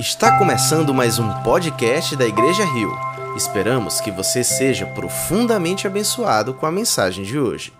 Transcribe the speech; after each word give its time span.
Está 0.00 0.38
começando 0.38 0.94
mais 0.94 1.18
um 1.18 1.42
podcast 1.42 2.16
da 2.16 2.24
Igreja 2.24 2.64
Rio. 2.64 2.90
Esperamos 3.36 4.00
que 4.00 4.10
você 4.10 4.42
seja 4.42 4.86
profundamente 4.86 5.86
abençoado 5.86 6.54
com 6.54 6.64
a 6.64 6.72
mensagem 6.72 7.22
de 7.22 7.38
hoje. 7.38 7.70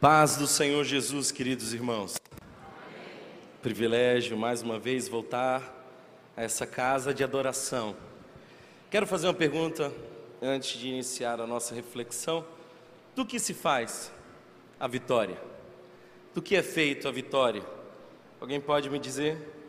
Paz 0.00 0.38
do 0.38 0.46
Senhor 0.46 0.82
Jesus, 0.82 1.30
queridos 1.30 1.74
irmãos. 1.74 2.14
Privilégio 3.60 4.34
mais 4.34 4.62
uma 4.62 4.78
vez 4.78 5.08
voltar 5.08 5.62
a 6.34 6.42
essa 6.42 6.66
casa 6.66 7.12
de 7.12 7.22
adoração. 7.22 7.94
Quero 8.90 9.06
fazer 9.06 9.26
uma 9.26 9.34
pergunta 9.34 9.92
antes 10.40 10.80
de 10.80 10.88
iniciar 10.88 11.38
a 11.38 11.46
nossa 11.46 11.74
reflexão. 11.74 12.46
Do 13.14 13.26
que 13.26 13.38
se 13.38 13.52
faz 13.52 14.10
a 14.80 14.88
vitória? 14.88 15.36
Do 16.34 16.40
que 16.40 16.56
é 16.56 16.62
feito 16.62 17.06
a 17.06 17.12
vitória? 17.12 17.62
Alguém 18.40 18.58
pode 18.58 18.88
me 18.88 18.98
dizer? 18.98 19.60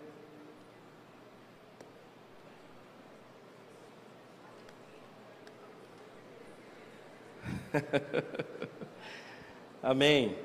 Amém. 9.81 10.36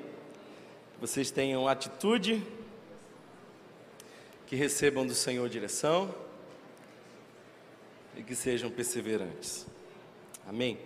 Que 0.93 1.01
vocês 1.01 1.29
tenham 1.29 1.67
atitude, 1.67 2.43
que 4.47 4.55
recebam 4.55 5.05
do 5.05 5.13
Senhor 5.13 5.47
direção 5.47 6.13
e 8.15 8.23
que 8.23 8.35
sejam 8.35 8.71
perseverantes. 8.71 9.65
Amém. 10.47 10.79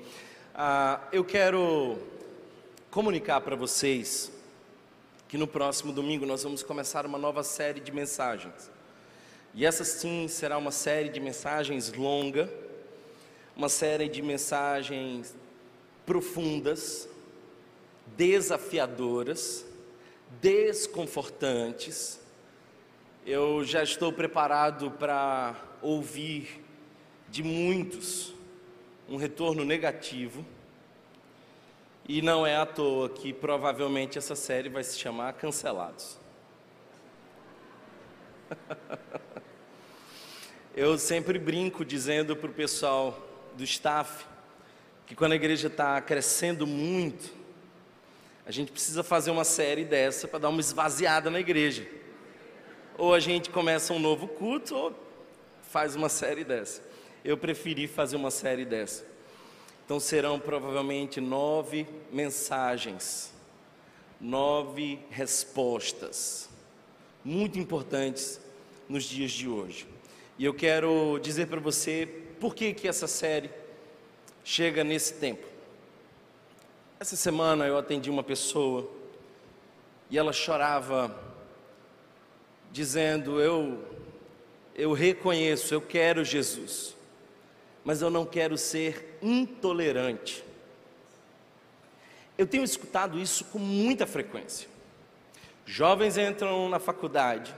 Ah, 0.53 1.07
eu 1.11 1.23
quero 1.23 1.97
comunicar 2.91 3.41
para 3.41 3.55
vocês 3.55 4.31
que 5.27 5.37
no 5.37 5.47
próximo 5.47 5.93
domingo 5.93 6.25
nós 6.25 6.43
vamos 6.43 6.61
começar 6.61 7.05
uma 7.05 7.17
nova 7.17 7.43
série 7.43 7.79
de 7.79 7.91
mensagens. 7.91 8.69
E 9.55 9.65
essa 9.65 9.83
sim 9.83 10.27
será 10.27 10.57
uma 10.57 10.71
série 10.71 11.09
de 11.09 11.19
mensagens 11.19 11.93
longa, 11.93 12.51
uma 13.55 13.69
série 13.69 14.09
de 14.09 14.21
mensagens 14.21 15.33
profundas, 16.05 17.07
desafiadoras, 18.15 19.65
desconfortantes. 20.41 22.19
Eu 23.25 23.63
já 23.63 23.81
estou 23.83 24.11
preparado 24.11 24.91
para 24.91 25.55
ouvir 25.81 26.61
de 27.29 27.41
muitos 27.41 28.33
um 29.07 29.17
retorno 29.17 29.63
negativo. 29.63 30.45
E 32.07 32.21
não 32.21 32.45
é 32.45 32.55
à 32.55 32.65
toa 32.65 33.09
que 33.09 33.31
provavelmente 33.31 34.17
essa 34.17 34.35
série 34.35 34.67
vai 34.67 34.83
se 34.83 34.99
chamar 34.99 35.33
Cancelados. 35.33 36.19
Eu 40.75 40.97
sempre 40.97 41.39
brinco 41.39 41.85
dizendo 41.85 42.35
para 42.35 42.49
o 42.49 42.53
pessoal 42.53 43.17
do 43.55 43.63
staff 43.63 44.25
que 45.13 45.17
quando 45.17 45.33
a 45.33 45.35
igreja 45.35 45.67
está 45.67 46.01
crescendo 46.01 46.65
muito, 46.65 47.31
a 48.47 48.51
gente 48.51 48.71
precisa 48.71 49.03
fazer 49.03 49.29
uma 49.29 49.43
série 49.43 49.85
dessa 49.85 50.27
para 50.27 50.39
dar 50.39 50.49
uma 50.49 50.59
esvaziada 50.59 51.29
na 51.29 51.39
igreja. 51.39 51.87
Ou 52.97 53.13
a 53.13 53.19
gente 53.19 53.51
começa 53.51 53.93
um 53.93 53.99
novo 53.99 54.27
culto, 54.27 54.75
ou 54.75 54.91
faz 55.69 55.95
uma 55.95 56.09
série 56.09 56.43
dessa. 56.43 56.81
Eu 57.23 57.37
preferi 57.37 57.85
fazer 57.85 58.15
uma 58.15 58.31
série 58.31 58.65
dessa. 58.65 59.05
Então 59.85 59.99
serão 59.99 60.39
provavelmente 60.39 61.21
nove 61.21 61.87
mensagens, 62.11 63.31
nove 64.19 64.97
respostas, 65.11 66.49
muito 67.23 67.59
importantes 67.59 68.41
nos 68.89 69.03
dias 69.03 69.29
de 69.31 69.47
hoje. 69.47 69.87
E 70.39 70.45
eu 70.45 70.55
quero 70.55 71.19
dizer 71.21 71.45
para 71.45 71.59
você 71.59 72.07
por 72.39 72.55
que, 72.55 72.73
que 72.73 72.87
essa 72.87 73.05
série 73.05 73.61
chega 74.43 74.83
nesse 74.83 75.13
tempo. 75.15 75.45
Essa 76.99 77.15
semana 77.15 77.65
eu 77.65 77.77
atendi 77.77 78.09
uma 78.09 78.23
pessoa 78.23 78.89
e 80.09 80.17
ela 80.17 80.33
chorava, 80.33 81.15
dizendo: 82.71 83.41
Eu, 83.41 83.83
eu 84.75 84.93
reconheço, 84.93 85.73
eu 85.73 85.81
quero 85.81 86.23
Jesus, 86.23 86.95
mas 87.83 88.01
eu 88.01 88.09
não 88.09 88.25
quero 88.25 88.57
ser 88.57 89.17
intolerante. 89.21 90.43
Eu 92.37 92.47
tenho 92.47 92.63
escutado 92.63 93.19
isso 93.19 93.45
com 93.45 93.59
muita 93.59 94.07
frequência. 94.07 94.67
Jovens 95.65 96.17
entram 96.17 96.67
na 96.67 96.79
faculdade 96.79 97.53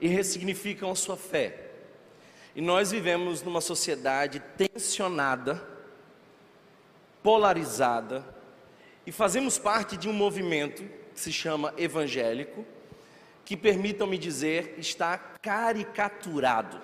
e 0.00 0.08
ressignificam 0.08 0.90
a 0.90 0.94
sua 0.94 1.16
fé. 1.16 1.70
E 2.54 2.60
nós 2.60 2.90
vivemos 2.90 3.42
numa 3.42 3.60
sociedade 3.60 4.40
tensionada 4.56 5.75
polarizada 7.26 8.24
e 9.04 9.10
fazemos 9.10 9.58
parte 9.58 9.96
de 9.96 10.08
um 10.08 10.12
movimento 10.12 10.84
que 11.12 11.18
se 11.18 11.32
chama 11.32 11.74
evangélico, 11.76 12.64
que 13.44 13.56
permitam-me 13.56 14.16
dizer, 14.16 14.76
está 14.78 15.18
caricaturado. 15.18 16.80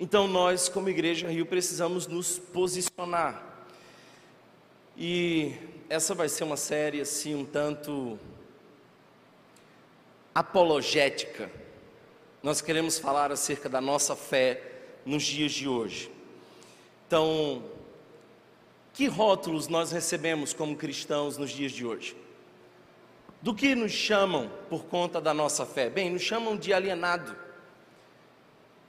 Então 0.00 0.26
nós, 0.26 0.70
como 0.70 0.88
Igreja 0.88 1.28
Rio, 1.28 1.44
precisamos 1.44 2.06
nos 2.06 2.38
posicionar. 2.38 3.66
E 4.96 5.52
essa 5.90 6.14
vai 6.14 6.30
ser 6.30 6.44
uma 6.44 6.56
série 6.56 6.98
assim 7.02 7.34
um 7.34 7.44
tanto 7.44 8.18
apologética. 10.34 11.50
Nós 12.42 12.62
queremos 12.62 12.98
falar 12.98 13.30
acerca 13.30 13.68
da 13.68 13.82
nossa 13.82 14.16
fé 14.16 14.62
nos 15.04 15.22
dias 15.22 15.52
de 15.52 15.68
hoje. 15.68 16.10
Então, 17.06 17.75
que 18.96 19.06
rótulos 19.06 19.68
nós 19.68 19.92
recebemos 19.92 20.54
como 20.54 20.74
cristãos 20.74 21.36
nos 21.36 21.50
dias 21.50 21.70
de 21.70 21.84
hoje? 21.84 22.16
Do 23.42 23.54
que 23.54 23.74
nos 23.74 23.92
chamam 23.92 24.50
por 24.70 24.86
conta 24.86 25.20
da 25.20 25.34
nossa 25.34 25.66
fé? 25.66 25.90
Bem, 25.90 26.08
nos 26.08 26.22
chamam 26.22 26.56
de 26.56 26.72
alienado. 26.72 27.36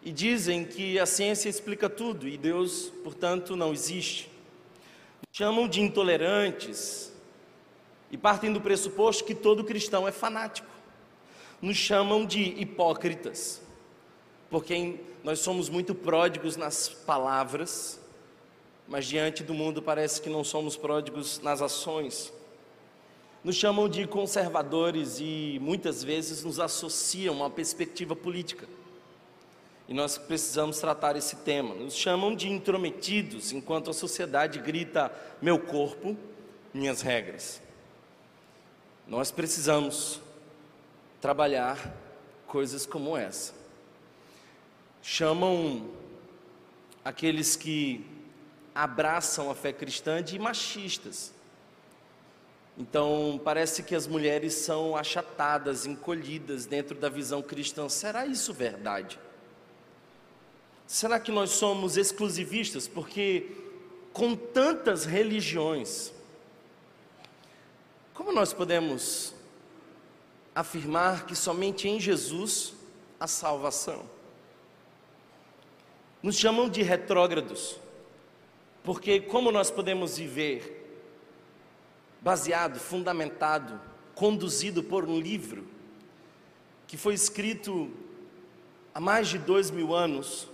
E 0.02 0.10
dizem 0.10 0.64
que 0.64 0.98
a 0.98 1.06
ciência 1.06 1.50
explica 1.50 1.90
tudo 1.90 2.26
e 2.26 2.38
Deus, 2.38 2.90
portanto, 3.04 3.58
não 3.58 3.74
existe. 3.74 4.32
Nos 5.28 5.38
chamam 5.38 5.68
de 5.68 5.82
intolerantes 5.82 7.12
e 8.10 8.18
partem 8.18 8.54
do 8.54 8.62
pressuposto 8.62 9.26
que 9.26 9.36
todo 9.36 9.66
cristão 9.66 10.08
é 10.08 10.12
fanático. 10.14 10.72
Nos 11.62 11.76
chamam 11.76 12.26
de 12.26 12.44
hipócritas, 12.44 13.62
porque 14.50 15.02
nós 15.22 15.40
somos 15.40 15.68
muito 15.68 15.94
pródigos 15.94 16.56
nas 16.56 16.88
palavras 16.88 18.00
mas 18.88 19.06
diante 19.06 19.44
do 19.44 19.54
mundo 19.54 19.82
parece 19.82 20.22
que 20.22 20.30
não 20.30 20.44
somos 20.44 20.78
pródigos 20.78 21.40
nas 21.40 21.62
ações. 21.62 22.32
Nos 23.44 23.56
chamam 23.56 23.88
de 23.88 24.08
conservadores 24.08 25.20
e 25.20 25.60
muitas 25.62 26.04
vezes 26.04 26.44
nos 26.44 26.60
associam 26.60 27.36
a 27.36 27.38
uma 27.38 27.50
perspectiva 27.50 28.16
política. 28.16 28.68
E 29.88 29.94
nós 29.94 30.18
precisamos 30.18 30.80
tratar 30.80 31.16
esse 31.16 31.38
tema. 31.38 31.74
Nos 31.74 31.96
chamam 31.96 32.36
de 32.36 32.50
intrometidos, 32.50 33.52
enquanto 33.54 33.90
a 33.90 33.94
sociedade 33.94 34.60
grita: 34.60 35.12
meu 35.42 35.60
corpo, 35.60 36.18
minhas 36.74 37.02
regras. 37.02 37.62
Nós 39.08 39.32
precisamos 39.32 40.20
trabalhar 41.22 41.96
coisas 42.48 42.86
como 42.86 43.16
essa. 43.16 43.54
Chamam 45.02 45.90
aqueles 47.06 47.56
que 47.56 48.06
abraçam 48.78 49.50
a 49.50 49.56
fé 49.56 49.74
cristã 49.74 50.22
de 50.22 50.38
machistas. 50.38 51.34
Então, 52.78 53.42
parece 53.44 53.82
que 53.82 53.96
as 53.96 54.06
mulheres 54.06 54.54
são 54.54 54.96
achatadas, 54.96 55.88
encolhidas 55.88 56.68
dentro 56.68 56.96
da 56.96 57.10
visão 57.10 57.42
cristã. 57.42 57.90
Será 57.90 58.28
isso 58.28 58.54
verdade? 58.54 59.20
Será 60.86 61.20
que 61.20 61.32
nós 61.32 61.50
somos 61.50 61.98
exclusivistas? 61.98 62.88
Porque, 62.88 63.50
com 64.14 64.36
tantas 64.36 65.06
religiões, 65.06 66.14
como 68.14 68.32
nós 68.32 68.54
podemos 68.54 69.34
afirmar 70.54 71.26
que 71.26 71.36
somente 71.36 71.88
em 71.88 72.00
Jesus 72.00 72.76
há 73.20 73.26
salvação? 73.26 74.08
Nos 76.22 76.38
chamam 76.38 76.70
de 76.70 76.84
retrógrados. 76.84 77.87
Porque 78.88 79.20
como 79.20 79.52
nós 79.52 79.70
podemos 79.70 80.18
viver 80.18 81.04
baseado, 82.22 82.80
fundamentado, 82.80 83.82
conduzido 84.16 84.82
por 84.82 85.04
um 85.04 85.20
livro 85.20 85.68
que 86.88 86.96
foi 86.96 87.14
escrito 87.14 87.92
há 88.94 89.02
mais 89.02 89.28
de 89.28 89.40
dois 89.40 89.70
mil 89.70 89.94
anos, 89.94 90.48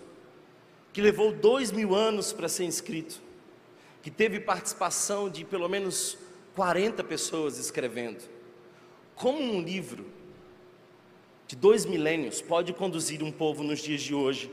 que 0.92 1.00
levou 1.00 1.32
dois 1.32 1.72
mil 1.72 1.94
anos 1.94 2.34
para 2.34 2.50
ser 2.50 2.66
escrito, 2.66 3.22
que 4.02 4.10
teve 4.10 4.40
participação 4.40 5.30
de 5.30 5.46
pelo 5.46 5.70
menos 5.70 6.18
40 6.56 7.04
pessoas 7.04 7.60
escrevendo. 7.60 8.24
Como 9.14 9.44
um 9.44 9.62
livro 9.62 10.08
de 11.46 11.56
dois 11.56 11.86
milênios 11.86 12.42
pode 12.42 12.74
conduzir 12.74 13.22
um 13.22 13.32
povo 13.32 13.62
nos 13.62 13.80
dias 13.80 14.02
de 14.02 14.16
hoje 14.16 14.50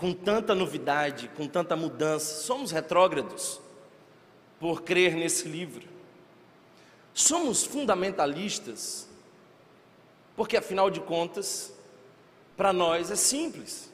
com 0.00 0.14
tanta 0.14 0.54
novidade, 0.54 1.30
com 1.36 1.46
tanta 1.46 1.76
mudança? 1.76 2.42
Somos 2.42 2.70
retrógrados 2.70 3.60
por 4.58 4.80
crer 4.80 5.14
nesse 5.14 5.46
livro. 5.46 5.86
Somos 7.12 7.64
fundamentalistas 7.64 9.06
porque, 10.34 10.56
afinal 10.56 10.88
de 10.88 11.00
contas, 11.00 11.74
para 12.56 12.72
nós 12.72 13.10
é 13.10 13.14
simples. 13.14 13.90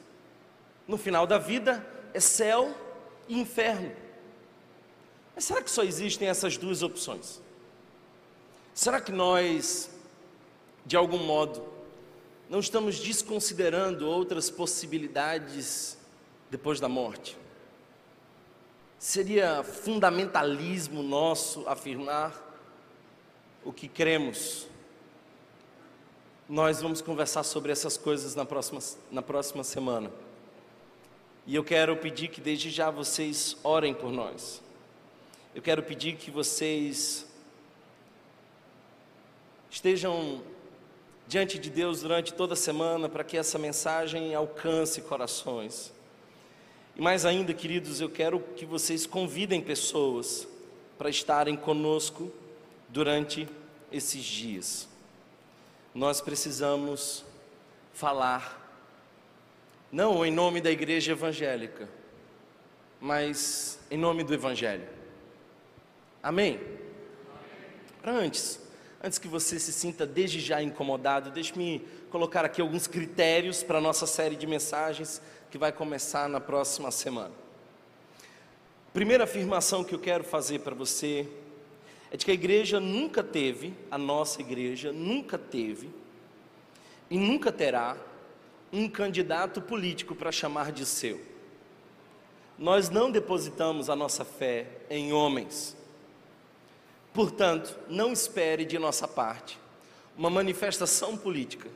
No 0.87 0.97
final 0.97 1.27
da 1.27 1.37
vida 1.37 1.85
é 2.13 2.21
céu 2.21 2.73
e 3.27 3.37
inferno. 3.37 3.93
Mas 5.35 5.43
será 5.43 5.61
que 5.61 5.69
só 5.69 5.83
existem 5.83 6.29
essas 6.29 6.55
duas 6.55 6.83
opções? 6.83 7.41
Será 8.73 9.01
que 9.01 9.11
nós, 9.11 9.89
de 10.85 10.95
algum 10.95 11.17
modo, 11.17 11.67
não 12.49 12.61
estamos 12.61 12.97
desconsiderando 12.97 14.07
outras 14.07 14.49
possibilidades 14.49 15.96
depois 16.49 16.79
da 16.79 16.89
morte? 16.89 17.37
Seria 18.99 19.63
fundamentalismo 19.63 21.03
nosso 21.03 21.67
afirmar 21.67 22.33
o 23.63 23.71
que 23.71 23.87
cremos? 23.87 24.67
Nós 26.49 26.81
vamos 26.81 27.01
conversar 27.01 27.43
sobre 27.43 27.71
essas 27.71 27.97
coisas 27.97 28.33
na 28.33 28.45
próxima, 28.45 28.79
na 29.11 29.21
próxima 29.21 29.63
semana. 29.63 30.11
E 31.45 31.55
eu 31.55 31.63
quero 31.63 31.95
pedir 31.97 32.29
que 32.29 32.41
desde 32.41 32.69
já 32.69 32.89
vocês 32.89 33.55
orem 33.63 33.93
por 33.93 34.11
nós. 34.11 34.61
Eu 35.53 35.61
quero 35.61 35.83
pedir 35.83 36.15
que 36.15 36.31
vocês 36.31 37.25
estejam 39.69 40.41
diante 41.27 41.59
de 41.59 41.69
Deus 41.69 42.01
durante 42.01 42.33
toda 42.33 42.53
a 42.53 42.57
semana 42.57 43.09
para 43.09 43.23
que 43.23 43.37
essa 43.37 43.59
mensagem 43.59 44.33
alcance 44.33 45.01
corações. 45.01 45.93
E 46.97 47.01
mais 47.01 47.25
ainda, 47.25 47.53
queridos, 47.53 48.01
eu 48.01 48.09
quero 48.09 48.39
que 48.39 48.65
vocês 48.65 49.05
convidem 49.05 49.61
pessoas 49.61 50.47
para 50.97 51.11
estarem 51.11 51.55
conosco 51.55 52.31
durante 52.89 53.47
esses 53.91 54.23
dias. 54.23 54.89
Nós 55.93 56.21
precisamos 56.21 57.23
falar, 57.93 58.81
não 59.91 60.25
em 60.25 60.31
nome 60.31 60.59
da 60.59 60.71
igreja 60.71 61.11
evangélica, 61.11 61.87
mas 62.99 63.79
em 63.91 63.97
nome 63.97 64.23
do 64.23 64.33
Evangelho. 64.33 64.89
Amém? 66.23 66.59
Para 68.01 68.11
antes, 68.11 68.59
Antes 69.03 69.19
que 69.19 69.27
você 69.27 69.59
se 69.59 69.71
sinta 69.71 70.07
desde 70.07 70.39
já 70.39 70.61
incomodado, 70.61 71.29
deixe-me 71.29 71.85
colocar 72.09 72.43
aqui 72.43 72.59
alguns 72.59 72.87
critérios 72.87 73.61
para 73.61 73.77
a 73.77 73.81
nossa 73.81 74.07
série 74.07 74.35
de 74.35 74.47
mensagens 74.47 75.21
que 75.49 75.57
vai 75.57 75.71
começar 75.71 76.27
na 76.27 76.39
próxima 76.39 76.91
semana. 76.91 77.33
Primeira 78.93 79.25
afirmação 79.25 79.83
que 79.83 79.93
eu 79.93 79.99
quero 79.99 80.23
fazer 80.23 80.59
para 80.59 80.75
você 80.75 81.27
é 82.11 82.17
de 82.17 82.25
que 82.25 82.31
a 82.31 82.33
igreja 82.33 82.79
nunca 82.79 83.23
teve, 83.23 83.73
a 83.91 83.97
nossa 83.97 84.41
igreja 84.41 84.91
nunca 84.91 85.37
teve 85.37 85.89
e 87.09 87.17
nunca 87.17 87.51
terá 87.51 87.97
um 88.71 88.89
candidato 88.89 89.61
político 89.61 90.15
para 90.15 90.31
chamar 90.31 90.71
de 90.71 90.85
seu. 90.85 91.21
Nós 92.57 92.89
não 92.89 93.11
depositamos 93.11 93.89
a 93.89 93.95
nossa 93.95 94.25
fé 94.25 94.67
em 94.89 95.13
homens. 95.13 95.77
Portanto, 97.13 97.77
não 97.87 98.11
espere 98.11 98.65
de 98.65 98.77
nossa 98.79 99.07
parte 99.07 99.59
uma 100.17 100.29
manifestação 100.29 101.15
política 101.15 101.69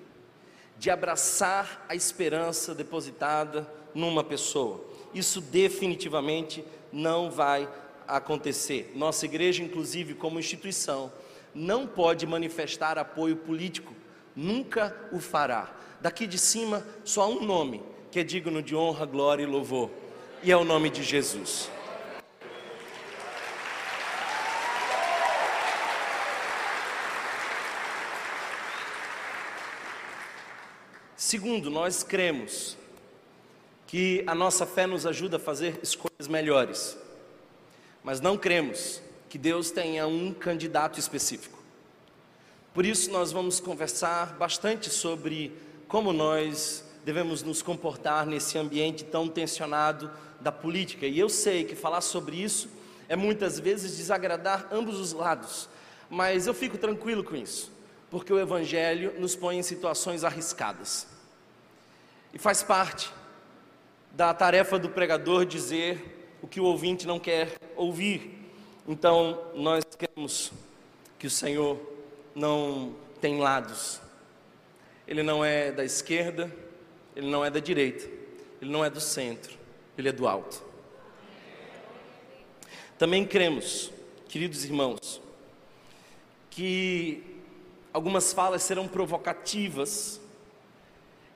de 0.81 0.89
abraçar 0.89 1.85
a 1.87 1.93
esperança 1.93 2.73
depositada 2.73 3.71
numa 3.93 4.23
pessoa. 4.23 4.83
Isso 5.13 5.39
definitivamente 5.39 6.65
não 6.91 7.29
vai 7.29 7.69
acontecer. 8.07 8.91
Nossa 8.95 9.25
igreja, 9.25 9.61
inclusive 9.61 10.15
como 10.15 10.39
instituição, 10.39 11.13
não 11.53 11.85
pode 11.85 12.25
manifestar 12.25 12.97
apoio 12.97 13.35
político, 13.35 13.93
nunca 14.35 15.07
o 15.11 15.19
fará. 15.19 15.71
Daqui 16.01 16.25
de 16.25 16.39
cima, 16.39 16.83
só 17.03 17.29
um 17.29 17.45
nome 17.45 17.83
que 18.09 18.19
é 18.19 18.23
digno 18.23 18.59
de 18.59 18.75
honra, 18.75 19.05
glória 19.05 19.43
e 19.43 19.45
louvor, 19.45 19.91
e 20.41 20.51
é 20.51 20.57
o 20.57 20.65
nome 20.65 20.89
de 20.89 21.03
Jesus. 21.03 21.69
Segundo, 31.31 31.69
nós 31.69 32.03
cremos 32.03 32.77
que 33.87 34.21
a 34.27 34.35
nossa 34.35 34.65
fé 34.65 34.85
nos 34.85 35.05
ajuda 35.05 35.37
a 35.37 35.39
fazer 35.39 35.79
escolhas 35.81 36.27
melhores, 36.27 36.97
mas 38.03 38.19
não 38.19 38.37
cremos 38.37 39.01
que 39.29 39.37
Deus 39.37 39.71
tenha 39.71 40.05
um 40.05 40.33
candidato 40.33 40.99
específico. 40.99 41.57
Por 42.73 42.85
isso, 42.85 43.09
nós 43.11 43.31
vamos 43.31 43.61
conversar 43.61 44.35
bastante 44.35 44.89
sobre 44.89 45.53
como 45.87 46.11
nós 46.11 46.83
devemos 47.05 47.43
nos 47.43 47.61
comportar 47.61 48.25
nesse 48.25 48.57
ambiente 48.57 49.05
tão 49.05 49.29
tensionado 49.29 50.11
da 50.41 50.51
política. 50.51 51.07
E 51.07 51.17
eu 51.17 51.29
sei 51.29 51.63
que 51.63 51.77
falar 51.77 52.01
sobre 52.01 52.43
isso 52.43 52.67
é 53.07 53.15
muitas 53.15 53.57
vezes 53.57 53.95
desagradar 53.95 54.67
ambos 54.69 54.99
os 54.99 55.13
lados, 55.13 55.69
mas 56.09 56.45
eu 56.45 56.53
fico 56.53 56.77
tranquilo 56.77 57.23
com 57.23 57.37
isso, 57.37 57.71
porque 58.09 58.33
o 58.33 58.37
Evangelho 58.37 59.17
nos 59.17 59.33
põe 59.33 59.57
em 59.57 59.63
situações 59.63 60.25
arriscadas. 60.25 61.09
E 62.33 62.39
faz 62.39 62.63
parte 62.63 63.11
da 64.11 64.33
tarefa 64.33 64.79
do 64.79 64.89
pregador 64.89 65.45
dizer 65.45 66.37
o 66.41 66.47
que 66.47 66.59
o 66.59 66.63
ouvinte 66.63 67.05
não 67.05 67.19
quer 67.19 67.57
ouvir. 67.75 68.39
Então, 68.87 69.41
nós 69.53 69.83
queremos 69.97 70.51
que 71.19 71.27
o 71.27 71.29
Senhor 71.29 71.79
não 72.33 72.95
tem 73.19 73.39
lados. 73.39 74.01
Ele 75.07 75.23
não 75.23 75.43
é 75.43 75.71
da 75.71 75.83
esquerda, 75.83 76.51
ele 77.15 77.29
não 77.29 77.43
é 77.43 77.49
da 77.49 77.59
direita, 77.59 78.09
ele 78.61 78.71
não 78.71 78.83
é 78.83 78.89
do 78.89 79.01
centro, 79.01 79.57
ele 79.97 80.09
é 80.09 80.11
do 80.11 80.27
alto. 80.27 80.63
Também 82.97 83.25
cremos, 83.25 83.91
queridos 84.29 84.63
irmãos, 84.63 85.21
que 86.49 87.41
algumas 87.91 88.31
falas 88.31 88.63
serão 88.63 88.87
provocativas 88.87 90.20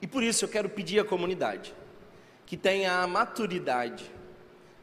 e 0.00 0.06
por 0.06 0.22
isso 0.22 0.44
eu 0.44 0.48
quero 0.48 0.68
pedir 0.68 1.00
à 1.00 1.04
comunidade 1.04 1.74
que 2.46 2.56
tenha 2.56 3.00
a 3.00 3.06
maturidade 3.06 4.08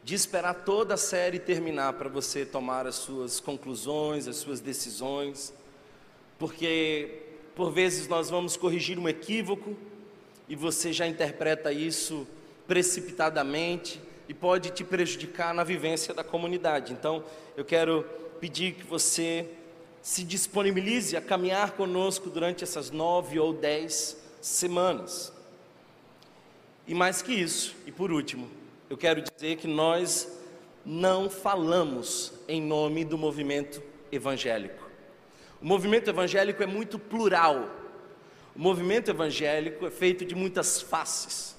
de 0.03 0.13
esperar 0.13 0.53
toda 0.53 0.95
a 0.95 0.97
série 0.97 1.39
terminar 1.39 1.93
para 1.93 2.09
você 2.09 2.45
tomar 2.45 2.85
as 2.85 2.95
suas 2.95 3.39
conclusões, 3.39 4.27
as 4.27 4.35
suas 4.35 4.59
decisões, 4.59 5.53
porque 6.37 7.21
por 7.55 7.71
vezes 7.71 8.07
nós 8.09 8.29
vamos 8.29 8.57
corrigir 8.57 8.99
um 8.99 9.07
equívoco 9.07 9.77
e 10.49 10.57
você 10.57 10.91
já 10.91 11.07
interpreta 11.07 11.71
isso 11.71 12.27
precipitadamente 12.67 14.01
e 14.27 14.33
pode 14.33 14.71
te 14.71 14.83
prejudicar 14.83 15.53
na 15.53 15.63
vivência 15.63 16.13
da 16.13 16.23
comunidade. 16.23 16.91
Então, 16.91 17.23
eu 17.55 17.63
quero 17.63 18.03
pedir 18.41 18.73
que 18.73 18.83
você 18.83 19.49
se 20.01 20.25
disponibilize 20.25 21.15
a 21.15 21.21
caminhar 21.21 21.71
conosco 21.71 22.29
durante 22.29 22.63
essas 22.63 22.91
nove 22.91 23.39
ou 23.39 23.53
dez 23.53 24.21
semanas. 24.43 25.31
E 26.85 26.93
mais 26.93 27.21
que 27.21 27.33
isso, 27.33 27.73
e 27.87 27.91
por 27.91 28.11
último, 28.11 28.51
eu 28.89 28.97
quero 28.97 29.21
dizer 29.21 29.55
que 29.55 29.67
nós 29.67 30.27
não 30.85 31.29
falamos 31.29 32.33
em 32.45 32.61
nome 32.61 33.05
do 33.05 33.17
movimento 33.17 33.81
evangélico. 34.11 34.83
O 35.61 35.65
movimento 35.65 36.09
evangélico 36.09 36.61
é 36.61 36.65
muito 36.65 36.99
plural. 36.99 37.69
O 38.53 38.59
movimento 38.59 39.09
evangélico 39.09 39.87
é 39.87 39.89
feito 39.89 40.25
de 40.25 40.35
muitas 40.35 40.81
faces. 40.81 41.55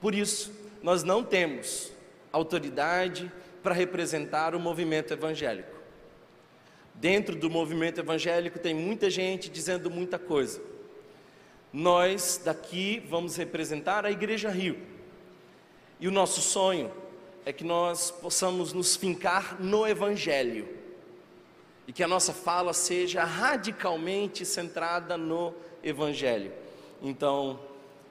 Por 0.00 0.12
isso, 0.12 0.52
nós 0.82 1.04
não 1.04 1.22
temos 1.22 1.92
autoridade 2.32 3.30
para 3.62 3.72
representar 3.72 4.52
o 4.56 4.58
movimento 4.58 5.12
evangélico. 5.12 5.78
Dentro 6.92 7.36
do 7.36 7.48
movimento 7.48 8.00
evangélico 8.00 8.58
tem 8.58 8.74
muita 8.74 9.08
gente 9.08 9.48
dizendo 9.48 9.88
muita 9.88 10.18
coisa. 10.18 10.69
Nós 11.72 12.40
daqui 12.44 13.00
vamos 13.08 13.36
representar 13.36 14.04
a 14.04 14.10
Igreja 14.10 14.50
Rio. 14.50 14.78
E 16.00 16.08
o 16.08 16.10
nosso 16.10 16.40
sonho 16.40 16.90
é 17.44 17.52
que 17.52 17.64
nós 17.64 18.10
possamos 18.10 18.72
nos 18.72 18.96
fincar 18.96 19.60
no 19.60 19.86
Evangelho 19.86 20.68
e 21.86 21.92
que 21.92 22.02
a 22.02 22.08
nossa 22.08 22.32
fala 22.32 22.72
seja 22.72 23.24
radicalmente 23.24 24.44
centrada 24.44 25.16
no 25.16 25.54
Evangelho. 25.82 26.52
Então, 27.02 27.58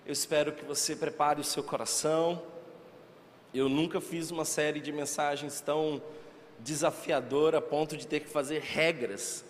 eu 0.06 0.14
espero 0.14 0.52
que 0.52 0.66
você 0.66 0.96
prepare 0.96 1.40
o 1.40 1.44
seu 1.44 1.64
coração. 1.64 2.42
Eu 3.54 3.70
nunca 3.70 4.02
fiz 4.02 4.32
uma 4.32 4.46
série 4.46 4.80
de 4.80 4.92
mensagens 4.92 5.62
tão 5.62 6.02
desafiadora 6.60 7.60
a 7.60 7.62
ponto 7.62 7.96
de 7.96 8.06
ter 8.06 8.22
que 8.22 8.30
fazer 8.30 8.62
regras 8.62 9.46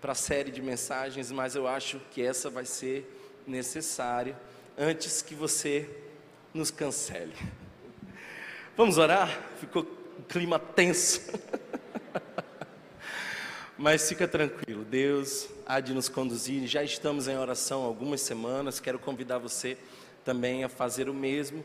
para 0.00 0.12
a 0.12 0.16
série 0.16 0.50
de 0.50 0.60
mensagens, 0.60 1.30
mas 1.30 1.54
eu 1.54 1.66
acho 1.66 2.00
que 2.10 2.20
essa 2.20 2.50
vai 2.50 2.64
ser 2.64 3.21
necessária 3.46 4.36
antes 4.76 5.22
que 5.22 5.34
você 5.34 5.88
nos 6.52 6.70
cancele. 6.70 7.34
Vamos 8.76 8.98
orar? 8.98 9.28
Ficou 9.58 9.86
um 10.18 10.22
clima 10.22 10.58
tenso. 10.58 11.32
Mas 13.76 14.08
fica 14.08 14.28
tranquilo, 14.28 14.84
Deus 14.84 15.48
há 15.66 15.80
de 15.80 15.94
nos 15.94 16.08
conduzir. 16.08 16.66
Já 16.66 16.82
estamos 16.82 17.28
em 17.28 17.36
oração 17.36 17.82
algumas 17.82 18.20
semanas. 18.20 18.78
Quero 18.78 18.98
convidar 18.98 19.38
você 19.38 19.78
também 20.24 20.64
a 20.64 20.68
fazer 20.68 21.08
o 21.08 21.14
mesmo. 21.14 21.64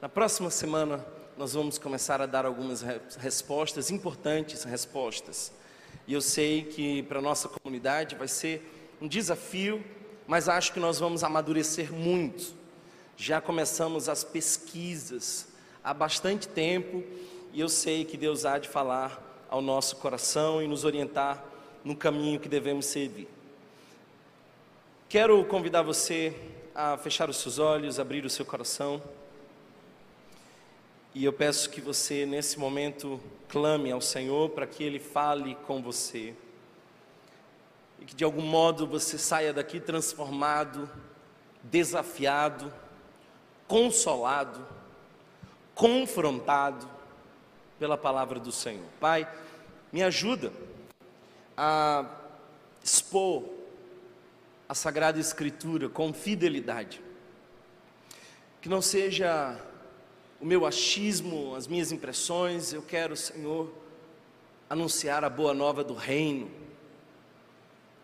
Na 0.00 0.08
próxima 0.08 0.50
semana, 0.50 1.04
nós 1.36 1.54
vamos 1.54 1.78
começar 1.78 2.20
a 2.20 2.26
dar 2.26 2.44
algumas 2.44 2.82
respostas, 3.18 3.90
importantes 3.90 4.64
respostas. 4.64 5.52
E 6.06 6.12
eu 6.12 6.20
sei 6.20 6.64
que 6.64 7.02
para 7.04 7.18
a 7.18 7.22
nossa 7.22 7.48
comunidade 7.48 8.16
vai 8.16 8.28
ser 8.28 8.96
um 9.00 9.08
desafio, 9.08 9.82
mas 10.28 10.46
acho 10.46 10.74
que 10.74 10.78
nós 10.78 10.98
vamos 11.00 11.24
amadurecer 11.24 11.90
muito. 11.90 12.52
Já 13.16 13.40
começamos 13.40 14.10
as 14.10 14.22
pesquisas 14.22 15.48
há 15.82 15.94
bastante 15.94 16.46
tempo 16.46 17.02
e 17.50 17.60
eu 17.60 17.68
sei 17.68 18.04
que 18.04 18.18
Deus 18.18 18.44
há 18.44 18.58
de 18.58 18.68
falar 18.68 19.46
ao 19.48 19.62
nosso 19.62 19.96
coração 19.96 20.62
e 20.62 20.68
nos 20.68 20.84
orientar 20.84 21.42
no 21.82 21.96
caminho 21.96 22.38
que 22.38 22.46
devemos 22.46 22.84
seguir. 22.84 23.26
Quero 25.08 25.42
convidar 25.46 25.80
você 25.80 26.36
a 26.74 26.98
fechar 26.98 27.30
os 27.30 27.38
seus 27.38 27.58
olhos, 27.58 27.98
abrir 27.98 28.26
o 28.26 28.30
seu 28.30 28.44
coração. 28.44 29.02
E 31.14 31.24
eu 31.24 31.32
peço 31.32 31.70
que 31.70 31.80
você, 31.80 32.26
nesse 32.26 32.58
momento, 32.58 33.18
clame 33.48 33.90
ao 33.90 34.02
Senhor 34.02 34.50
para 34.50 34.66
que 34.66 34.84
Ele 34.84 34.98
fale 34.98 35.54
com 35.66 35.82
você. 35.82 36.34
Que 38.08 38.14
de 38.14 38.24
algum 38.24 38.40
modo 38.40 38.86
você 38.86 39.18
saia 39.18 39.52
daqui 39.52 39.78
transformado, 39.78 40.88
desafiado, 41.62 42.72
consolado, 43.66 44.66
confrontado 45.74 46.88
pela 47.78 47.98
palavra 47.98 48.40
do 48.40 48.50
Senhor. 48.50 48.86
Pai, 48.98 49.30
me 49.92 50.02
ajuda 50.02 50.50
a 51.54 52.06
expor 52.82 53.44
a 54.66 54.74
Sagrada 54.74 55.20
Escritura 55.20 55.90
com 55.90 56.10
fidelidade. 56.10 57.02
Que 58.62 58.70
não 58.70 58.80
seja 58.80 59.60
o 60.40 60.46
meu 60.46 60.64
achismo, 60.64 61.54
as 61.54 61.66
minhas 61.66 61.92
impressões, 61.92 62.72
eu 62.72 62.80
quero, 62.80 63.14
Senhor, 63.14 63.70
anunciar 64.70 65.24
a 65.24 65.28
boa 65.28 65.52
nova 65.52 65.84
do 65.84 65.92
reino. 65.92 66.50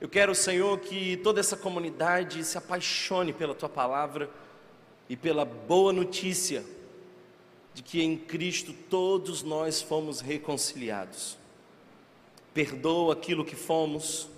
Eu 0.05 0.09
quero, 0.11 0.35
Senhor, 0.35 0.79
que 0.81 1.17
toda 1.17 1.41
essa 1.41 1.57
comunidade 1.57 2.45
se 2.45 2.59
apaixone 2.59 3.33
pela 3.33 3.55
tua 3.55 3.71
palavra 3.71 4.29
e 5.09 5.17
pela 5.17 5.47
boa 5.47 5.95
notícia 5.95 6.63
de 7.73 7.83
que 7.83 8.03
em 8.03 8.15
Cristo 8.15 8.75
todos 8.91 9.43
nós 9.43 9.81
fomos 9.81 10.21
reconciliados. 10.21 11.39
Perdoa 12.53 13.15
aquilo 13.15 13.47
que 13.47 13.57
fomos, 13.57 14.29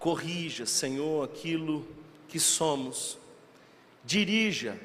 corrija, 0.00 0.66
Senhor, 0.66 1.22
aquilo 1.22 1.86
que 2.26 2.40
somos, 2.40 3.16
dirija 4.04 4.76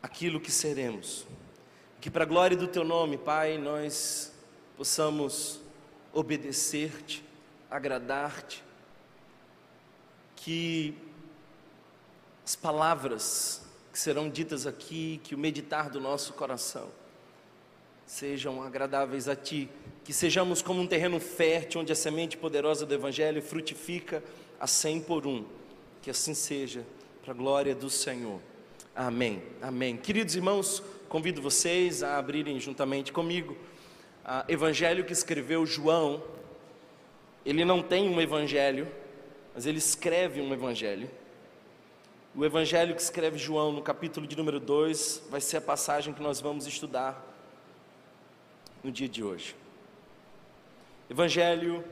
aquilo 0.00 0.38
que 0.40 0.52
seremos. 0.52 1.26
Que 2.00 2.08
para 2.08 2.22
a 2.22 2.28
glória 2.28 2.56
do 2.56 2.68
Teu 2.68 2.84
nome, 2.84 3.18
Pai, 3.18 3.58
nós 3.58 4.32
possamos 4.76 5.60
obedecer-te, 6.12 7.24
agradar-te, 7.68 8.62
que 10.44 10.94
as 12.44 12.56
palavras 12.56 13.62
que 13.92 13.98
serão 13.98 14.28
ditas 14.28 14.66
aqui, 14.66 15.20
que 15.22 15.34
o 15.34 15.38
meditar 15.38 15.88
do 15.88 16.00
nosso 16.00 16.32
coração 16.32 16.88
sejam 18.04 18.60
agradáveis 18.62 19.28
a 19.28 19.36
Ti, 19.36 19.68
que 20.02 20.12
sejamos 20.12 20.60
como 20.60 20.80
um 20.80 20.86
terreno 20.86 21.20
fértil 21.20 21.80
onde 21.80 21.92
a 21.92 21.94
semente 21.94 22.36
poderosa 22.36 22.84
do 22.84 22.92
Evangelho 22.92 23.40
frutifica 23.40 24.22
a 24.58 24.66
cem 24.66 25.00
por 25.00 25.26
um. 25.26 25.44
Que 26.02 26.10
assim 26.10 26.34
seja, 26.34 26.84
para 27.22 27.32
a 27.32 27.36
glória 27.36 27.74
do 27.74 27.88
Senhor. 27.88 28.40
Amém. 28.96 29.40
Amém. 29.60 29.96
Queridos 29.96 30.34
irmãos, 30.34 30.82
convido 31.08 31.40
vocês 31.40 32.02
a 32.02 32.18
abrirem 32.18 32.58
juntamente 32.58 33.12
comigo 33.12 33.56
o 34.48 34.52
Evangelho 34.52 35.04
que 35.04 35.12
escreveu 35.12 35.64
João. 35.64 36.20
Ele 37.46 37.64
não 37.64 37.80
tem 37.80 38.08
um 38.08 38.20
Evangelho, 38.20 38.88
mas 39.54 39.66
ele 39.66 39.78
escreve 39.78 40.40
um 40.40 40.52
Evangelho. 40.52 41.10
O 42.34 42.46
evangelho 42.46 42.94
que 42.94 43.02
escreve 43.02 43.36
João, 43.36 43.72
no 43.72 43.82
capítulo 43.82 44.26
de 44.26 44.34
número 44.34 44.58
2, 44.58 45.24
vai 45.28 45.38
ser 45.38 45.58
a 45.58 45.60
passagem 45.60 46.14
que 46.14 46.22
nós 46.22 46.40
vamos 46.40 46.66
estudar 46.66 47.22
no 48.82 48.90
dia 48.90 49.06
de 49.06 49.22
hoje. 49.22 49.54
Evangelho 51.10 51.84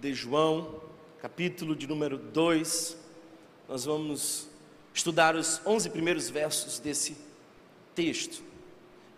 de 0.00 0.12
João, 0.12 0.80
capítulo 1.20 1.76
de 1.76 1.86
número 1.86 2.18
2, 2.18 2.96
nós 3.68 3.84
vamos 3.84 4.48
estudar 4.92 5.36
os 5.36 5.64
11 5.64 5.90
primeiros 5.90 6.28
versos 6.28 6.80
desse 6.80 7.16
texto. 7.94 8.42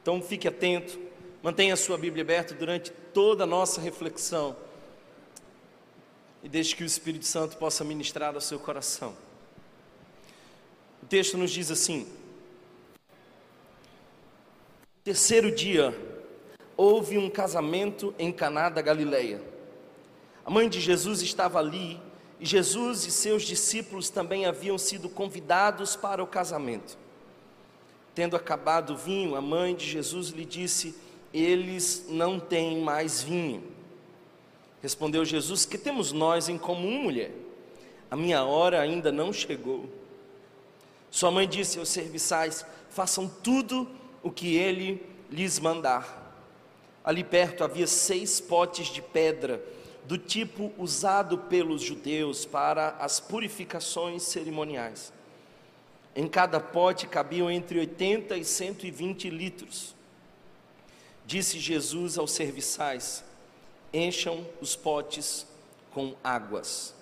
Então 0.02 0.20
fique 0.20 0.46
atento, 0.46 1.00
mantenha 1.42 1.72
a 1.72 1.78
sua 1.78 1.96
Bíblia 1.96 2.22
aberta 2.22 2.52
durante 2.52 2.92
toda 3.14 3.44
a 3.44 3.46
nossa 3.46 3.80
reflexão 3.80 4.54
e 6.42 6.48
deixe 6.48 6.74
que 6.74 6.82
o 6.82 6.86
Espírito 6.86 7.24
Santo 7.24 7.56
possa 7.56 7.84
ministrar 7.84 8.34
ao 8.34 8.40
seu 8.40 8.58
coração. 8.58 9.14
O 11.02 11.06
texto 11.06 11.38
nos 11.38 11.50
diz 11.50 11.70
assim: 11.70 12.06
Terceiro 15.04 15.54
dia, 15.54 15.96
houve 16.76 17.18
um 17.18 17.30
casamento 17.30 18.14
em 18.18 18.32
Caná 18.32 18.68
da 18.68 18.82
Galileia. 18.82 19.42
A 20.44 20.50
mãe 20.50 20.68
de 20.68 20.80
Jesus 20.80 21.22
estava 21.22 21.58
ali 21.58 22.00
e 22.40 22.46
Jesus 22.46 23.06
e 23.06 23.10
seus 23.12 23.44
discípulos 23.44 24.10
também 24.10 24.46
haviam 24.46 24.76
sido 24.76 25.08
convidados 25.08 25.94
para 25.94 26.22
o 26.22 26.26
casamento. 26.26 26.98
Tendo 28.14 28.36
acabado 28.36 28.94
o 28.94 28.96
vinho, 28.96 29.36
a 29.36 29.40
mãe 29.40 29.74
de 29.74 29.86
Jesus 29.86 30.28
lhe 30.28 30.44
disse: 30.44 30.94
Eles 31.32 32.06
não 32.08 32.38
têm 32.38 32.80
mais 32.80 33.22
vinho. 33.22 33.71
Respondeu 34.82 35.24
Jesus: 35.24 35.64
Que 35.64 35.78
temos 35.78 36.12
nós 36.12 36.48
em 36.48 36.58
comum, 36.58 37.04
mulher? 37.04 37.30
A 38.10 38.16
minha 38.16 38.44
hora 38.44 38.80
ainda 38.80 39.12
não 39.12 39.32
chegou. 39.32 39.88
Sua 41.10 41.30
mãe 41.30 41.48
disse 41.48 41.78
aos 41.78 41.88
serviçais: 41.88 42.66
façam 42.90 43.28
tudo 43.28 43.88
o 44.22 44.30
que 44.30 44.56
ele 44.56 45.04
lhes 45.30 45.58
mandar. 45.58 46.20
Ali 47.04 47.24
perto 47.24 47.64
havia 47.64 47.86
seis 47.86 48.40
potes 48.40 48.88
de 48.88 49.00
pedra, 49.00 49.62
do 50.04 50.18
tipo 50.18 50.72
usado 50.76 51.38
pelos 51.38 51.80
judeus 51.80 52.44
para 52.44 52.90
as 52.98 53.18
purificações 53.18 54.22
cerimoniais. 54.24 55.12
Em 56.14 56.28
cada 56.28 56.60
pote 56.60 57.06
cabiam 57.06 57.50
entre 57.50 57.78
80 57.78 58.36
e 58.36 58.44
120 58.44 59.30
litros. 59.30 59.94
Disse 61.24 61.58
Jesus 61.58 62.18
aos 62.18 62.32
serviçais: 62.32 63.24
Encham 63.92 64.46
os 64.60 64.74
potes 64.74 65.46
com 65.92 66.14
águas, 66.22 66.94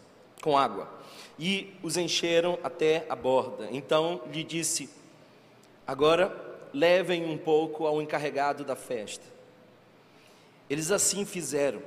com 0.42 0.56
água 0.56 1.00
e 1.40 1.72
os 1.82 1.96
encheram 1.96 2.58
até 2.62 3.06
a 3.08 3.16
borda. 3.16 3.66
Então 3.72 4.20
lhe 4.30 4.44
disse: 4.44 4.90
Agora 5.86 6.36
levem 6.72 7.24
um 7.24 7.38
pouco 7.38 7.86
ao 7.86 8.02
encarregado 8.02 8.62
da 8.62 8.76
festa. 8.76 9.24
Eles 10.68 10.90
assim 10.90 11.24
fizeram. 11.24 11.80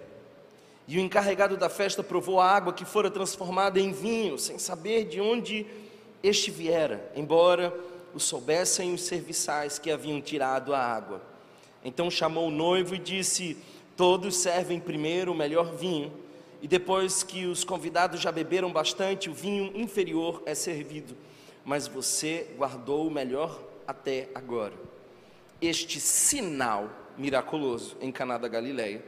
E 0.87 0.97
o 0.97 0.99
encarregado 0.99 1.55
da 1.55 1.69
festa 1.69 2.03
provou 2.03 2.41
a 2.41 2.49
água 2.49 2.73
que 2.73 2.83
fora 2.83 3.09
transformada 3.09 3.79
em 3.79 3.93
vinho, 3.93 4.37
sem 4.37 4.57
saber 4.57 5.05
de 5.05 5.21
onde 5.21 5.65
este 6.21 6.51
viera, 6.51 7.09
embora 7.15 7.73
o 8.13 8.19
soubessem 8.19 8.93
os 8.93 9.03
serviçais 9.03 9.79
que 9.79 9.91
haviam 9.91 10.19
tirado 10.19 10.73
a 10.73 10.79
água. 10.79 11.21
Então 11.85 12.09
chamou 12.09 12.47
o 12.47 12.51
noivo 12.51 12.95
e 12.95 12.99
disse: 12.99 13.55
Todos 13.95 14.37
servem 14.37 14.79
primeiro 14.79 15.31
o 15.31 15.35
melhor 15.35 15.75
vinho 15.75 16.11
e 16.63 16.67
depois 16.67 17.23
que 17.23 17.45
os 17.45 17.65
convidados 17.65 18.21
já 18.21 18.31
beberam 18.31 18.71
bastante, 18.71 19.29
o 19.29 19.33
vinho 19.33 19.71
inferior 19.75 20.41
é 20.45 20.55
servido. 20.55 21.13
Mas 21.65 21.87
você 21.89 22.47
guardou 22.55 23.05
o 23.05 23.11
melhor 23.11 23.61
até 23.85 24.29
agora. 24.33 24.73
Este 25.61 25.99
sinal 25.99 26.89
miraculoso 27.17 27.97
em 27.99 28.13
Caná 28.13 28.37
da 28.37 28.47
Galileia 28.47 29.03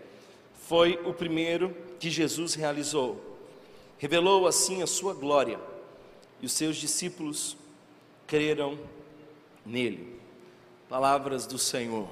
foi 0.67 0.99
o 1.05 1.13
primeiro 1.13 1.73
que 1.97 2.09
Jesus 2.09 2.55
realizou. 2.55 3.37
Revelou 3.97 4.47
assim 4.47 4.83
a 4.83 4.87
sua 4.87 5.13
glória, 5.13 5.57
e 6.41 6.45
os 6.45 6.51
seus 6.51 6.75
discípulos 6.75 7.55
creram 8.27 8.77
nele. 9.65 10.19
Palavras 10.89 11.45
do 11.45 11.57
Senhor. 11.57 12.09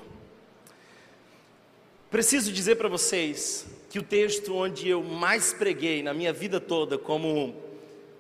Preciso 2.14 2.54
dizer 2.54 2.76
para 2.76 2.88
vocês 2.88 3.66
que 3.90 3.98
o 3.98 4.04
texto 4.04 4.54
onde 4.54 4.88
eu 4.88 5.02
mais 5.02 5.52
preguei 5.52 6.04
na 6.04 6.14
minha 6.14 6.32
vida 6.32 6.60
toda 6.60 6.96
como 6.96 7.60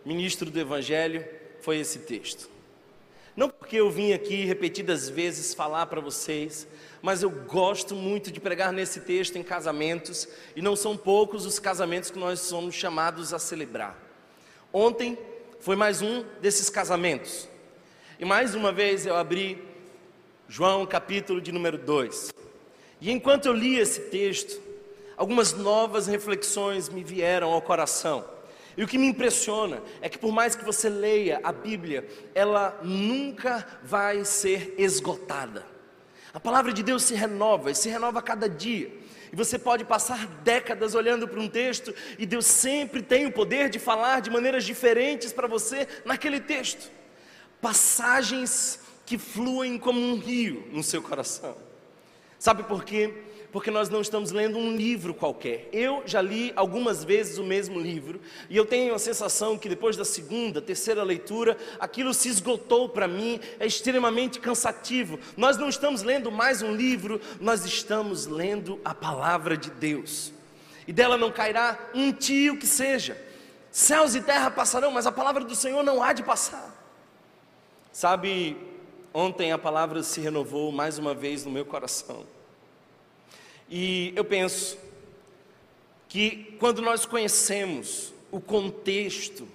ministro 0.03 0.49
do 0.49 0.59
Evangelho 0.59 1.23
foi 1.61 1.77
esse 1.77 1.99
texto. 1.99 2.49
Não 3.35 3.47
porque 3.47 3.75
eu 3.75 3.91
vim 3.91 4.11
aqui 4.11 4.45
repetidas 4.45 5.07
vezes 5.09 5.53
falar 5.53 5.85
para 5.85 6.01
vocês, 6.01 6.67
mas 7.03 7.21
eu 7.21 7.29
gosto 7.29 7.93
muito 7.93 8.31
de 8.31 8.39
pregar 8.39 8.73
nesse 8.73 9.01
texto 9.01 9.35
em 9.35 9.43
casamentos, 9.43 10.27
e 10.55 10.61
não 10.61 10.75
são 10.75 10.97
poucos 10.97 11.45
os 11.45 11.59
casamentos 11.59 12.09
que 12.09 12.17
nós 12.17 12.39
somos 12.39 12.73
chamados 12.73 13.31
a 13.31 13.37
celebrar. 13.37 13.95
Ontem 14.73 15.15
foi 15.59 15.75
mais 15.75 16.01
um 16.01 16.25
desses 16.41 16.67
casamentos, 16.67 17.47
e 18.19 18.25
mais 18.25 18.55
uma 18.55 18.71
vez 18.71 19.05
eu 19.05 19.15
abri 19.15 19.63
João 20.49 20.83
capítulo 20.83 21.39
de 21.39 21.51
número 21.51 21.77
2, 21.77 22.33
e 23.03 23.11
enquanto 23.11 23.47
eu 23.47 23.53
li 23.53 23.77
esse 23.77 23.99
texto, 24.03 24.61
algumas 25.17 25.51
novas 25.51 26.07
reflexões 26.07 26.87
me 26.87 27.03
vieram 27.03 27.51
ao 27.51 27.61
coração. 27.61 28.23
E 28.77 28.83
o 28.83 28.87
que 28.87 28.97
me 28.97 29.07
impressiona 29.07 29.83
é 30.01 30.07
que 30.07 30.17
por 30.17 30.31
mais 30.31 30.55
que 30.55 30.63
você 30.63 30.87
leia 30.87 31.41
a 31.43 31.51
Bíblia, 31.51 32.07
ela 32.33 32.79
nunca 32.81 33.67
vai 33.83 34.23
ser 34.23 34.73
esgotada. 34.77 35.65
A 36.33 36.39
palavra 36.39 36.71
de 36.71 36.81
Deus 36.81 37.03
se 37.03 37.13
renova, 37.13 37.71
e 37.71 37.75
se 37.75 37.89
renova 37.89 38.19
a 38.19 38.21
cada 38.21 38.47
dia. 38.47 38.89
E 39.33 39.35
você 39.35 39.59
pode 39.59 39.83
passar 39.83 40.25
décadas 40.41 40.95
olhando 40.95 41.27
para 41.27 41.41
um 41.41 41.49
texto 41.49 41.93
e 42.17 42.25
Deus 42.25 42.45
sempre 42.45 43.01
tem 43.01 43.25
o 43.25 43.33
poder 43.33 43.69
de 43.69 43.79
falar 43.79 44.21
de 44.21 44.29
maneiras 44.29 44.63
diferentes 44.63 45.33
para 45.33 45.45
você 45.45 45.89
naquele 46.05 46.39
texto. 46.39 46.89
Passagens 47.59 48.79
que 49.05 49.17
fluem 49.17 49.77
como 49.77 49.99
um 49.99 50.17
rio 50.17 50.65
no 50.71 50.81
seu 50.81 51.01
coração. 51.01 51.72
Sabe 52.43 52.63
por 52.63 52.83
quê? 52.83 53.13
porque 53.53 53.69
nós 53.69 53.87
não 53.87 54.01
estamos 54.01 54.31
lendo 54.31 54.57
um 54.57 54.75
livro 54.75 55.13
qualquer. 55.13 55.69
Eu 55.71 56.01
já 56.07 56.19
li 56.19 56.51
algumas 56.55 57.03
vezes 57.03 57.37
o 57.37 57.43
mesmo 57.43 57.79
livro 57.79 58.19
e 58.49 58.57
eu 58.57 58.65
tenho 58.65 58.95
a 58.95 58.99
sensação 58.99 59.59
que 59.59 59.69
depois 59.69 59.95
da 59.95 60.03
segunda, 60.03 60.59
terceira 60.59 61.03
leitura, 61.03 61.55
aquilo 61.79 62.15
se 62.15 62.29
esgotou 62.29 62.89
para 62.89 63.07
mim, 63.07 63.39
é 63.59 63.67
extremamente 63.67 64.39
cansativo. 64.39 65.19
Nós 65.37 65.55
não 65.55 65.69
estamos 65.69 66.01
lendo 66.01 66.31
mais 66.31 66.63
um 66.63 66.75
livro, 66.75 67.21
nós 67.39 67.63
estamos 67.63 68.25
lendo 68.25 68.81
a 68.83 68.95
palavra 68.95 69.55
de 69.55 69.69
Deus. 69.69 70.33
E 70.87 70.91
dela 70.91 71.15
não 71.15 71.31
cairá 71.31 71.77
um 71.93 72.11
tio 72.11 72.57
que 72.57 72.65
seja. 72.65 73.15
Céus 73.71 74.15
e 74.15 74.21
terra 74.21 74.49
passarão, 74.49 74.89
mas 74.89 75.05
a 75.05 75.11
palavra 75.11 75.45
do 75.45 75.55
Senhor 75.55 75.83
não 75.83 76.01
há 76.01 76.11
de 76.11 76.23
passar. 76.23 76.73
Sabe, 77.91 78.57
ontem 79.13 79.51
a 79.51 79.59
palavra 79.59 80.01
se 80.01 80.19
renovou 80.19 80.71
mais 80.71 80.97
uma 80.97 81.13
vez 81.13 81.45
no 81.45 81.51
meu 81.51 81.65
coração. 81.65 82.32
E 83.75 84.13
eu 84.15 84.23
penso 84.23 84.77
que 86.07 86.55
quando 86.59 86.79
nós 86.79 87.07
conhecemos 87.07 88.13
o 88.29 88.39
contexto 88.39 89.47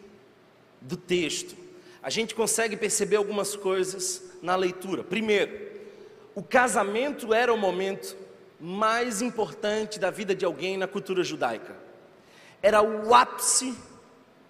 do 0.80 0.96
texto, 0.96 1.54
a 2.02 2.10
gente 2.10 2.34
consegue 2.34 2.76
perceber 2.76 3.14
algumas 3.14 3.54
coisas 3.54 4.24
na 4.42 4.56
leitura. 4.56 5.04
Primeiro, 5.04 5.56
o 6.34 6.42
casamento 6.42 7.32
era 7.32 7.54
o 7.54 7.56
momento 7.56 8.16
mais 8.60 9.22
importante 9.22 10.00
da 10.00 10.10
vida 10.10 10.34
de 10.34 10.44
alguém 10.44 10.76
na 10.76 10.88
cultura 10.88 11.22
judaica. 11.22 11.76
Era 12.60 12.82
o 12.82 13.14
ápice 13.14 13.72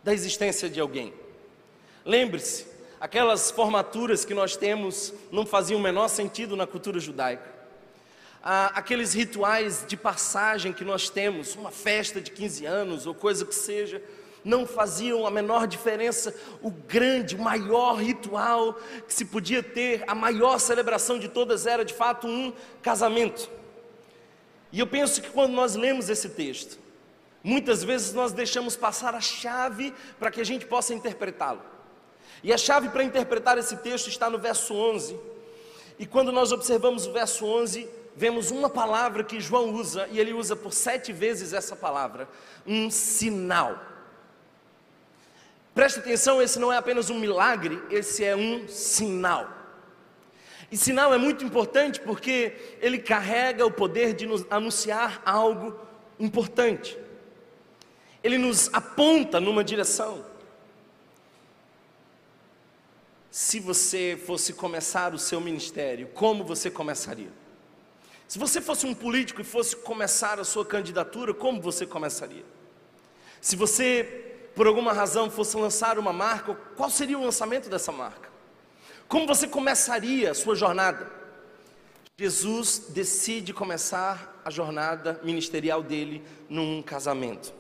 da 0.03 0.15
existência 0.15 0.71
de 0.71 0.81
alguém. 0.81 1.13
Lembre-se, 2.07 2.67
aquelas 2.99 3.51
formaturas 3.51 4.25
que 4.25 4.33
nós 4.33 4.57
temos 4.57 5.13
não 5.31 5.45
faziam 5.45 5.79
o 5.79 5.83
menor 5.83 6.09
sentido 6.09 6.57
na 6.57 6.67
cultura 6.67 6.99
judaica 6.99 7.58
ah, 8.43 8.73
aqueles 8.75 9.15
rituais 9.15 9.85
de 9.87 9.97
passagem 9.97 10.73
que 10.73 10.85
nós 10.85 11.11
temos, 11.11 11.55
uma 11.55 11.71
festa 11.71 12.21
de 12.21 12.31
15 12.31 12.67
anos 12.67 13.07
ou 13.07 13.15
coisa 13.15 13.45
que 13.45 13.55
seja, 13.55 14.03
não 14.45 14.67
faziam 14.67 15.27
a 15.27 15.31
menor 15.31 15.67
diferença. 15.67 16.35
O 16.63 16.71
grande, 16.71 17.35
o 17.35 17.41
maior 17.41 17.97
ritual 17.97 18.75
que 19.07 19.13
se 19.13 19.25
podia 19.25 19.63
ter, 19.63 20.05
a 20.07 20.15
maior 20.15 20.59
celebração 20.59 21.19
de 21.19 21.29
todas 21.29 21.67
era 21.67 21.85
de 21.85 21.93
fato 21.93 22.27
um 22.27 22.53
casamento. 22.81 23.51
E 24.73 24.81
eu 24.81 24.87
penso 24.87 25.21
que 25.21 25.31
quando 25.31 25.53
nós 25.53 25.75
lemos 25.75 26.09
esse 26.09 26.31
texto, 26.31 26.79
muitas 27.43 27.83
vezes 27.83 28.13
nós 28.13 28.33
deixamos 28.33 28.77
passar 28.77 29.15
a 29.15 29.21
chave 29.21 29.95
para 30.19 30.31
que 30.31 30.41
a 30.41 30.45
gente 30.45 30.67
possa 30.67 30.95
interpretá-lo. 30.95 31.63
E 32.43 32.53
a 32.53 32.59
chave 32.59 32.89
para 32.91 33.03
interpretar 33.03 33.59
esse 33.59 33.77
texto 33.79 34.09
está 34.09 34.31
no 34.31 34.39
verso 34.39 34.75
11. 34.75 35.19
E 35.99 36.07
quando 36.07 36.31
nós 36.31 36.53
observamos 36.53 37.07
o 37.07 37.13
verso 37.13 37.45
11, 37.45 37.89
vemos 38.19 38.51
uma 38.51 38.69
palavra 38.69 39.23
que 39.23 39.41
João 39.41 39.71
usa, 39.73 40.09
e 40.11 40.19
ele 40.19 40.33
usa 40.33 40.57
por 40.57 40.73
sete 40.73 41.13
vezes 41.13 41.53
essa 41.53 41.77
palavra: 41.77 42.29
um 42.67 42.91
sinal. 42.91 43.81
Preste 45.73 46.01
atenção, 46.01 46.43
esse 46.43 46.59
não 46.59 46.73
é 46.73 46.77
apenas 46.77 47.09
um 47.09 47.19
milagre, 47.19 47.81
esse 47.89 48.25
é 48.25 48.35
um 48.35 48.67
sinal. 48.67 49.49
E 50.71 50.77
sinal 50.77 51.15
é 51.15 51.19
muito 51.19 51.45
importante 51.45 52.01
porque 52.01 52.77
ele 52.81 52.99
carrega 52.99 53.65
o 53.65 53.71
poder 53.71 54.13
de 54.13 54.27
nos 54.27 54.45
anunciar 54.51 55.23
algo 55.25 55.79
importante. 56.19 56.99
Ele 58.23 58.37
nos 58.37 58.69
aponta 58.75 59.39
numa 59.39 59.63
direção. 59.63 60.27
Se 63.31 63.61
você 63.61 64.21
fosse 64.27 64.53
começar 64.53 65.15
o 65.15 65.19
seu 65.19 65.41
ministério, 65.41 66.09
como 66.09 66.43
você 66.43 66.69
começaria? 66.69 67.31
Se 68.29 68.39
você 68.39 68.61
fosse 68.61 68.85
um 68.85 68.95
político 68.95 69.41
e 69.41 69.45
fosse 69.45 69.75
começar 69.75 70.39
a 70.39 70.45
sua 70.45 70.63
candidatura, 70.63 71.33
como 71.33 71.63
você 71.63 71.87
começaria? 71.87 72.45
Se 73.41 73.57
você, 73.57 74.37
por 74.55 74.67
alguma 74.67 74.93
razão, 74.93 75.31
fosse 75.31 75.57
lançar 75.57 75.99
uma 75.99 76.13
marca, 76.13 76.55
qual 76.77 76.91
seria 76.91 77.19
o 77.19 77.25
lançamento 77.25 77.71
dessa 77.71 77.91
marca? 77.91 78.29
Como 79.09 79.27
você 79.27 79.49
começaria 79.49 80.31
a 80.31 80.35
sua 80.35 80.55
jornada? 80.55 81.11
Jesus 82.19 82.85
decide 82.91 83.55
começar 83.55 84.43
a 84.45 84.51
jornada 84.51 85.19
ministerial 85.23 85.83
dele 85.83 86.23
num 86.51 86.83
casamento. 86.83 87.55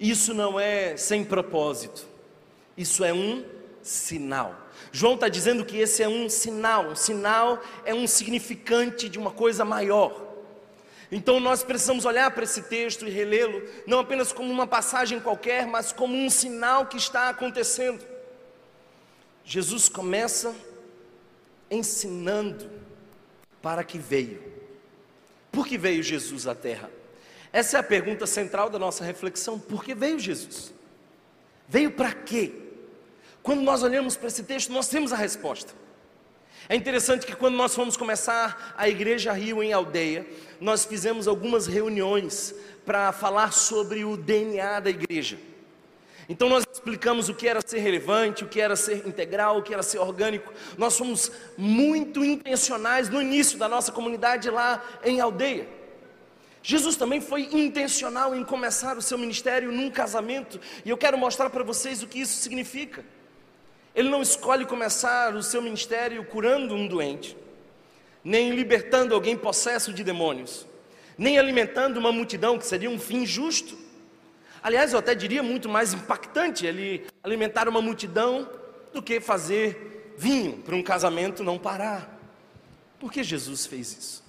Isso 0.00 0.32
não 0.32 0.58
é 0.58 0.96
sem 0.96 1.22
propósito, 1.22 2.06
isso 2.74 3.04
é 3.04 3.12
um 3.12 3.44
sinal. 3.82 4.65
João 4.92 5.14
está 5.14 5.28
dizendo 5.28 5.64
que 5.64 5.78
esse 5.78 6.02
é 6.02 6.08
um 6.08 6.28
sinal, 6.28 6.88
um 6.88 6.96
sinal 6.96 7.62
é 7.84 7.94
um 7.94 8.06
significante 8.06 9.08
de 9.08 9.18
uma 9.18 9.30
coisa 9.30 9.64
maior. 9.64 10.24
Então 11.10 11.38
nós 11.38 11.62
precisamos 11.62 12.04
olhar 12.04 12.30
para 12.32 12.44
esse 12.44 12.62
texto 12.62 13.06
e 13.06 13.10
relê-lo, 13.10 13.62
não 13.86 14.00
apenas 14.00 14.32
como 14.32 14.50
uma 14.50 14.66
passagem 14.66 15.20
qualquer, 15.20 15.66
mas 15.66 15.92
como 15.92 16.16
um 16.16 16.28
sinal 16.28 16.86
que 16.86 16.96
está 16.96 17.28
acontecendo. 17.28 18.04
Jesus 19.44 19.88
começa 19.88 20.54
ensinando 21.70 22.68
para 23.62 23.84
que 23.84 23.98
veio. 23.98 24.42
Por 25.52 25.66
que 25.66 25.78
veio 25.78 26.02
Jesus 26.02 26.46
à 26.46 26.54
terra? 26.54 26.90
Essa 27.52 27.78
é 27.78 27.80
a 27.80 27.84
pergunta 27.84 28.26
central 28.26 28.68
da 28.68 28.78
nossa 28.78 29.04
reflexão. 29.04 29.58
Por 29.58 29.84
que 29.84 29.94
veio 29.94 30.18
Jesus? 30.18 30.74
Veio 31.68 31.92
para 31.92 32.12
quê? 32.12 32.65
Quando 33.46 33.62
nós 33.62 33.84
olhamos 33.84 34.16
para 34.16 34.26
esse 34.26 34.42
texto, 34.42 34.72
nós 34.72 34.88
temos 34.88 35.12
a 35.12 35.16
resposta. 35.16 35.72
É 36.68 36.74
interessante 36.74 37.24
que 37.24 37.36
quando 37.36 37.54
nós 37.54 37.72
fomos 37.72 37.96
começar 37.96 38.74
a 38.76 38.88
Igreja 38.88 39.32
Rio 39.32 39.62
em 39.62 39.72
Aldeia, 39.72 40.26
nós 40.60 40.84
fizemos 40.84 41.28
algumas 41.28 41.64
reuniões 41.68 42.52
para 42.84 43.12
falar 43.12 43.52
sobre 43.52 44.04
o 44.04 44.16
DNA 44.16 44.80
da 44.80 44.90
igreja. 44.90 45.38
Então 46.28 46.48
nós 46.48 46.64
explicamos 46.72 47.28
o 47.28 47.34
que 47.34 47.46
era 47.46 47.60
ser 47.64 47.78
relevante, 47.78 48.42
o 48.42 48.48
que 48.48 48.60
era 48.60 48.74
ser 48.74 49.06
integral, 49.06 49.58
o 49.58 49.62
que 49.62 49.72
era 49.72 49.84
ser 49.84 49.98
orgânico. 49.98 50.52
Nós 50.76 50.98
fomos 50.98 51.30
muito 51.56 52.24
intencionais 52.24 53.08
no 53.08 53.22
início 53.22 53.56
da 53.56 53.68
nossa 53.68 53.92
comunidade 53.92 54.50
lá 54.50 54.82
em 55.04 55.20
Aldeia. 55.20 55.68
Jesus 56.64 56.96
também 56.96 57.20
foi 57.20 57.42
intencional 57.52 58.34
em 58.34 58.42
começar 58.42 58.98
o 58.98 59.02
seu 59.02 59.16
ministério 59.16 59.70
num 59.70 59.88
casamento, 59.88 60.60
e 60.84 60.90
eu 60.90 60.98
quero 60.98 61.16
mostrar 61.16 61.48
para 61.48 61.62
vocês 61.62 62.02
o 62.02 62.08
que 62.08 62.18
isso 62.18 62.42
significa. 62.42 63.04
Ele 63.96 64.10
não 64.10 64.20
escolhe 64.20 64.66
começar 64.66 65.34
o 65.34 65.42
seu 65.42 65.62
ministério 65.62 66.22
curando 66.26 66.74
um 66.74 66.86
doente, 66.86 67.34
nem 68.22 68.50
libertando 68.50 69.14
alguém 69.14 69.34
possesso 69.34 69.90
de 69.90 70.04
demônios, 70.04 70.66
nem 71.16 71.38
alimentando 71.38 71.98
uma 71.98 72.12
multidão, 72.12 72.58
que 72.58 72.66
seria 72.66 72.90
um 72.90 72.98
fim 72.98 73.24
justo. 73.24 73.74
Aliás, 74.62 74.92
eu 74.92 74.98
até 74.98 75.14
diria 75.14 75.42
muito 75.42 75.66
mais 75.66 75.94
impactante 75.94 76.66
ele 76.66 77.06
alimentar 77.24 77.70
uma 77.70 77.80
multidão 77.80 78.46
do 78.92 79.00
que 79.00 79.18
fazer 79.18 80.12
vinho 80.18 80.58
para 80.58 80.76
um 80.76 80.82
casamento 80.82 81.42
não 81.42 81.58
parar. 81.58 82.20
Por 83.00 83.10
que 83.10 83.24
Jesus 83.24 83.64
fez 83.64 83.96
isso? 83.96 84.24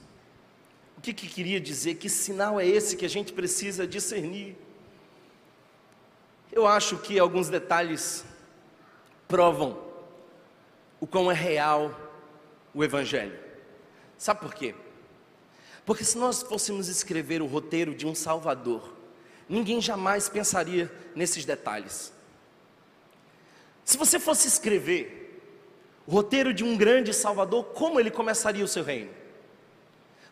O 0.97 1.01
que, 1.01 1.13
que 1.13 1.27
queria 1.27 1.59
dizer? 1.59 1.95
Que 1.95 2.09
sinal 2.09 2.57
é 2.57 2.65
esse 2.65 2.95
que 2.95 3.05
a 3.05 3.09
gente 3.09 3.33
precisa 3.33 3.85
discernir? 3.85 4.55
Eu 6.53 6.65
acho 6.65 6.97
que 6.97 7.19
alguns 7.19 7.49
detalhes 7.49 8.23
provam 9.27 9.77
o 10.99 11.07
quão 11.07 11.31
é 11.31 11.33
real 11.33 11.91
o 12.73 12.83
Evangelho. 12.83 13.37
Sabe 14.17 14.39
por 14.41 14.53
quê? 14.53 14.73
Porque 15.85 16.03
se 16.03 16.17
nós 16.17 16.41
fôssemos 16.41 16.87
escrever 16.87 17.41
o 17.41 17.45
roteiro 17.45 17.95
de 17.95 18.05
um 18.05 18.13
Salvador, 18.13 18.93
ninguém 19.47 19.79
jamais 19.79 20.27
pensaria 20.27 20.91
nesses 21.15 21.45
detalhes. 21.45 22.13
Se 23.85 23.97
você 23.97 24.19
fosse 24.19 24.47
escrever 24.47 25.41
o 26.05 26.11
roteiro 26.11 26.53
de 26.53 26.63
um 26.63 26.75
grande 26.75 27.13
Salvador, 27.13 27.65
como 27.65 27.99
ele 27.99 28.11
começaria 28.11 28.63
o 28.63 28.67
seu 28.67 28.83
reino? 28.83 29.11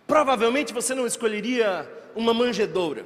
Provavelmente 0.08 0.74
você 0.74 0.94
não 0.94 1.08
escolheria 1.08 1.90
uma 2.16 2.34
manjedoura. 2.34 3.06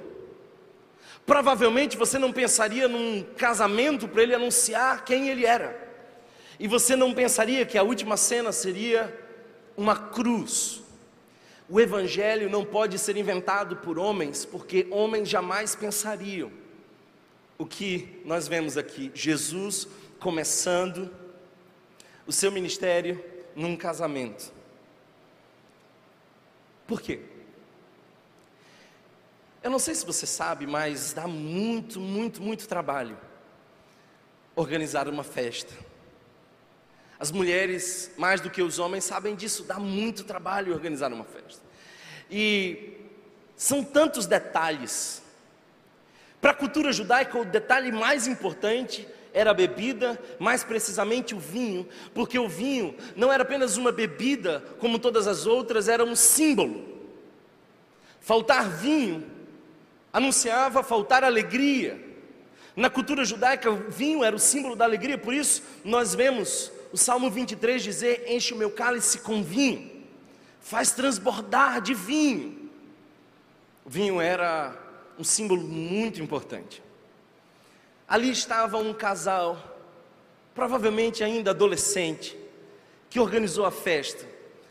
Provavelmente 1.30 1.96
você 1.96 2.18
não 2.18 2.34
pensaria 2.34 2.88
num 2.88 3.22
casamento 3.38 4.08
para 4.08 4.24
ele 4.24 4.34
anunciar 4.34 5.06
quem 5.06 5.30
ele 5.30 5.46
era. 5.46 5.80
E 6.60 6.68
você 6.68 6.96
não 6.96 7.13
pensaria 7.13 7.68
que 7.68 7.78
a 7.78 7.84
última 7.84 8.18
cena 8.18 8.52
seria 8.52 9.15
uma 9.78 9.96
cruz. 9.96 10.82
O 11.70 11.80
evangelho 11.80 12.50
não 12.50 12.65
pode 12.65 12.98
ser 12.98 13.15
inventado 13.15 13.76
por 13.76 14.00
homens, 14.00 14.44
porque 14.44 14.88
homens 14.89 15.30
jamais 15.30 15.76
pensariam 15.76 16.52
o 17.60 17.65
que 17.68 18.24
nós 18.26 18.48
vemos 18.48 18.76
aqui: 18.76 19.12
Jesus 19.13 19.88
começando 20.20 21.12
o 22.26 22.32
seu 22.32 22.52
ministério 22.52 23.24
num 23.56 23.78
casamento. 23.78 24.52
Por 26.88 27.00
quê? 27.00 27.20
Eu 29.62 29.69
não 29.69 29.80
sei 29.80 29.93
se 29.93 30.06
você 30.06 30.26
sabe, 30.26 30.65
mas 30.65 31.12
dá 31.12 31.28
muito, 31.28 32.00
muito, 32.00 32.41
muito 32.41 32.67
trabalho 32.67 33.17
organizar 34.56 35.08
uma 35.08 35.24
festa. 35.24 35.74
As 37.19 37.30
mulheres, 37.30 38.12
mais 38.17 38.39
do 38.39 38.50
que 38.50 38.62
os 38.62 38.80
homens, 38.80 39.04
sabem 39.04 39.36
disso, 39.36 39.63
dá 39.63 39.78
muito 39.78 40.24
trabalho 40.24 40.74
organizar 40.74 41.12
uma 41.12 41.26
festa. 41.26 41.62
E 42.32 42.93
são 43.58 43.84
tantos 43.84 44.26
detalhes. 44.26 45.22
Para 46.39 46.52
a 46.52 46.54
cultura 46.54 46.93
judaica, 46.93 47.38
o 47.38 47.43
detalhe 47.43 47.91
mais 47.91 48.28
importante 48.28 49.06
era 49.34 49.52
a 49.52 49.54
bebida, 49.54 50.17
mais 50.39 50.63
precisamente 50.63 51.36
o 51.36 51.39
vinho, 51.39 51.86
porque 52.13 52.39
o 52.39 52.48
vinho 52.48 52.95
não 53.13 53.32
era 53.32 53.43
apenas 53.43 53.76
uma 53.76 53.91
bebida 53.91 54.63
como 54.80 54.98
todas 54.98 55.28
as 55.28 55.45
outras, 55.45 55.89
era 55.89 56.06
um 56.06 56.15
símbolo. 56.15 56.98
Faltar 58.22 58.69
vinho 58.69 59.38
anunciava 60.12 60.84
faltar 60.84 61.24
alegria. 61.24 62.00
Na 62.76 62.89
cultura 62.89 63.26
judaica, 63.26 63.69
o 63.69 63.89
vinho 63.89 64.24
era 64.24 64.36
o 64.36 64.39
símbolo 64.39 64.76
da 64.76 64.86
alegria, 64.86 65.17
por 65.17 65.34
isso 65.34 65.63
nós 65.84 66.15
vemos 66.15 66.72
o 66.91 66.98
Salmo 66.98 67.30
23 67.30 67.84
dizer: 67.84 68.26
Enche 68.28 68.54
o 68.54 68.58
meu 68.58 68.72
cálice 68.72 69.19
com 69.19 69.43
vinho, 69.43 70.06
faz 70.60 70.91
transbordar 70.91 71.82
de 71.82 71.93
vinho. 71.93 72.69
O 73.86 73.89
vinho 73.89 74.22
era 74.22 74.78
um 75.17 75.24
símbolo 75.24 75.62
muito 75.62 76.22
importante. 76.22 76.82
Ali 78.08 78.30
estava 78.30 78.78
um 78.78 78.93
casal, 78.93 79.78
provavelmente 80.56 81.24
ainda 81.24 81.52
adolescente, 81.52 82.38
que 83.10 83.19
organizou 83.19 83.65
a 83.65 83.72
festa, 83.72 84.26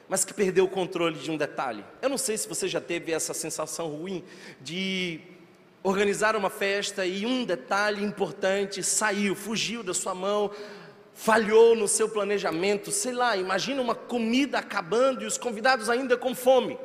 mas 0.08 0.24
que 0.24 0.32
perdeu 0.32 0.64
o 0.64 0.68
controle 0.68 1.18
de 1.18 1.30
um 1.30 1.36
detalhe. 1.36 1.84
Eu 2.00 2.08
não 2.08 2.18
sei 2.18 2.36
se 2.38 2.48
você 2.48 2.66
já 2.66 2.80
teve 2.80 3.12
essa 3.12 3.34
sensação 3.34 3.88
ruim 3.88 4.24
de 4.60 5.20
organizar 5.82 6.34
uma 6.34 6.50
festa 6.50 7.06
e 7.06 7.26
um 7.26 7.44
detalhe 7.44 8.02
importante 8.04 8.82
saiu, 8.82 9.34
fugiu 9.34 9.82
da 9.82 9.94
sua 9.94 10.14
mão, 10.14 10.50
falhou 11.14 11.74
no 11.74 11.88
seu 11.88 12.08
planejamento, 12.08 12.90
sei 12.90 13.12
lá, 13.12 13.36
imagina 13.36 13.82
uma 13.82 13.94
comida 13.94 14.58
acabando 14.58 15.24
e 15.24 15.26
os 15.26 15.36
convidados 15.36 15.90
ainda 15.90 16.16
com 16.16 16.34
fome. 16.34 16.78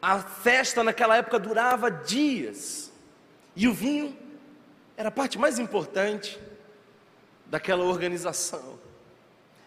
A 0.00 0.20
festa 0.20 0.84
naquela 0.84 1.16
época 1.16 1.38
durava 1.38 1.90
dias 1.90 2.92
e 3.56 3.66
o 3.66 3.72
vinho 3.72 4.16
era 4.96 5.08
a 5.08 5.12
parte 5.12 5.38
mais 5.38 5.58
importante 5.58 6.38
daquela 7.46 7.84
organização. 7.84 8.78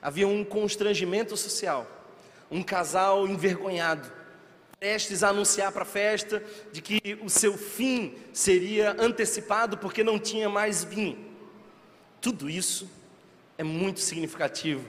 Havia 0.02 0.28
um 0.28 0.44
constrangimento 0.44 1.36
social, 1.36 1.86
um 2.52 2.62
casal 2.62 3.26
envergonhado, 3.28 4.12
prestes 4.78 5.24
a 5.24 5.30
anunciar 5.30 5.72
para 5.72 5.84
a 5.84 5.86
festa 5.86 6.44
de 6.74 6.82
que 6.82 7.18
o 7.24 7.30
seu 7.30 7.58
fim 7.58 8.16
seria 8.34 8.92
antecipado 9.00 9.78
porque 9.78 10.04
não 10.04 10.20
tinha 10.20 10.50
mais 10.50 10.84
vinho. 10.84 11.18
Tudo 12.20 12.50
isso 12.50 12.90
é 13.58 13.64
muito 13.64 14.02
significativo. 14.02 14.86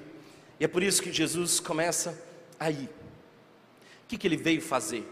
E 0.59 0.65
é 0.65 0.69
por 0.69 0.83
isso 0.83 1.01
que 1.01 1.13
Jesus 1.13 1.61
começa 1.61 2.21
aí. 2.59 2.89
O 4.05 4.09
que, 4.09 4.19
que 4.19 4.27
ele 4.27 4.37
veio 4.37 4.61
fazer? 4.61 5.07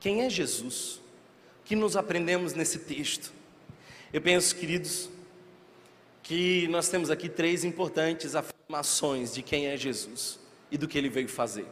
Quem 0.00 0.22
é 0.22 0.30
Jesus? 0.30 0.96
O 1.60 1.64
que 1.64 1.76
nos 1.76 1.96
aprendemos 1.96 2.54
nesse 2.54 2.78
texto? 2.78 3.32
Eu 4.12 4.22
penso, 4.22 4.56
queridos, 4.56 5.10
que 6.22 6.66
nós 6.68 6.88
temos 6.88 7.10
aqui 7.10 7.28
três 7.28 7.62
importantes 7.64 8.34
afirmações 8.34 9.34
de 9.34 9.42
quem 9.42 9.66
é 9.66 9.76
Jesus 9.76 10.45
e 10.70 10.78
do 10.78 10.88
que 10.88 10.98
ele 10.98 11.08
veio 11.08 11.28
fazer. 11.28 11.66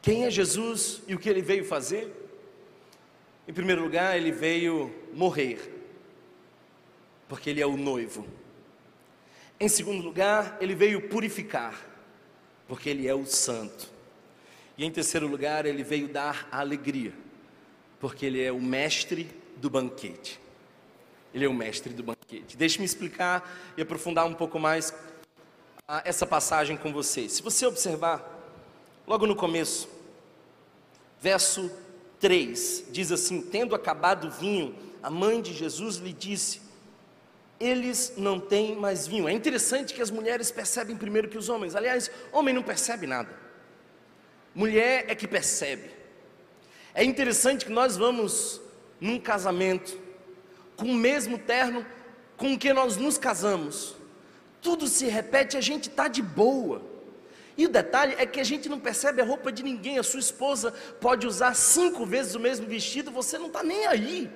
Quem 0.00 0.24
é 0.24 0.30
Jesus 0.30 1.00
e 1.08 1.14
o 1.14 1.18
que 1.18 1.28
ele 1.28 1.42
veio 1.42 1.64
fazer? 1.64 2.12
Em 3.46 3.52
primeiro 3.52 3.82
lugar, 3.82 4.16
ele 4.16 4.32
veio 4.32 4.94
morrer, 5.12 5.58
porque 7.28 7.50
ele 7.50 7.60
é 7.60 7.66
o 7.66 7.76
noivo. 7.76 8.26
Em 9.60 9.68
segundo 9.68 10.02
lugar, 10.02 10.56
ele 10.60 10.74
veio 10.74 11.08
purificar, 11.08 11.74
porque 12.66 12.88
ele 12.90 13.06
é 13.06 13.14
o 13.14 13.26
santo. 13.26 13.88
E 14.76 14.84
em 14.84 14.90
terceiro 14.90 15.26
lugar, 15.26 15.66
ele 15.66 15.82
veio 15.84 16.08
dar 16.08 16.48
alegria, 16.50 17.12
porque 18.00 18.26
ele 18.26 18.42
é 18.42 18.50
o 18.50 18.60
mestre 18.60 19.28
do 19.56 19.70
banquete. 19.70 20.40
Ele 21.32 21.44
é 21.44 21.48
o 21.48 21.54
mestre 21.54 21.92
do 21.92 22.02
banquete. 22.02 22.56
Deixe-me 22.56 22.84
explicar 22.84 23.72
e 23.76 23.82
aprofundar 23.82 24.26
um 24.26 24.34
pouco 24.34 24.58
mais 24.58 24.94
essa 26.04 26.26
passagem 26.26 26.76
com 26.76 26.92
vocês. 26.92 27.32
Se 27.32 27.42
você 27.42 27.66
observar, 27.66 28.22
logo 29.06 29.26
no 29.26 29.36
começo, 29.36 29.88
verso 31.20 31.70
3, 32.20 32.86
diz 32.90 33.12
assim: 33.12 33.40
Tendo 33.40 33.74
acabado 33.74 34.28
o 34.28 34.30
vinho, 34.30 34.74
a 35.02 35.10
mãe 35.10 35.42
de 35.42 35.52
Jesus 35.52 35.96
lhe 35.96 36.12
disse: 36.12 36.64
eles 37.60 38.14
não 38.16 38.40
têm 38.40 38.74
mais 38.76 39.06
vinho. 39.06 39.28
É 39.28 39.32
interessante 39.32 39.94
que 39.94 40.02
as 40.02 40.10
mulheres 40.10 40.50
percebem 40.50 40.96
primeiro 40.96 41.28
que 41.28 41.38
os 41.38 41.48
homens. 41.48 41.74
Aliás, 41.74 42.10
homem 42.32 42.54
não 42.54 42.62
percebe 42.62 43.06
nada. 43.06 43.30
Mulher 44.54 45.06
é 45.08 45.14
que 45.14 45.26
percebe. 45.26 45.90
É 46.94 47.02
interessante 47.02 47.64
que 47.64 47.72
nós 47.72 47.96
vamos 47.96 48.60
num 49.00 49.18
casamento 49.18 49.98
com 50.76 50.86
o 50.86 50.94
mesmo 50.94 51.38
terno 51.38 51.84
com 52.36 52.58
que 52.58 52.72
nós 52.72 52.96
nos 52.96 53.16
casamos. 53.18 53.96
Tudo 54.64 54.88
se 54.88 55.04
repete, 55.04 55.58
a 55.58 55.60
gente 55.60 55.90
está 55.90 56.08
de 56.08 56.22
boa. 56.22 56.80
E 57.54 57.66
o 57.66 57.68
detalhe 57.68 58.14
é 58.18 58.24
que 58.24 58.40
a 58.40 58.44
gente 58.44 58.66
não 58.66 58.80
percebe 58.80 59.20
a 59.20 59.24
roupa 59.24 59.52
de 59.52 59.62
ninguém. 59.62 59.98
A 59.98 60.02
sua 60.02 60.18
esposa 60.18 60.72
pode 61.02 61.26
usar 61.26 61.54
cinco 61.54 62.06
vezes 62.06 62.34
o 62.34 62.40
mesmo 62.40 62.66
vestido, 62.66 63.10
você 63.10 63.36
não 63.36 63.48
está 63.48 63.62
nem 63.62 63.86
aí. 63.86 64.30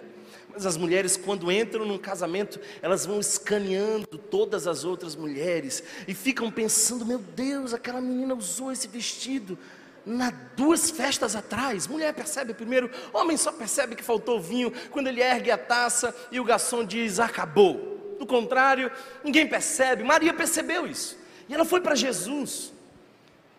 Mas 0.50 0.66
as 0.66 0.76
mulheres, 0.76 1.16
quando 1.16 1.50
entram 1.50 1.86
num 1.86 1.96
casamento, 1.96 2.60
elas 2.82 3.06
vão 3.06 3.18
escaneando 3.20 4.18
todas 4.18 4.66
as 4.66 4.84
outras 4.84 5.16
mulheres 5.16 5.82
e 6.06 6.12
ficam 6.12 6.50
pensando: 6.50 7.06
meu 7.06 7.18
Deus, 7.18 7.72
aquela 7.72 8.00
menina 8.00 8.34
usou 8.34 8.70
esse 8.70 8.86
vestido 8.86 9.58
na 10.04 10.30
duas 10.54 10.90
festas 10.90 11.34
atrás. 11.34 11.86
Mulher 11.86 12.12
percebe 12.12 12.52
primeiro, 12.52 12.90
homem 13.14 13.38
só 13.38 13.50
percebe 13.50 13.96
que 13.96 14.04
faltou 14.04 14.38
vinho 14.38 14.70
quando 14.90 15.06
ele 15.06 15.22
ergue 15.22 15.50
a 15.50 15.56
taça 15.56 16.14
e 16.30 16.38
o 16.38 16.44
garçom 16.44 16.84
diz: 16.84 17.18
acabou. 17.18 17.97
Do 18.18 18.26
contrário, 18.26 18.90
ninguém 19.22 19.46
percebe. 19.46 20.02
Maria 20.02 20.34
percebeu 20.34 20.86
isso 20.86 21.18
e 21.48 21.54
ela 21.54 21.64
foi 21.64 21.80
para 21.80 21.94
Jesus. 21.94 22.72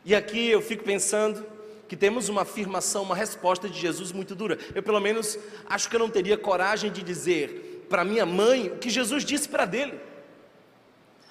E 0.05 0.13
aqui 0.13 0.49
eu 0.49 0.61
fico 0.61 0.83
pensando 0.83 1.45
que 1.87 1.95
temos 1.95 2.29
uma 2.29 2.43
afirmação, 2.43 3.01
uma 3.03 3.15
resposta 3.15 3.67
de 3.67 3.79
Jesus 3.79 4.11
muito 4.11 4.35
dura. 4.35 4.59
Eu, 4.75 4.83
pelo 4.83 4.99
menos, 4.99 5.37
acho 5.67 5.89
que 5.89 5.95
eu 5.95 5.99
não 5.99 6.09
teria 6.09 6.37
coragem 6.37 6.91
de 6.91 7.01
dizer 7.01 7.85
para 7.89 8.05
minha 8.05 8.25
mãe 8.25 8.67
o 8.67 8.77
que 8.77 8.89
Jesus 8.89 9.25
disse 9.25 9.49
para 9.49 9.65
dele. 9.65 9.99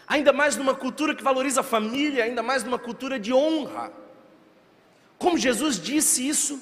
Ainda 0.07 0.33
mais 0.33 0.57
numa 0.57 0.75
cultura 0.75 1.15
que 1.15 1.23
valoriza 1.23 1.61
a 1.61 1.65
família, 1.65 2.25
ainda 2.25 2.43
mais 2.43 2.65
numa 2.65 2.79
cultura 2.79 3.21
de 3.21 3.33
honra. 3.33 3.93
Como 5.17 5.39
Jesus 5.39 5.79
disse 5.79 6.27
isso 6.27 6.61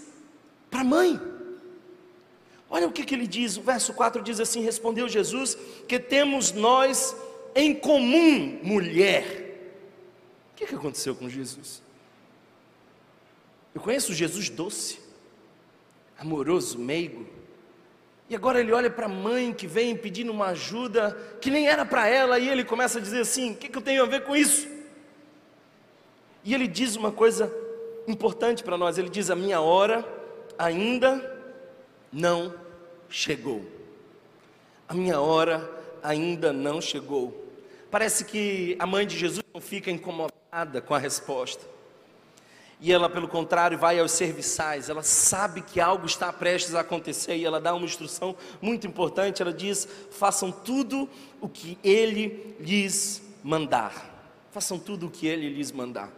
para 0.70 0.80
a 0.80 0.84
mãe. 0.84 1.18
Olha 2.68 2.86
o 2.86 2.92
que, 2.92 3.04
que 3.04 3.14
ele 3.14 3.26
diz, 3.26 3.56
o 3.56 3.62
verso 3.62 3.94
4 3.94 4.22
diz 4.22 4.40
assim: 4.40 4.60
Respondeu 4.60 5.08
Jesus, 5.08 5.56
que 5.86 5.98
temos 5.98 6.52
nós 6.52 7.16
em 7.54 7.74
comum, 7.74 8.58
mulher. 8.62 9.44
O 10.52 10.56
que, 10.56 10.66
que 10.66 10.74
aconteceu 10.74 11.14
com 11.14 11.28
Jesus? 11.28 11.82
Eu 13.74 13.80
conheço 13.80 14.12
Jesus 14.14 14.48
doce, 14.48 14.98
amoroso, 16.18 16.78
meigo. 16.78 17.26
E 18.28 18.34
agora 18.34 18.58
ele 18.58 18.72
olha 18.72 18.90
para 18.90 19.06
a 19.06 19.08
mãe 19.08 19.52
que 19.52 19.66
vem 19.66 19.96
pedindo 19.96 20.32
uma 20.32 20.46
ajuda 20.46 21.16
que 21.40 21.50
nem 21.50 21.68
era 21.68 21.84
para 21.84 22.08
ela, 22.08 22.38
e 22.38 22.48
ele 22.48 22.64
começa 22.64 22.98
a 22.98 23.02
dizer 23.02 23.20
assim: 23.20 23.52
o 23.52 23.56
que, 23.56 23.68
que 23.68 23.78
eu 23.78 23.82
tenho 23.82 24.02
a 24.02 24.06
ver 24.06 24.24
com 24.24 24.34
isso? 24.34 24.66
E 26.42 26.54
ele 26.54 26.66
diz 26.66 26.96
uma 26.96 27.12
coisa 27.12 27.52
importante 28.08 28.64
para 28.64 28.76
nós: 28.76 28.98
ele 28.98 29.08
diz, 29.08 29.30
a 29.30 29.36
minha 29.36 29.60
hora 29.60 30.04
ainda 30.58 31.35
não 32.16 32.54
chegou. 33.10 33.62
A 34.88 34.94
minha 34.94 35.20
hora 35.20 35.70
ainda 36.02 36.50
não 36.50 36.80
chegou. 36.80 37.44
Parece 37.90 38.24
que 38.24 38.74
a 38.78 38.86
mãe 38.86 39.06
de 39.06 39.18
Jesus 39.18 39.44
não 39.52 39.60
fica 39.60 39.90
incomodada 39.90 40.80
com 40.80 40.94
a 40.94 40.98
resposta. 40.98 41.62
E 42.80 42.90
ela, 42.90 43.10
pelo 43.10 43.28
contrário, 43.28 43.76
vai 43.78 43.98
aos 43.98 44.12
serviçais. 44.12 44.88
Ela 44.88 45.02
sabe 45.02 45.60
que 45.60 45.78
algo 45.78 46.06
está 46.06 46.32
prestes 46.32 46.74
a 46.74 46.80
acontecer 46.80 47.36
e 47.36 47.44
ela 47.44 47.60
dá 47.60 47.74
uma 47.74 47.84
instrução 47.84 48.34
muito 48.62 48.86
importante. 48.86 49.42
Ela 49.42 49.52
diz: 49.52 49.86
façam 50.10 50.50
tudo 50.50 51.08
o 51.38 51.48
que 51.48 51.78
ele 51.84 52.56
lhes 52.58 53.22
mandar. 53.42 54.14
Façam 54.52 54.78
tudo 54.78 55.06
o 55.06 55.10
que 55.10 55.26
ele 55.26 55.50
lhes 55.50 55.70
mandar. 55.70 56.10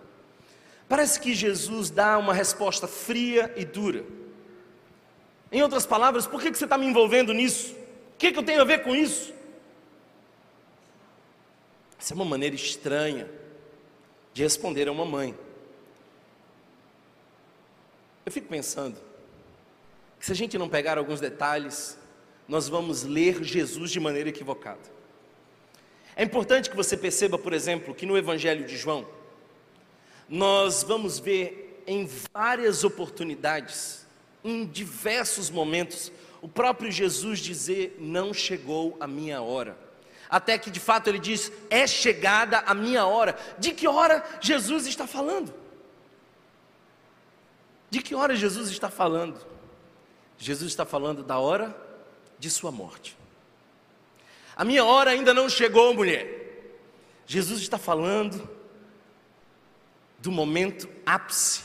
Parece 0.88 1.18
que 1.18 1.34
Jesus 1.34 1.90
dá 1.90 2.16
uma 2.18 2.32
resposta 2.32 2.86
fria 2.86 3.52
e 3.56 3.64
dura. 3.64 4.04
Em 5.50 5.62
outras 5.62 5.86
palavras, 5.86 6.26
por 6.26 6.42
que 6.42 6.54
você 6.54 6.64
está 6.64 6.76
me 6.76 6.86
envolvendo 6.86 7.32
nisso? 7.32 7.74
O 8.14 8.18
que, 8.18 8.32
que 8.32 8.38
eu 8.38 8.42
tenho 8.42 8.60
a 8.60 8.64
ver 8.64 8.82
com 8.82 8.94
isso? 8.94 9.32
Essa 11.98 12.12
é 12.12 12.16
uma 12.16 12.24
maneira 12.24 12.54
estranha 12.54 13.28
de 14.32 14.42
responder 14.42 14.88
a 14.88 14.92
uma 14.92 15.04
mãe. 15.04 15.34
Eu 18.24 18.32
fico 18.32 18.48
pensando 18.48 18.96
que 20.18 20.26
se 20.26 20.32
a 20.32 20.34
gente 20.34 20.58
não 20.58 20.68
pegar 20.68 20.98
alguns 20.98 21.20
detalhes, 21.20 21.98
nós 22.46 22.68
vamos 22.68 23.02
ler 23.04 23.42
Jesus 23.42 23.90
de 23.90 24.00
maneira 24.00 24.28
equivocada. 24.28 24.98
É 26.16 26.24
importante 26.24 26.68
que 26.68 26.76
você 26.76 26.96
perceba, 26.96 27.38
por 27.38 27.52
exemplo, 27.52 27.94
que 27.94 28.04
no 28.04 28.18
Evangelho 28.18 28.66
de 28.66 28.76
João, 28.76 29.06
nós 30.28 30.82
vamos 30.82 31.18
ver 31.18 31.82
em 31.86 32.08
várias 32.34 32.84
oportunidades, 32.84 34.06
em 34.48 34.66
diversos 34.66 35.50
momentos, 35.50 36.10
o 36.40 36.48
próprio 36.48 36.90
Jesus 36.90 37.40
dizer: 37.40 37.96
Não 37.98 38.32
chegou 38.32 38.96
a 39.00 39.06
minha 39.06 39.42
hora. 39.42 39.78
Até 40.30 40.58
que 40.58 40.70
de 40.70 40.80
fato 40.80 41.08
ele 41.08 41.18
diz: 41.18 41.52
É 41.68 41.86
chegada 41.86 42.58
a 42.60 42.74
minha 42.74 43.06
hora. 43.06 43.36
De 43.58 43.72
que 43.72 43.86
hora 43.86 44.24
Jesus 44.40 44.86
está 44.86 45.06
falando? 45.06 45.52
De 47.90 48.02
que 48.02 48.14
hora 48.14 48.36
Jesus 48.36 48.70
está 48.70 48.90
falando? 48.90 49.38
Jesus 50.36 50.70
está 50.70 50.84
falando 50.84 51.22
da 51.22 51.38
hora 51.38 51.76
de 52.38 52.50
sua 52.50 52.70
morte. 52.70 53.16
A 54.56 54.64
minha 54.64 54.84
hora 54.84 55.10
ainda 55.10 55.32
não 55.34 55.48
chegou, 55.48 55.94
mulher. 55.94 56.36
Jesus 57.26 57.60
está 57.60 57.78
falando 57.78 58.48
do 60.18 60.30
momento 60.30 60.88
ápice 61.04 61.62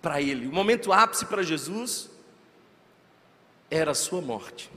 para 0.00 0.20
ele. 0.20 0.46
O 0.46 0.52
momento 0.52 0.92
ápice 0.92 1.26
para 1.26 1.42
Jesus 1.42 2.10
era 3.70 3.90
a 3.90 3.94
sua 3.94 4.20
morte. 4.20 4.70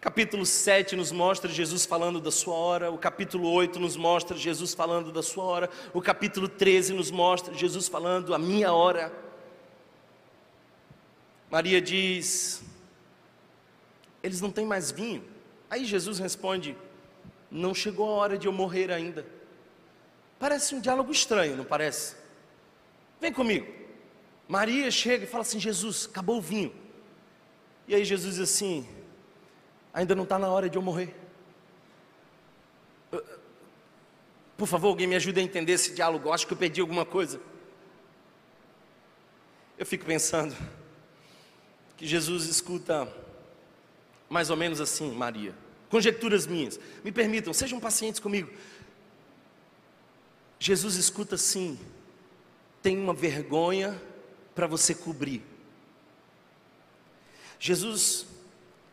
Capítulo 0.00 0.46
7 0.46 0.94
nos 0.94 1.10
mostra 1.10 1.50
Jesus 1.50 1.84
falando 1.84 2.20
da 2.20 2.30
sua 2.30 2.54
hora, 2.54 2.90
o 2.92 2.98
capítulo 2.98 3.50
8 3.50 3.80
nos 3.80 3.96
mostra 3.96 4.36
Jesus 4.36 4.72
falando 4.72 5.10
da 5.10 5.22
sua 5.22 5.44
hora, 5.44 5.70
o 5.92 6.00
capítulo 6.00 6.48
13 6.48 6.92
nos 6.92 7.10
mostra 7.10 7.52
Jesus 7.52 7.88
falando 7.88 8.32
a 8.34 8.38
minha 8.38 8.72
hora. 8.72 9.12
Maria 11.50 11.80
diz: 11.80 12.62
Eles 14.22 14.40
não 14.40 14.50
têm 14.50 14.64
mais 14.64 14.90
vinho. 14.90 15.24
Aí 15.68 15.84
Jesus 15.84 16.18
responde: 16.18 16.76
Não 17.50 17.74
chegou 17.74 18.08
a 18.08 18.12
hora 18.12 18.38
de 18.38 18.46
eu 18.46 18.52
morrer 18.52 18.92
ainda. 18.92 19.26
Parece 20.38 20.74
um 20.74 20.80
diálogo 20.80 21.10
estranho, 21.10 21.56
não 21.56 21.64
parece? 21.64 22.14
Vem 23.20 23.32
comigo. 23.32 23.66
Maria 24.46 24.88
chega 24.90 25.24
e 25.24 25.26
fala 25.26 25.42
assim: 25.42 25.58
Jesus, 25.58 26.08
acabou 26.08 26.38
o 26.38 26.40
vinho. 26.40 26.85
E 27.88 27.94
aí 27.94 28.04
Jesus 28.04 28.34
diz 28.36 28.50
assim: 28.50 28.86
ainda 29.92 30.14
não 30.14 30.24
está 30.24 30.38
na 30.38 30.48
hora 30.48 30.68
de 30.68 30.76
eu 30.76 30.82
morrer. 30.82 31.14
Por 34.56 34.66
favor, 34.66 34.88
alguém 34.88 35.06
me 35.06 35.14
ajude 35.14 35.38
a 35.38 35.42
entender 35.42 35.72
esse 35.72 35.94
diálogo. 35.94 36.32
Acho 36.32 36.46
que 36.46 36.52
eu 36.52 36.56
perdi 36.56 36.80
alguma 36.80 37.04
coisa. 37.04 37.40
Eu 39.78 39.84
fico 39.84 40.06
pensando 40.06 40.56
que 41.96 42.06
Jesus 42.06 42.46
escuta 42.46 43.06
mais 44.28 44.48
ou 44.48 44.56
menos 44.56 44.80
assim, 44.80 45.12
Maria. 45.12 45.54
Conjecturas 45.90 46.46
minhas. 46.46 46.80
Me 47.04 47.12
permitam, 47.12 47.52
sejam 47.52 47.78
pacientes 47.78 48.18
comigo. 48.18 48.50
Jesus 50.58 50.96
escuta 50.96 51.34
assim: 51.34 51.78
tem 52.82 52.98
uma 52.98 53.12
vergonha 53.12 54.00
para 54.54 54.66
você 54.66 54.94
cobrir. 54.94 55.42
Jesus 57.58 58.26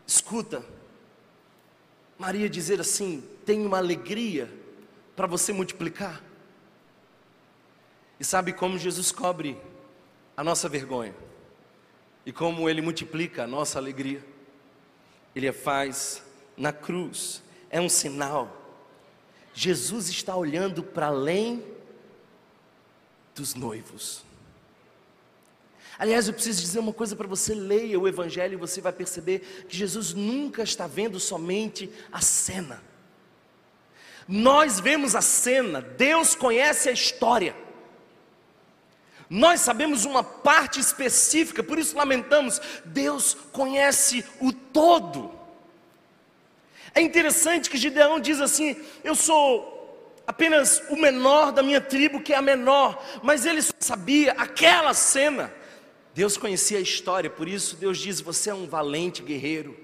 escuta 0.05 0.63
Maria 2.17 2.49
dizer 2.49 2.79
assim: 2.79 3.23
tem 3.45 3.65
uma 3.65 3.77
alegria 3.77 4.49
para 5.15 5.27
você 5.27 5.51
multiplicar. 5.51 6.23
E 8.19 8.23
sabe 8.23 8.53
como 8.53 8.77
Jesus 8.77 9.11
cobre 9.11 9.57
a 10.37 10.43
nossa 10.43 10.69
vergonha? 10.69 11.13
E 12.25 12.31
como 12.31 12.69
ele 12.69 12.81
multiplica 12.81 13.43
a 13.43 13.47
nossa 13.47 13.77
alegria? 13.77 14.23
Ele 15.35 15.49
a 15.49 15.53
faz 15.53 16.23
na 16.55 16.71
cruz, 16.71 17.43
é 17.69 17.81
um 17.81 17.89
sinal. 17.89 18.61
Jesus 19.53 20.07
está 20.07 20.35
olhando 20.35 20.81
para 20.81 21.07
além 21.07 21.63
dos 23.35 23.55
noivos. 23.55 24.23
Aliás, 25.97 26.27
eu 26.27 26.33
preciso 26.33 26.61
dizer 26.61 26.79
uma 26.79 26.93
coisa 26.93 27.15
para 27.15 27.27
você: 27.27 27.53
leia 27.53 27.99
o 27.99 28.07
Evangelho 28.07 28.53
e 28.53 28.57
você 28.57 28.81
vai 28.81 28.91
perceber 28.91 29.65
que 29.67 29.77
Jesus 29.77 30.13
nunca 30.13 30.63
está 30.63 30.87
vendo 30.87 31.19
somente 31.19 31.89
a 32.11 32.21
cena. 32.21 32.81
Nós 34.27 34.79
vemos 34.79 35.15
a 35.15 35.21
cena, 35.21 35.81
Deus 35.81 36.35
conhece 36.35 36.89
a 36.89 36.93
história. 36.93 37.55
Nós 39.29 39.61
sabemos 39.61 40.05
uma 40.05 40.23
parte 40.23 40.79
específica, 40.79 41.63
por 41.63 41.79
isso 41.79 41.97
lamentamos, 41.97 42.61
Deus 42.85 43.35
conhece 43.51 44.23
o 44.39 44.51
todo. 44.51 45.33
É 46.93 47.01
interessante 47.01 47.69
que 47.69 47.77
Gideão 47.77 48.19
diz 48.19 48.39
assim: 48.39 48.75
Eu 49.03 49.15
sou 49.15 50.21
apenas 50.25 50.81
o 50.89 50.95
menor 50.95 51.51
da 51.51 51.63
minha 51.63 51.81
tribo, 51.81 52.21
que 52.21 52.33
é 52.33 52.37
a 52.37 52.41
menor, 52.41 53.03
mas 53.21 53.45
ele 53.45 53.61
só 53.61 53.73
sabia 53.79 54.33
aquela 54.33 54.93
cena. 54.93 55.53
Deus 56.13 56.37
conhecia 56.37 56.77
a 56.77 56.81
história, 56.81 57.29
por 57.29 57.47
isso 57.47 57.75
Deus 57.75 57.97
diz: 57.97 58.21
Você 58.21 58.49
é 58.49 58.53
um 58.53 58.67
valente 58.67 59.23
guerreiro. 59.23 59.75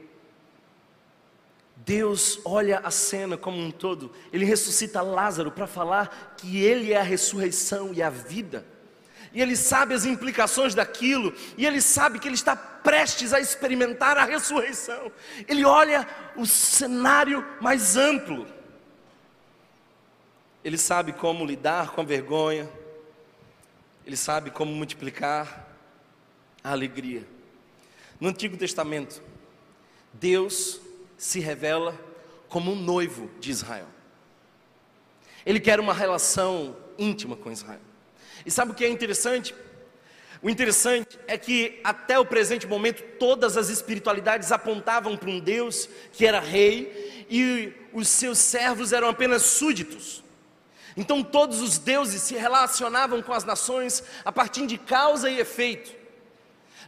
Deus 1.78 2.40
olha 2.46 2.80
a 2.80 2.92
cena 2.92 3.38
como 3.38 3.58
um 3.58 3.72
todo, 3.72 4.12
Ele 4.32 4.46
ressuscita 4.46 5.02
Lázaro 5.02 5.50
para 5.50 5.66
falar 5.66 6.36
que 6.38 6.62
Ele 6.62 6.94
é 6.94 6.98
a 6.98 7.04
ressurreição 7.04 7.94
e 7.94 8.04
a 8.04 8.10
vida, 8.10 8.66
e 9.34 9.42
Ele 9.42 9.56
sabe 9.56 9.94
as 9.94 10.06
implicações 10.06 10.76
daquilo, 10.76 11.34
e 11.58 11.66
Ele 11.66 11.82
sabe 11.82 12.20
que 12.20 12.28
Ele 12.28 12.36
está 12.36 12.56
prestes 12.56 13.34
a 13.34 13.40
experimentar 13.40 14.18
a 14.18 14.26
ressurreição. 14.26 15.12
Ele 15.48 15.66
olha 15.66 16.08
o 16.36 16.46
cenário 16.46 17.44
mais 17.60 17.96
amplo, 17.96 18.46
Ele 20.64 20.78
sabe 20.78 21.14
como 21.14 21.46
lidar 21.46 21.92
com 21.92 22.02
a 22.02 22.06
vergonha, 22.06 22.70
Ele 24.06 24.18
sabe 24.18 24.52
como 24.52 24.72
multiplicar 24.72 25.69
a 26.64 26.72
alegria. 26.72 27.26
No 28.20 28.30
Antigo 28.30 28.58
Testamento, 28.58 29.22
Deus 30.14 30.80
se 31.18 31.40
revela 31.40 31.98
como 32.48 32.72
um 32.72 32.76
noivo 32.76 33.30
de 33.40 33.52
Israel. 33.52 33.88
Ele 35.46 35.60
quer 35.60 35.80
uma 35.80 35.94
relação 35.94 36.76
íntima 36.98 37.36
com 37.36 37.52
Israel. 37.52 37.80
E 38.46 38.52
sabe 38.52 38.72
o 38.72 38.76
que 38.76 38.84
é 38.84 38.90
interessante? 38.90 39.56
O 40.42 40.50
interessante 40.50 41.20
é 41.28 41.38
que 41.38 41.80
até 41.84 42.18
o 42.18 42.26
presente 42.26 42.66
momento 42.66 43.04
todas 43.18 43.58
as 43.58 43.70
espiritualidades 43.70 44.52
apontavam 44.52 45.18
para 45.18 45.30
um 45.30 45.40
Deus 45.40 45.90
que 46.14 46.26
era 46.26 46.40
rei 46.40 47.26
e 47.30 47.74
os 47.92 48.08
seus 48.08 48.38
servos 48.38 48.94
eram 48.94 49.10
apenas 49.10 49.44
súditos. 49.44 50.24
Então 50.96 51.24
todos 51.24 51.62
os 51.62 51.78
deuses 51.78 52.22
se 52.22 52.36
relacionavam 52.36 53.22
com 53.22 53.34
as 53.34 53.44
nações 53.44 54.04
a 54.24 54.32
partir 54.32 54.66
de 54.66 54.78
causa 54.78 55.30
e 55.30 55.40
efeito. 55.40 55.99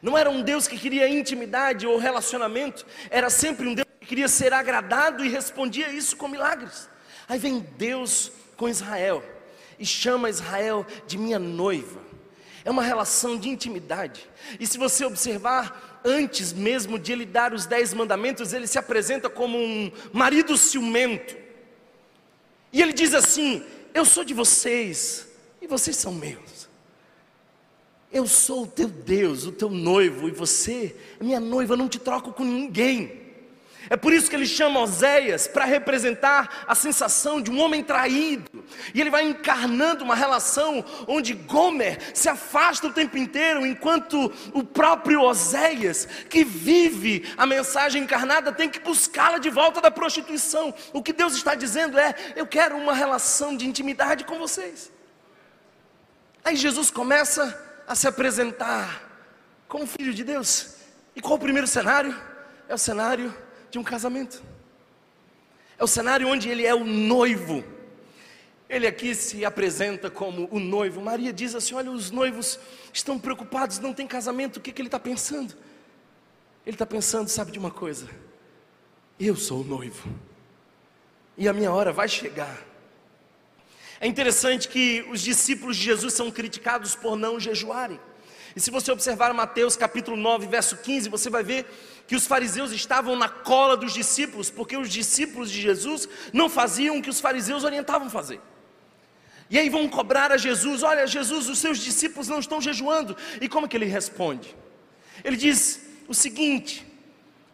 Não 0.02 0.18
era 0.18 0.30
um 0.30 0.42
Deus 0.42 0.68
que 0.68 0.78
queria 0.78 1.08
intimidade 1.08 1.86
ou 1.86 1.98
relacionamento, 1.98 2.86
era 3.10 3.30
sempre 3.30 3.68
um 3.68 3.74
Deus 3.74 3.88
que 4.00 4.08
queria 4.08 4.28
ser 4.28 4.52
agradado 4.52 5.24
e 5.24 5.30
respondia 5.30 5.92
isso 5.92 6.18
com 6.18 6.28
milagres. 6.28 6.90
Aí 7.28 7.38
vem 7.38 7.60
Deus 7.78 8.32
com 8.58 8.68
Israel 8.68 9.24
e 9.78 9.86
chama 9.86 10.30
Israel 10.30 10.86
de 11.08 11.18
minha 11.18 11.40
noiva. 11.40 12.02
É 12.64 12.70
uma 12.70 12.84
relação 12.84 13.38
de 13.38 13.50
intimidade. 13.50 14.30
E 14.60 14.68
se 14.68 14.78
você 14.78 15.06
observar, 15.06 16.02
antes 16.06 16.54
mesmo 16.54 17.00
de 17.00 17.12
ele 17.12 17.26
dar 17.26 17.54
os 17.54 17.66
dez 17.66 17.94
mandamentos, 17.94 18.54
ele 18.54 18.68
se 18.68 18.78
apresenta 18.78 19.30
como 19.30 19.58
um 19.58 19.92
marido 20.14 20.58
ciumento. 20.58 21.36
E 22.72 22.82
ele 22.82 22.94
diz 22.94 23.14
assim: 23.14 23.66
Eu 23.94 24.06
sou 24.06 24.24
de 24.24 24.34
vocês 24.34 25.28
e 25.62 25.68
vocês 25.68 25.98
são 25.98 26.14
meus. 26.14 26.61
Eu 28.12 28.28
sou 28.28 28.64
o 28.64 28.68
teu 28.68 28.90
Deus, 28.90 29.46
o 29.46 29.52
teu 29.52 29.70
noivo, 29.70 30.28
e 30.28 30.32
você, 30.32 30.96
minha 31.20 31.40
noiva, 31.40 31.78
não 31.78 31.88
te 31.88 31.98
troco 31.98 32.34
com 32.34 32.44
ninguém. 32.44 33.22
É 33.90 33.98
por 33.98 34.14
isso 34.14 34.30
que 34.30 34.36
ele 34.36 34.46
chama 34.46 34.80
Oséias 34.80 35.48
para 35.48 35.66
representar 35.66 36.64
a 36.68 36.76
sensação 36.76 37.42
de 37.42 37.50
um 37.50 37.60
homem 37.60 37.84
traído. 37.84 38.64
E 38.94 39.02
ele 39.02 39.10
vai 39.10 39.24
encarnando 39.24 40.04
uma 40.04 40.16
relação 40.16 40.86
onde 41.08 41.34
Gomer 41.34 41.98
se 42.14 42.30
afasta 42.30 42.88
o 42.88 42.94
tempo 42.94 43.18
inteiro, 43.18 43.66
enquanto 43.66 44.32
o 44.54 44.64
próprio 44.64 45.22
Oséias, 45.22 46.08
que 46.30 46.44
vive 46.44 47.26
a 47.38 47.46
mensagem 47.46 48.04
encarnada, 48.04 48.52
tem 48.52 48.70
que 48.70 48.80
buscá-la 48.80 49.40
de 49.40 49.50
volta 49.50 49.82
da 49.82 49.90
prostituição. 49.90 50.74
O 50.94 51.02
que 51.02 51.12
Deus 51.14 51.34
está 51.34 51.56
dizendo 51.56 51.98
é: 51.98 52.14
eu 52.36 52.46
quero 52.46 52.78
uma 52.78 52.94
relação 52.94 53.58
de 53.58 53.68
intimidade 53.68 54.26
com 54.26 54.38
vocês. 54.38 54.92
Aí 56.44 56.56
Jesus 56.56 56.92
começa 56.92 57.71
a 57.92 57.96
se 57.96 58.08
apresentar 58.08 59.06
como 59.68 59.86
filho 59.86 60.14
de 60.14 60.24
Deus. 60.24 60.76
E 61.14 61.20
qual 61.20 61.36
o 61.36 61.40
primeiro 61.40 61.68
cenário? 61.68 62.18
É 62.70 62.74
o 62.74 62.78
cenário 62.78 63.36
de 63.70 63.78
um 63.78 63.84
casamento. 63.84 64.42
É 65.78 65.84
o 65.84 65.88
cenário 65.88 66.26
onde 66.26 66.48
ele 66.48 66.66
é 66.66 66.74
o 66.74 66.86
noivo. 66.86 67.62
Ele 68.70 68.88
aqui 68.88 69.14
se 69.14 69.44
apresenta 69.44 70.10
como 70.10 70.48
o 70.50 70.58
noivo. 70.58 71.02
Maria 71.02 71.34
diz 71.34 71.54
assim: 71.54 71.76
Olha, 71.76 71.92
os 71.92 72.12
noivos 72.12 72.58
estão 72.94 73.20
preocupados, 73.20 73.78
não 73.80 73.94
tem 73.94 74.08
casamento, 74.08 74.56
o 74.56 74.62
que, 74.62 74.72
que 74.72 74.82
ele 74.82 74.88
está 74.88 75.00
pensando? 75.00 75.54
Ele 76.66 76.76
está 76.76 76.86
pensando, 76.86 77.28
sabe 77.28 77.52
de 77.52 77.60
uma 77.60 77.72
coisa? 77.72 78.08
Eu 79.20 79.36
sou 79.36 79.62
o 79.62 79.66
noivo, 79.66 80.08
e 81.38 81.46
a 81.50 81.52
minha 81.52 81.72
hora 81.74 81.92
vai 81.92 82.08
chegar. 82.08 82.71
É 84.02 84.08
interessante 84.08 84.68
que 84.68 85.06
os 85.12 85.22
discípulos 85.22 85.78
de 85.78 85.84
Jesus 85.84 86.16
são 86.16 86.32
criticados 86.32 86.96
por 86.96 87.16
não 87.16 87.40
jejuarem. 87.40 88.00
E 88.56 88.60
se 88.60 88.72
você 88.72 88.92
observar 88.92 89.32
Mateus 89.32 89.76
capítulo 89.76 90.18
9, 90.18 90.48
verso 90.48 90.78
15, 90.78 91.08
você 91.08 91.30
vai 91.30 91.44
ver 91.44 91.68
que 92.08 92.16
os 92.16 92.26
fariseus 92.26 92.72
estavam 92.72 93.16
na 93.16 93.30
cola 93.30 93.78
dos 93.78 93.94
discípulos, 93.94 94.50
porque 94.50 94.76
os 94.76 94.90
discípulos 94.90 95.52
de 95.52 95.62
Jesus 95.62 96.10
não 96.34 96.50
faziam 96.50 96.98
o 96.98 97.02
que 97.02 97.12
os 97.12 97.22
fariseus 97.22 97.64
orientavam 97.64 98.10
fazer. 98.10 98.42
E 99.52 99.60
aí 99.60 99.70
vão 99.70 99.88
cobrar 99.88 100.32
a 100.32 100.38
Jesus: 100.38 100.82
Olha, 100.82 101.06
Jesus, 101.06 101.48
os 101.48 101.60
seus 101.60 101.78
discípulos 101.78 102.28
não 102.28 102.40
estão 102.40 102.60
jejuando. 102.60 103.16
E 103.40 103.48
como 103.48 103.68
que 103.68 103.78
ele 103.78 103.86
responde? 103.86 104.56
Ele 105.24 105.38
diz 105.38 105.80
o 106.08 106.14
seguinte: 106.16 106.84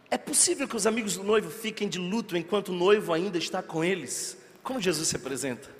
É 0.09 0.17
possível 0.17 0.65
que 0.65 0.77
os 0.77 0.87
amigos 0.87 1.17
do 1.17 1.25
noivo 1.25 1.51
fiquem 1.51 1.89
de 1.89 1.99
luto 1.99 2.37
enquanto 2.37 2.69
o 2.69 2.73
noivo 2.73 3.11
ainda 3.11 3.37
está 3.37 3.61
com 3.61 3.83
eles? 3.83 4.37
Como 4.63 4.79
Jesus 4.79 5.09
se 5.09 5.17
apresenta? 5.17 5.76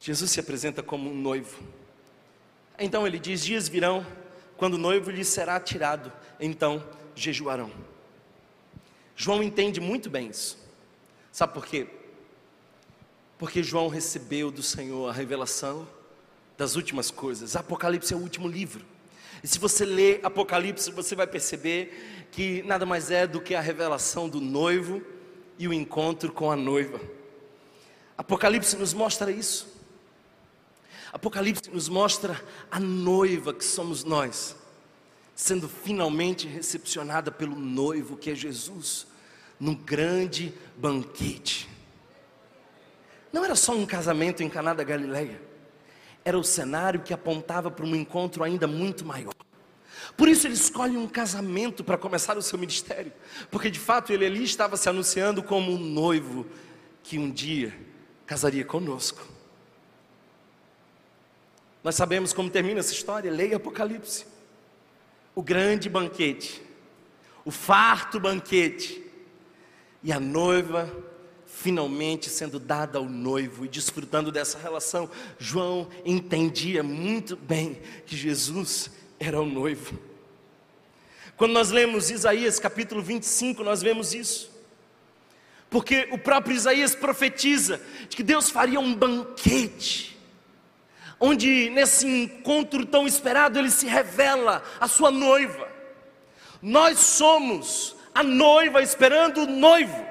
Jesus 0.00 0.30
se 0.30 0.40
apresenta 0.40 0.82
como 0.82 1.10
um 1.10 1.14
noivo. 1.14 1.62
Então 2.78 3.06
ele 3.06 3.18
diz: 3.18 3.44
Dias 3.44 3.68
virão, 3.68 4.04
quando 4.56 4.74
o 4.74 4.78
noivo 4.78 5.10
lhe 5.10 5.24
será 5.24 5.60
tirado, 5.60 6.10
então 6.40 6.82
jejuarão. 7.14 7.70
João 9.14 9.42
entende 9.42 9.78
muito 9.78 10.08
bem 10.08 10.28
isso. 10.28 10.58
Sabe 11.30 11.52
por 11.52 11.66
quê? 11.66 11.86
Porque 13.38 13.62
João 13.62 13.88
recebeu 13.88 14.50
do 14.50 14.62
Senhor 14.62 15.08
a 15.08 15.12
revelação 15.12 15.86
das 16.56 16.76
últimas 16.76 17.10
coisas. 17.10 17.54
Apocalipse 17.54 18.14
é 18.14 18.16
o 18.16 18.20
último 18.20 18.48
livro. 18.48 18.84
E 19.42 19.48
se 19.48 19.58
você 19.58 19.84
lê 19.84 20.20
Apocalipse, 20.22 20.90
você 20.90 21.14
vai 21.14 21.26
perceber 21.26 22.26
que 22.30 22.62
nada 22.62 22.86
mais 22.86 23.10
é 23.10 23.26
do 23.26 23.40
que 23.40 23.54
a 23.54 23.60
revelação 23.60 24.28
do 24.28 24.40
noivo 24.40 25.02
e 25.58 25.68
o 25.68 25.72
encontro 25.72 26.32
com 26.32 26.50
a 26.50 26.56
noiva. 26.56 27.00
Apocalipse 28.16 28.76
nos 28.76 28.94
mostra 28.94 29.30
isso. 29.30 29.79
Apocalipse 31.12 31.70
nos 31.70 31.88
mostra 31.88 32.40
a 32.70 32.78
noiva 32.78 33.52
que 33.52 33.64
somos 33.64 34.04
nós, 34.04 34.56
sendo 35.34 35.68
finalmente 35.68 36.46
recepcionada 36.46 37.30
pelo 37.30 37.56
noivo 37.56 38.16
que 38.16 38.30
é 38.30 38.34
Jesus, 38.34 39.06
num 39.58 39.74
grande 39.74 40.54
banquete. 40.76 41.68
Não 43.32 43.44
era 43.44 43.54
só 43.54 43.72
um 43.72 43.86
casamento 43.86 44.42
em 44.42 44.48
Caná 44.48 44.72
da 44.72 44.84
Galileia, 44.84 45.40
era 46.24 46.38
o 46.38 46.44
cenário 46.44 47.00
que 47.00 47.14
apontava 47.14 47.70
para 47.70 47.84
um 47.84 47.94
encontro 47.94 48.44
ainda 48.44 48.66
muito 48.66 49.04
maior. 49.04 49.32
Por 50.16 50.28
isso 50.28 50.46
ele 50.46 50.54
escolhe 50.54 50.96
um 50.96 51.08
casamento 51.08 51.82
para 51.82 51.98
começar 51.98 52.36
o 52.36 52.42
seu 52.42 52.58
ministério, 52.58 53.12
porque 53.50 53.70
de 53.70 53.78
fato 53.78 54.12
ele 54.12 54.26
ali 54.26 54.44
estava 54.44 54.76
se 54.76 54.88
anunciando 54.88 55.42
como 55.42 55.72
um 55.72 55.78
noivo 55.78 56.46
que 57.02 57.18
um 57.18 57.30
dia 57.30 57.76
casaria 58.26 58.64
conosco. 58.64 59.39
Nós 61.82 61.94
sabemos 61.94 62.32
como 62.32 62.50
termina 62.50 62.80
essa 62.80 62.92
história, 62.92 63.30
leia 63.30 63.56
Apocalipse. 63.56 64.26
O 65.34 65.42
grande 65.42 65.88
banquete, 65.88 66.62
o 67.44 67.50
farto 67.50 68.20
banquete, 68.20 69.02
e 70.02 70.12
a 70.12 70.20
noiva 70.20 70.90
finalmente 71.46 72.30
sendo 72.30 72.58
dada 72.58 72.98
ao 72.98 73.04
noivo 73.04 73.64
e 73.64 73.68
desfrutando 73.68 74.32
dessa 74.32 74.58
relação. 74.58 75.10
João 75.38 75.88
entendia 76.04 76.82
muito 76.82 77.36
bem 77.36 77.80
que 78.06 78.16
Jesus 78.16 78.90
era 79.18 79.40
o 79.40 79.44
noivo. 79.44 79.98
Quando 81.36 81.52
nós 81.52 81.70
lemos 81.70 82.10
Isaías 82.10 82.58
capítulo 82.58 83.02
25, 83.02 83.62
nós 83.62 83.82
vemos 83.82 84.14
isso. 84.14 84.50
Porque 85.68 86.08
o 86.10 86.18
próprio 86.18 86.56
Isaías 86.56 86.94
profetiza 86.94 87.80
de 88.08 88.16
que 88.16 88.22
Deus 88.22 88.50
faria 88.50 88.80
um 88.80 88.94
banquete 88.94 90.18
onde 91.20 91.68
nesse 91.70 92.06
encontro 92.06 92.86
tão 92.86 93.06
esperado 93.06 93.58
ele 93.58 93.70
se 93.70 93.86
revela 93.86 94.62
a 94.80 94.88
sua 94.88 95.10
noiva. 95.10 95.68
Nós 96.62 96.98
somos 96.98 97.94
a 98.14 98.22
noiva 98.22 98.82
esperando 98.82 99.42
o 99.42 99.46
noivo. 99.46 100.08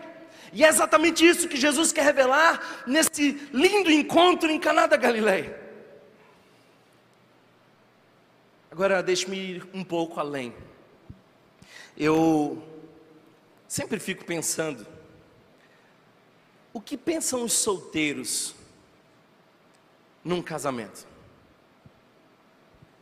E 0.53 0.63
é 0.63 0.67
exatamente 0.67 1.27
isso 1.27 1.47
que 1.47 1.57
Jesus 1.57 1.91
quer 1.91 2.03
revelar 2.03 2.83
nesse 2.85 3.31
lindo 3.51 3.91
encontro 3.91 4.49
em 4.49 4.59
Caná 4.59 4.85
da 4.85 4.97
Galileia. 4.97 5.59
Agora 8.71 9.01
deixe-me 9.01 9.37
ir 9.37 9.67
um 9.73 9.83
pouco 9.83 10.19
além. 10.19 10.53
Eu 11.97 12.63
sempre 13.67 13.99
fico 13.99 14.23
pensando 14.25 14.85
o 16.71 16.79
que 16.79 16.95
pensam 16.95 17.43
os 17.43 17.53
solteiros 17.53 18.55
num 20.29 20.41
casamento? 20.43 21.07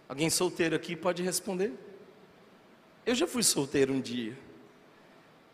Alguém 0.08 0.30
solteiro 0.30 0.76
aqui 0.76 0.96
pode 0.96 1.22
responder? 1.22 1.74
Eu 3.06 3.14
já 3.14 3.28
fui 3.28 3.44
solteiro 3.44 3.94
um 3.94 4.00
dia. 4.00 4.38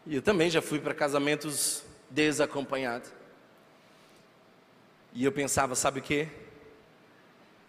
E 0.05 0.15
eu 0.15 0.21
também 0.21 0.49
já 0.49 0.61
fui 0.61 0.79
para 0.79 0.93
casamentos 0.93 1.83
desacompanhados. 2.09 3.11
E 5.13 5.25
eu 5.25 5.31
pensava, 5.31 5.73
sabe 5.73 5.99
o 5.99 6.03
que? 6.03 6.27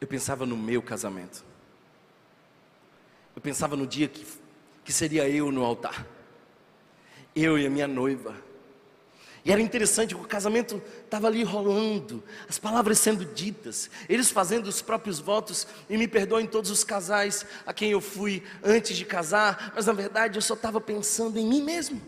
Eu 0.00 0.06
pensava 0.06 0.44
no 0.44 0.56
meu 0.56 0.82
casamento. 0.82 1.42
Eu 3.34 3.40
pensava 3.40 3.74
no 3.74 3.86
dia 3.86 4.06
que, 4.06 4.26
que 4.84 4.92
seria 4.92 5.26
eu 5.28 5.50
no 5.50 5.64
altar. 5.64 6.06
Eu 7.34 7.58
e 7.58 7.66
a 7.66 7.70
minha 7.70 7.88
noiva 7.88 8.36
e 9.44 9.52
era 9.52 9.60
interessante 9.60 10.14
o 10.14 10.20
casamento 10.20 10.82
estava 11.04 11.26
ali 11.26 11.42
rolando, 11.42 12.24
as 12.48 12.58
palavras 12.58 12.98
sendo 12.98 13.26
ditas, 13.26 13.90
eles 14.08 14.30
fazendo 14.30 14.66
os 14.66 14.80
próprios 14.80 15.18
votos, 15.18 15.66
e 15.88 15.98
me 15.98 16.08
perdoem 16.08 16.46
todos 16.46 16.70
os 16.70 16.82
casais 16.82 17.44
a 17.66 17.72
quem 17.74 17.90
eu 17.90 18.00
fui 18.00 18.42
antes 18.62 18.96
de 18.96 19.04
casar, 19.04 19.72
mas 19.76 19.84
na 19.84 19.92
verdade 19.92 20.38
eu 20.38 20.42
só 20.42 20.54
estava 20.54 20.80
pensando 20.80 21.38
em 21.38 21.46
mim 21.46 21.62
mesmo. 21.62 22.00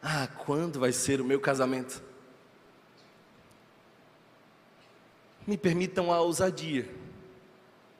Ah, 0.00 0.28
quando 0.28 0.78
vai 0.78 0.92
ser 0.92 1.20
o 1.20 1.24
meu 1.24 1.40
casamento? 1.40 2.00
Me 5.44 5.58
permitam 5.58 6.12
a 6.12 6.20
ousadia 6.20 6.88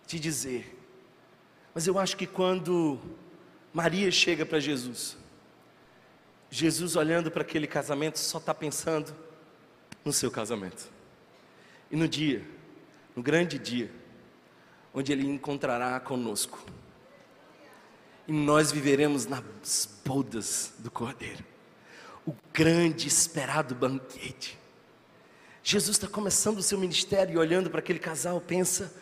de 0.06 0.20
dizer, 0.20 0.78
mas 1.74 1.88
eu 1.88 1.98
acho 1.98 2.16
que 2.16 2.28
quando 2.28 3.00
Maria 3.72 4.10
chega 4.12 4.46
para 4.46 4.60
Jesus, 4.60 5.16
Jesus, 6.56 6.94
olhando 6.94 7.32
para 7.32 7.42
aquele 7.42 7.66
casamento, 7.66 8.16
só 8.16 8.38
está 8.38 8.54
pensando 8.54 9.12
no 10.04 10.12
seu 10.12 10.30
casamento. 10.30 10.88
E 11.90 11.96
no 11.96 12.06
dia, 12.06 12.46
no 13.16 13.24
grande 13.24 13.58
dia, 13.58 13.90
onde 14.94 15.10
Ele 15.10 15.26
encontrará 15.26 15.98
conosco. 15.98 16.64
E 18.28 18.32
nós 18.32 18.70
viveremos 18.70 19.26
nas 19.26 20.00
bodas 20.04 20.72
do 20.78 20.92
Cordeiro, 20.92 21.44
o 22.24 22.32
grande 22.52 23.08
esperado 23.08 23.74
banquete. 23.74 24.56
Jesus 25.60 25.96
está 25.96 26.06
começando 26.06 26.58
o 26.58 26.62
seu 26.62 26.78
ministério 26.78 27.34
e 27.34 27.36
olhando 27.36 27.68
para 27.68 27.80
aquele 27.80 27.98
casal, 27.98 28.40
pensa: 28.40 28.94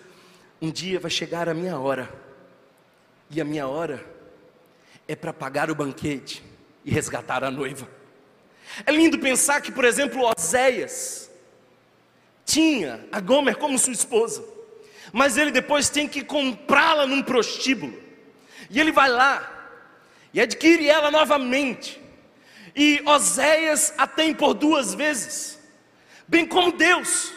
um 0.58 0.70
dia 0.70 0.98
vai 0.98 1.10
chegar 1.10 1.50
a 1.50 1.54
minha 1.54 1.78
hora, 1.78 2.10
e 3.28 3.42
a 3.42 3.44
minha 3.44 3.66
hora 3.68 4.02
é 5.06 5.14
para 5.14 5.34
pagar 5.34 5.70
o 5.70 5.74
banquete 5.74 6.50
e 6.84 6.90
resgatar 6.90 7.44
a 7.44 7.50
noiva. 7.50 7.88
É 8.86 8.92
lindo 8.92 9.18
pensar 9.18 9.60
que, 9.60 9.70
por 9.70 9.84
exemplo, 9.84 10.30
Oséias 10.36 11.30
tinha 12.44 13.06
a 13.12 13.20
Gomer 13.20 13.56
como 13.56 13.78
sua 13.78 13.92
esposa, 13.92 14.44
mas 15.12 15.36
ele 15.36 15.50
depois 15.50 15.88
tem 15.88 16.08
que 16.08 16.24
comprá-la 16.24 17.06
num 17.06 17.22
prostíbulo. 17.22 18.00
E 18.70 18.80
ele 18.80 18.92
vai 18.92 19.08
lá 19.08 19.48
e 20.32 20.40
adquire 20.40 20.88
ela 20.88 21.10
novamente. 21.10 22.00
E 22.74 23.02
Oséias 23.04 23.92
a 23.98 24.06
tem 24.06 24.32
por 24.32 24.54
duas 24.54 24.94
vezes, 24.94 25.58
bem 26.26 26.46
como 26.46 26.72
Deus. 26.72 27.32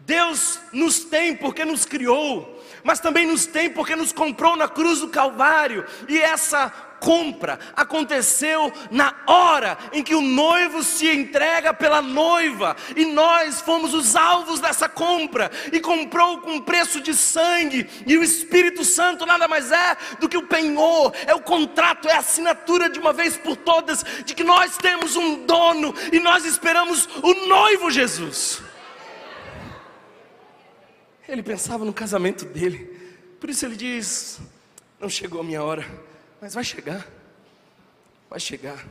Deus 0.00 0.58
nos 0.72 1.04
tem 1.04 1.36
porque 1.36 1.64
nos 1.64 1.84
criou, 1.84 2.62
mas 2.82 3.00
também 3.00 3.26
nos 3.26 3.46
tem 3.46 3.70
porque 3.70 3.94
nos 3.94 4.12
comprou 4.12 4.56
na 4.56 4.68
cruz 4.68 5.00
do 5.00 5.08
Calvário, 5.08 5.86
e 6.08 6.18
essa 6.18 6.72
compra 7.00 7.58
aconteceu 7.74 8.72
na 8.90 9.14
hora 9.26 9.76
em 9.92 10.02
que 10.02 10.14
o 10.14 10.20
noivo 10.20 10.82
se 10.82 11.08
entrega 11.08 11.72
pela 11.72 12.02
noiva, 12.02 12.76
e 12.94 13.06
nós 13.06 13.60
fomos 13.60 13.94
os 13.94 14.14
alvos 14.14 14.60
dessa 14.60 14.88
compra, 14.88 15.50
e 15.72 15.80
comprou 15.80 16.38
com 16.38 16.60
preço 16.60 17.00
de 17.00 17.14
sangue, 17.14 17.88
e 18.06 18.16
o 18.16 18.22
Espírito 18.22 18.84
Santo 18.84 19.26
nada 19.26 19.48
mais 19.48 19.72
é 19.72 19.96
do 20.20 20.28
que 20.28 20.36
o 20.36 20.46
penhor, 20.46 21.12
é 21.26 21.34
o 21.34 21.40
contrato, 21.40 22.08
é 22.08 22.12
a 22.12 22.18
assinatura 22.18 22.90
de 22.90 22.98
uma 22.98 23.12
vez 23.12 23.36
por 23.36 23.56
todas, 23.56 24.04
de 24.24 24.34
que 24.34 24.44
nós 24.44 24.76
temos 24.76 25.16
um 25.16 25.44
dono 25.46 25.94
e 26.12 26.20
nós 26.20 26.44
esperamos 26.44 27.08
o 27.22 27.48
noivo 27.48 27.90
Jesus. 27.90 28.62
Ele 31.26 31.42
pensava 31.42 31.84
no 31.84 31.92
casamento 31.92 32.44
dele, 32.44 32.78
por 33.40 33.48
isso 33.48 33.64
ele 33.64 33.76
diz: 33.76 34.40
Não 34.98 35.08
chegou 35.08 35.40
a 35.40 35.44
minha 35.44 35.62
hora 35.62 36.09
mas 36.40 36.54
vai 36.54 36.64
chegar, 36.64 37.06
vai 38.28 38.40
chegar. 38.40 38.86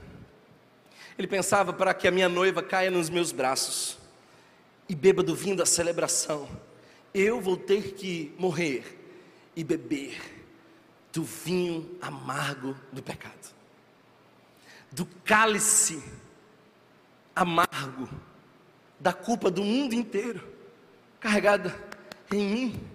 Ele 1.17 1.27
pensava 1.27 1.73
para 1.73 1.93
que 1.93 2.07
a 2.07 2.11
minha 2.11 2.29
noiva 2.29 2.61
caia 2.61 2.91
nos 2.91 3.09
meus 3.09 3.31
braços 3.31 3.97
e 4.87 4.95
beba 4.95 5.21
do 5.21 5.35
vinho 5.35 5.55
da 5.55 5.65
celebração, 5.65 6.49
eu 7.13 7.41
vou 7.41 7.57
ter 7.57 7.93
que 7.93 8.33
morrer 8.37 8.97
e 9.55 9.63
beber 9.63 10.17
do 11.11 11.23
vinho 11.23 11.97
amargo 12.01 12.77
do 12.91 13.01
pecado, 13.01 13.53
do 14.91 15.05
cálice 15.25 16.01
amargo 17.35 18.09
da 18.99 19.13
culpa 19.13 19.49
do 19.49 19.63
mundo 19.63 19.93
inteiro, 19.93 20.45
carregada 21.19 21.75
em 22.31 22.47
mim. 22.47 22.88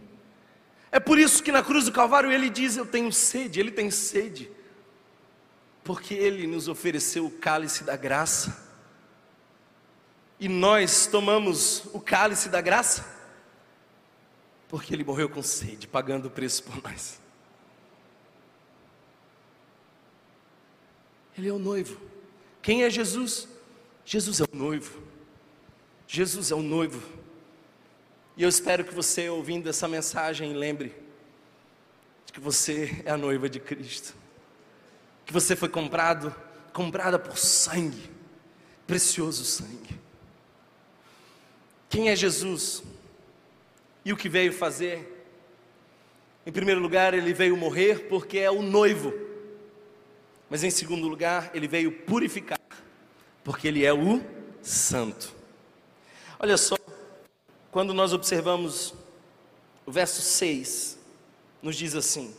Por 1.05 1.19
isso 1.19 1.43
que 1.43 1.53
na 1.53 1.63
cruz 1.63 1.85
do 1.85 1.93
Calvário 1.93 2.33
ele 2.33 2.49
diz: 2.49 2.77
Eu 2.77 2.87
tenho 2.87 3.13
sede, 3.13 3.61
ele 3.61 3.71
tem 3.71 3.91
sede, 3.91 4.51
porque 5.83 6.15
ele 6.15 6.47
nos 6.47 6.69
ofereceu 6.69 7.27
o 7.27 7.31
cálice 7.31 7.85
da 7.85 7.97
graça, 7.97 8.57
e 10.41 10.49
nós 10.49 11.07
tomamos 11.07 11.85
o 11.93 12.01
cálice 12.01 12.49
da 12.49 12.61
graça, 12.61 13.07
porque 14.69 14.95
ele 14.95 15.05
morreu 15.05 15.29
com 15.29 15.43
sede, 15.43 15.87
pagando 15.87 16.29
o 16.29 16.31
preço 16.31 16.63
por 16.63 16.83
nós. 16.83 17.21
Ele 21.37 21.49
é 21.49 21.53
o 21.53 21.59
noivo. 21.59 22.01
Quem 22.63 22.85
é 22.85 22.91
Jesus? 22.91 23.49
Jesus 24.05 24.41
é 24.41 24.45
o 24.45 24.57
noivo. 24.57 25.03
Jesus 26.07 26.51
é 26.51 26.55
o 26.55 26.63
noivo. 26.63 27.03
E 28.37 28.43
eu 28.43 28.49
espero 28.49 28.85
que 28.85 28.93
você, 28.93 29.29
ouvindo 29.29 29.69
essa 29.69 29.87
mensagem, 29.87 30.53
lembre 30.53 30.93
de 32.27 32.33
que 32.33 32.41
você 32.41 33.03
é 33.05 33.13
a 33.13 33.17
noiva 33.17 33.49
de 33.49 33.61
Cristo, 33.61 34.15
que 35.25 35.33
você 35.33 35.55
foi 35.55 35.69
comprado, 35.69 36.35
comprada 36.73 37.19
por 37.19 37.39
sangue, 37.39 38.11
precioso 38.87 39.45
sangue. 39.45 40.01
Quem 41.89 42.09
é 42.09 42.17
Jesus? 42.17 42.83
E 44.05 44.13
o 44.13 44.17
que 44.17 44.29
veio 44.29 44.53
fazer? 44.53 45.13
Em 46.45 46.51
primeiro 46.51 46.81
lugar, 46.81 47.15
ele 47.15 47.33
veio 47.33 47.57
morrer 47.57 48.09
porque 48.09 48.39
é 48.39 48.51
o 48.51 48.61
noivo. 48.63 49.15
Mas 50.51 50.65
em 50.65 50.71
segundo 50.71 51.09
lugar, 51.09 51.51
ele 51.55 51.69
veio 51.69 51.91
purificar, 51.91 52.59
porque 53.45 53.69
ele 53.69 53.85
é 53.85 53.93
o 53.93 54.21
santo. 54.61 55.33
Olha 56.39 56.57
só, 56.57 56.77
quando 57.75 57.93
nós 57.93 58.13
observamos 58.13 58.95
o 59.85 59.91
verso 59.91 60.23
6, 60.23 60.97
nos 61.61 61.75
diz 61.75 61.97
assim: 61.97 62.33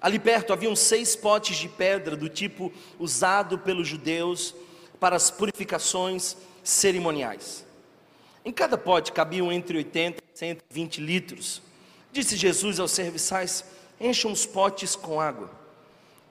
Ali 0.00 0.16
perto 0.16 0.52
haviam 0.52 0.76
seis 0.76 1.16
potes 1.16 1.56
de 1.56 1.68
pedra 1.68 2.16
do 2.16 2.28
tipo 2.28 2.72
usado 2.96 3.58
pelos 3.58 3.88
judeus 3.88 4.54
para 5.00 5.16
as 5.16 5.28
purificações 5.28 6.36
cerimoniais. 6.62 7.66
Em 8.44 8.52
cada 8.52 8.78
pote 8.78 9.10
cabiam 9.10 9.50
entre 9.50 9.76
80 9.76 10.22
e 10.22 10.38
120 10.38 11.00
litros. 11.00 11.60
Disse 12.12 12.36
Jesus 12.36 12.78
aos 12.78 12.92
serviçais: 12.92 13.64
Encham 14.00 14.30
os 14.30 14.46
potes 14.46 14.94
com 14.94 15.20
água. 15.20 15.50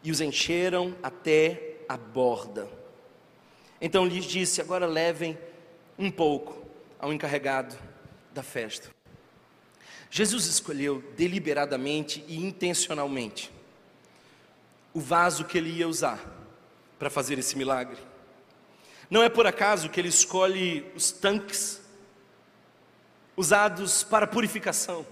E 0.01 0.11
os 0.11 0.21
encheram 0.21 0.95
até 1.03 1.81
a 1.89 1.97
borda. 1.97 2.69
Então 3.81 4.05
lhes 4.05 4.23
disse: 4.23 4.61
Agora 4.61 4.85
levem 4.85 5.37
um 5.99 6.09
pouco 6.09 6.65
ao 6.97 7.11
encarregado 7.11 7.75
da 8.35 8.43
festa. 8.43 8.89
Jesus 10.11 10.45
escolheu 10.45 11.01
deliberadamente 11.15 12.23
e 12.27 12.35
intencionalmente 12.35 13.49
o 14.93 14.99
vaso 14.99 15.45
que 15.45 15.57
ele 15.57 15.69
ia 15.69 15.87
usar 15.87 16.19
para 16.99 17.09
fazer 17.09 17.39
esse 17.39 17.57
milagre. 17.57 17.97
Não 19.09 19.23
é 19.23 19.29
por 19.29 19.47
acaso 19.47 19.89
que 19.89 19.99
ele 19.99 20.09
escolhe 20.09 20.85
os 20.93 21.11
tanques 21.11 21.81
usados 23.37 24.03
para 24.03 24.27
purificação. 24.27 25.05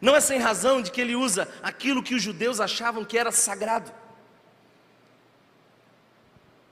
Não 0.00 0.16
é 0.16 0.20
sem 0.20 0.38
razão 0.38 0.82
de 0.82 0.90
que 0.90 1.00
ele 1.00 1.14
usa 1.14 1.48
aquilo 1.62 2.02
que 2.02 2.14
os 2.14 2.22
judeus 2.22 2.60
achavam 2.60 3.04
que 3.04 3.18
era 3.18 3.30
sagrado. 3.30 3.92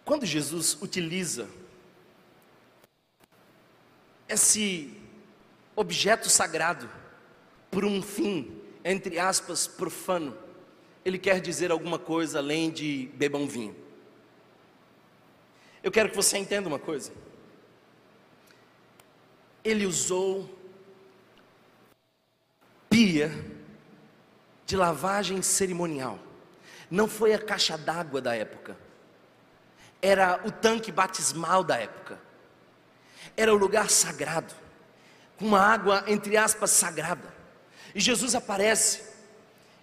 Quando 0.05 0.27
Jesus 0.27 0.79
utiliza 0.81 1.49
esse 4.29 5.06
objeto 5.77 6.31
sagrado 6.31 6.89
por 7.71 7.85
um 7.85 8.03
fim, 8.03 8.59
entre 8.83 9.19
aspas, 9.19 9.67
profano, 9.67 10.37
ele 11.05 11.19
quer 11.19 11.41
dizer 11.41 11.71
alguma 11.71 11.99
coisa 11.99 12.39
além 12.39 12.71
de 12.71 13.11
bebam 13.15 13.47
vinho. 13.47 13.77
Eu 15.83 15.93
quero 15.93 16.09
que 16.09 16.17
você 16.17 16.39
entenda 16.39 16.67
uma 16.67 16.79
coisa. 16.79 17.13
Ele 19.63 19.85
usou 19.87 20.51
pia 22.89 23.31
de 24.65 24.77
lavagem 24.77 25.43
cerimonial. 25.43 26.19
Não 26.91 27.07
foi 27.07 27.35
a 27.35 27.39
caixa 27.39 27.77
d'água 27.77 28.21
da 28.21 28.35
época. 28.35 28.77
Era 30.01 30.41
o 30.45 30.51
tanque 30.51 30.91
batismal 30.91 31.63
da 31.63 31.77
época. 31.77 32.19
Era 33.37 33.53
o 33.53 33.57
lugar 33.57 33.91
sagrado 33.91 34.66
com 35.39 35.47
uma 35.47 35.61
água, 35.61 36.05
entre 36.07 36.37
aspas, 36.37 36.71
sagrada. 36.71 37.35
E 37.95 38.01
Jesus 38.01 38.35
aparece 38.35 39.03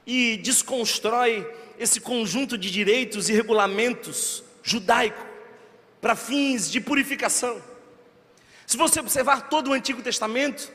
e 0.06 0.38
desconstrói 0.38 1.47
esse 1.80 1.99
conjunto 1.99 2.58
de 2.58 2.70
direitos 2.70 3.30
e 3.30 3.34
regulamentos 3.34 4.43
judaico 4.62 5.26
para 6.01 6.16
fins 6.16 6.70
de 6.70 6.80
purificação. 6.80 7.62
Se 8.66 8.78
você 8.78 8.99
observar 8.99 9.49
todo 9.49 9.70
o 9.70 9.74
Antigo 9.74 10.01
Testamento, 10.01 10.72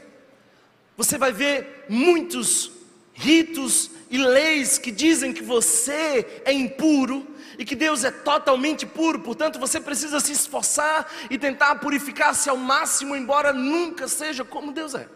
você 0.96 1.16
vai 1.16 1.32
ver 1.32 1.84
muitos 1.88 2.70
ritos 3.14 3.90
e 4.10 4.18
leis 4.18 4.78
que 4.78 4.90
dizem 4.90 5.32
que 5.32 5.42
você 5.42 6.42
é 6.44 6.52
impuro 6.52 7.26
e 7.58 7.64
que 7.64 7.74
Deus 7.74 8.04
é 8.04 8.10
totalmente 8.12 8.86
puro, 8.86 9.18
portanto 9.18 9.58
você 9.58 9.80
precisa 9.80 10.20
se 10.20 10.30
esforçar 10.30 11.10
e 11.28 11.36
tentar 11.36 11.74
purificar-se 11.74 12.48
ao 12.48 12.56
máximo, 12.56 13.16
embora 13.16 13.52
nunca 13.52 14.06
seja 14.06 14.44
como 14.44 14.70
Deus 14.70 14.94
é. 14.94 15.08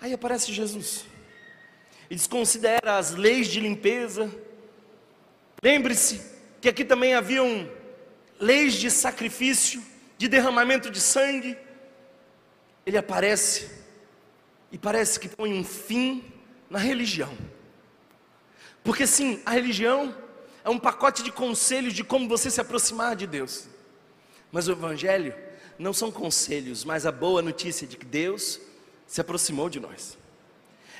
Aí 0.00 0.12
aparece 0.12 0.52
Jesus 0.52 1.06
e 2.10 2.16
desconsidera 2.16 2.98
as 2.98 3.14
leis 3.14 3.46
de 3.46 3.60
limpeza. 3.60 4.28
Lembre-se 5.62 6.20
que 6.60 6.68
aqui 6.68 6.84
também 6.84 7.14
haviam 7.14 7.70
leis 8.40 8.74
de 8.74 8.90
sacrifício, 8.90 9.80
de 10.16 10.26
derramamento 10.26 10.90
de 10.90 11.00
sangue. 11.00 11.56
Ele 12.84 12.98
aparece 12.98 13.70
e 14.72 14.78
parece 14.78 15.20
que 15.20 15.28
põe 15.28 15.52
um 15.52 15.64
fim 15.64 16.24
na 16.68 16.78
religião. 16.78 17.36
Porque 18.82 19.06
sim, 19.06 19.40
a 19.44 19.52
religião 19.52 20.14
é 20.68 20.70
um 20.70 20.78
pacote 20.78 21.22
de 21.22 21.32
conselhos 21.32 21.94
de 21.94 22.04
como 22.04 22.28
você 22.28 22.50
se 22.50 22.60
aproximar 22.60 23.16
de 23.16 23.26
Deus. 23.26 23.66
Mas 24.52 24.68
o 24.68 24.72
Evangelho 24.72 25.34
não 25.78 25.94
são 25.94 26.12
conselhos, 26.12 26.84
mas 26.84 27.06
a 27.06 27.10
boa 27.10 27.40
notícia 27.40 27.86
de 27.86 27.96
que 27.96 28.04
Deus 28.04 28.60
se 29.06 29.18
aproximou 29.18 29.70
de 29.70 29.80
nós. 29.80 30.18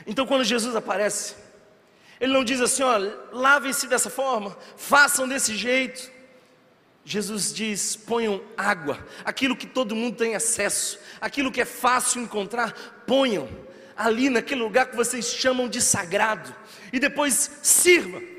Então, 0.07 0.27
quando 0.27 0.43
Jesus 0.43 0.75
aparece, 0.75 1.35
Ele 2.19 2.33
não 2.33 2.45
diz 2.45 2.63
assim: 2.63 2.83
ó, 2.83 2.97
lavem-se 3.31 3.87
dessa 3.87 4.09
forma, 4.09 4.57
façam 4.79 5.29
desse 5.29 5.55
jeito. 5.55 6.11
Jesus 7.05 7.53
diz: 7.53 7.95
ponham 7.95 8.43
água, 8.57 9.07
aquilo 9.23 9.55
que 9.55 9.67
todo 9.67 9.95
mundo 9.95 10.17
tem 10.17 10.35
acesso, 10.35 10.99
aquilo 11.21 11.53
que 11.53 11.61
é 11.61 11.67
fácil 11.67 12.23
encontrar, 12.23 13.05
ponham 13.07 13.47
ali 13.95 14.31
naquele 14.31 14.63
lugar 14.63 14.87
que 14.87 14.97
vocês 14.97 15.27
chamam 15.27 15.69
de 15.69 15.83
sagrado, 15.83 16.55
e 16.91 16.99
depois 16.99 17.51
sirva. 17.63 18.38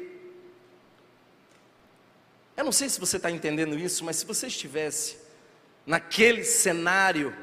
Eu 2.59 2.65
não 2.65 2.73
sei 2.73 2.89
se 2.89 2.99
você 2.99 3.15
está 3.15 3.31
entendendo 3.31 3.79
isso, 3.79 4.03
mas 4.03 4.17
se 4.17 4.25
você 4.25 4.47
estivesse 4.47 5.15
naquele 5.85 6.43
cenário, 6.43 7.33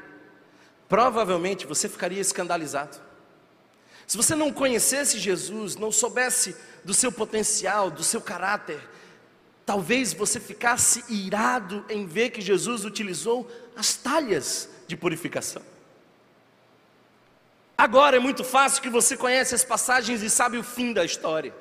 provavelmente 0.87 1.65
você 1.65 1.89
ficaria 1.89 2.21
escandalizado. 2.21 3.01
Se 4.05 4.15
você 4.15 4.35
não 4.35 4.53
conhecesse 4.53 5.17
Jesus, 5.17 5.75
não 5.75 5.91
soubesse 5.91 6.55
do 6.85 6.93
seu 6.93 7.11
potencial, 7.11 7.89
do 7.89 8.03
seu 8.03 8.21
caráter, 8.21 8.79
talvez 9.65 10.13
você 10.13 10.39
ficasse 10.39 11.03
irado 11.09 11.83
em 11.89 12.05
ver 12.05 12.29
que 12.29 12.39
Jesus 12.39 12.85
utilizou 12.85 13.49
as 13.75 13.95
talhas 13.95 14.69
de 14.87 14.95
purificação. 14.95 15.63
Agora 17.75 18.17
é 18.17 18.19
muito 18.19 18.43
fácil 18.43 18.83
que 18.83 18.89
você 18.91 19.17
conhece 19.17 19.55
as 19.55 19.63
passagens 19.63 20.21
e 20.21 20.29
sabe 20.29 20.59
o 20.59 20.63
fim 20.63 20.93
da 20.93 21.03
história. 21.03 21.55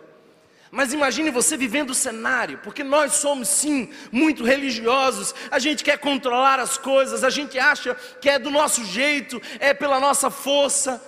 Mas 0.71 0.93
imagine 0.93 1.31
você 1.31 1.57
vivendo 1.57 1.91
o 1.91 1.95
cenário, 1.95 2.59
porque 2.59 2.83
nós 2.83 3.15
somos 3.15 3.49
sim 3.49 3.91
muito 4.11 4.45
religiosos, 4.45 5.35
a 5.51 5.59
gente 5.59 5.85
quer 5.85 5.99
controlar 5.99 6.59
as 6.59 6.77
coisas, 6.77 7.23
a 7.23 7.31
gente 7.31 7.59
acha 7.59 7.95
que 8.21 8.29
é 8.29 8.39
do 8.39 8.51
nosso 8.51 8.85
jeito, 8.85 9.41
é 9.61 9.73
pela 9.73 10.01
nossa 10.01 10.31
força, 10.31 11.01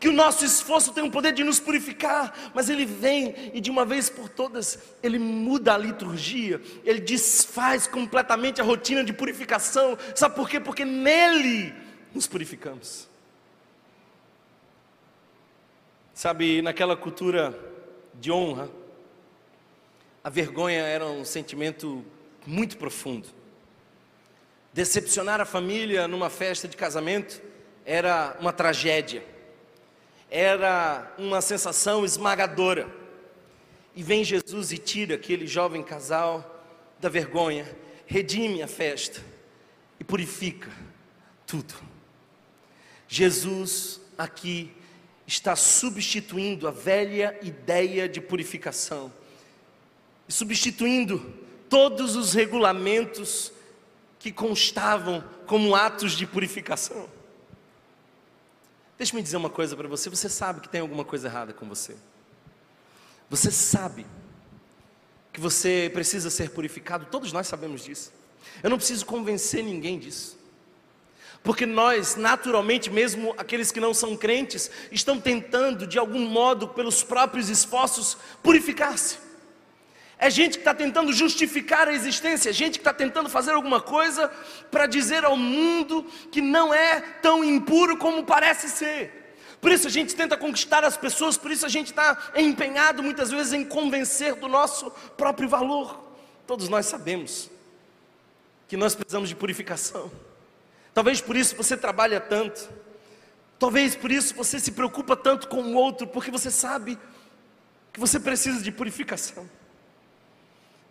que 0.00 0.08
o 0.08 0.12
nosso 0.12 0.44
esforço 0.44 0.92
tem 0.92 1.04
o 1.04 1.10
poder 1.12 1.32
de 1.32 1.44
nos 1.44 1.60
purificar, 1.60 2.50
mas 2.52 2.68
ele 2.68 2.84
vem 2.84 3.52
e 3.54 3.60
de 3.60 3.70
uma 3.70 3.84
vez 3.84 4.10
por 4.10 4.28
todas 4.28 4.76
ele 5.00 5.16
muda 5.16 5.74
a 5.74 5.78
liturgia, 5.78 6.60
ele 6.84 6.98
desfaz 6.98 7.86
completamente 7.86 8.60
a 8.60 8.64
rotina 8.64 9.04
de 9.04 9.12
purificação. 9.12 9.96
Sabe 10.12 10.34
por 10.34 10.48
quê? 10.48 10.58
Porque 10.58 10.84
nele 10.84 11.72
nos 12.12 12.26
purificamos. 12.26 13.08
Sabe, 16.12 16.60
naquela 16.62 16.96
cultura 16.96 17.56
de 18.14 18.32
honra, 18.32 18.68
a 20.24 20.30
vergonha 20.30 20.82
era 20.82 21.06
um 21.06 21.24
sentimento 21.24 22.04
muito 22.46 22.76
profundo. 22.76 23.28
Decepcionar 24.72 25.40
a 25.40 25.44
família 25.44 26.06
numa 26.06 26.30
festa 26.30 26.68
de 26.68 26.76
casamento 26.76 27.42
era 27.84 28.36
uma 28.40 28.52
tragédia, 28.52 29.24
era 30.30 31.12
uma 31.18 31.40
sensação 31.40 32.04
esmagadora. 32.04 32.88
E 33.94 34.02
vem 34.02 34.24
Jesus 34.24 34.72
e 34.72 34.78
tira 34.78 35.16
aquele 35.16 35.46
jovem 35.46 35.82
casal 35.82 36.64
da 36.98 37.08
vergonha, 37.08 37.66
redime 38.06 38.62
a 38.62 38.68
festa 38.68 39.20
e 39.98 40.04
purifica 40.04 40.70
tudo. 41.46 41.74
Jesus 43.08 44.00
aqui 44.16 44.72
está 45.26 45.54
substituindo 45.56 46.66
a 46.66 46.70
velha 46.70 47.38
ideia 47.42 48.08
de 48.08 48.20
purificação 48.20 49.12
e 50.32 50.34
substituindo 50.34 51.22
todos 51.68 52.16
os 52.16 52.32
regulamentos 52.32 53.52
que 54.18 54.32
constavam 54.32 55.22
como 55.46 55.74
atos 55.74 56.12
de 56.12 56.26
purificação. 56.26 57.06
Deixa-me 58.96 59.22
dizer 59.22 59.36
uma 59.36 59.50
coisa 59.50 59.76
para 59.76 59.86
você: 59.86 60.08
você 60.08 60.30
sabe 60.30 60.60
que 60.60 60.70
tem 60.70 60.80
alguma 60.80 61.04
coisa 61.04 61.28
errada 61.28 61.52
com 61.52 61.68
você. 61.68 61.94
Você 63.28 63.50
sabe 63.50 64.06
que 65.34 65.40
você 65.40 65.90
precisa 65.92 66.30
ser 66.30 66.50
purificado, 66.50 67.06
todos 67.10 67.30
nós 67.30 67.46
sabemos 67.46 67.84
disso. 67.84 68.10
Eu 68.62 68.70
não 68.70 68.78
preciso 68.78 69.04
convencer 69.04 69.62
ninguém 69.62 69.98
disso. 69.98 70.38
Porque 71.42 71.66
nós, 71.66 72.16
naturalmente, 72.16 72.88
mesmo 72.88 73.34
aqueles 73.36 73.70
que 73.70 73.80
não 73.80 73.92
são 73.92 74.16
crentes, 74.16 74.70
estão 74.90 75.20
tentando, 75.20 75.86
de 75.86 75.98
algum 75.98 76.24
modo, 76.26 76.68
pelos 76.68 77.02
próprios 77.02 77.50
esforços, 77.50 78.16
purificar-se. 78.42 79.31
É 80.22 80.30
gente 80.30 80.52
que 80.52 80.60
está 80.60 80.72
tentando 80.72 81.12
justificar 81.12 81.88
a 81.88 81.92
existência, 81.92 82.50
é 82.50 82.52
gente 82.52 82.74
que 82.74 82.80
está 82.82 82.94
tentando 82.94 83.28
fazer 83.28 83.50
alguma 83.50 83.80
coisa 83.80 84.28
para 84.70 84.86
dizer 84.86 85.24
ao 85.24 85.36
mundo 85.36 86.06
que 86.30 86.40
não 86.40 86.72
é 86.72 87.00
tão 87.00 87.42
impuro 87.42 87.96
como 87.96 88.22
parece 88.22 88.68
ser. 88.68 89.34
Por 89.60 89.72
isso 89.72 89.88
a 89.88 89.90
gente 89.90 90.14
tenta 90.14 90.36
conquistar 90.36 90.84
as 90.84 90.96
pessoas, 90.96 91.36
por 91.36 91.50
isso 91.50 91.66
a 91.66 91.68
gente 91.68 91.88
está 91.88 92.16
empenhado 92.36 93.02
muitas 93.02 93.32
vezes 93.32 93.52
em 93.52 93.64
convencer 93.64 94.36
do 94.36 94.46
nosso 94.46 94.92
próprio 95.16 95.48
valor. 95.48 96.00
Todos 96.46 96.68
nós 96.68 96.86
sabemos 96.86 97.50
que 98.68 98.76
nós 98.76 98.94
precisamos 98.94 99.28
de 99.28 99.34
purificação. 99.34 100.08
Talvez 100.94 101.20
por 101.20 101.34
isso 101.34 101.56
você 101.56 101.76
trabalha 101.76 102.20
tanto. 102.20 102.70
Talvez 103.58 103.96
por 103.96 104.12
isso 104.12 104.36
você 104.36 104.60
se 104.60 104.70
preocupa 104.70 105.16
tanto 105.16 105.48
com 105.48 105.62
o 105.62 105.74
outro, 105.74 106.06
porque 106.06 106.30
você 106.30 106.48
sabe 106.48 106.96
que 107.92 107.98
você 107.98 108.20
precisa 108.20 108.62
de 108.62 108.70
purificação. 108.70 109.50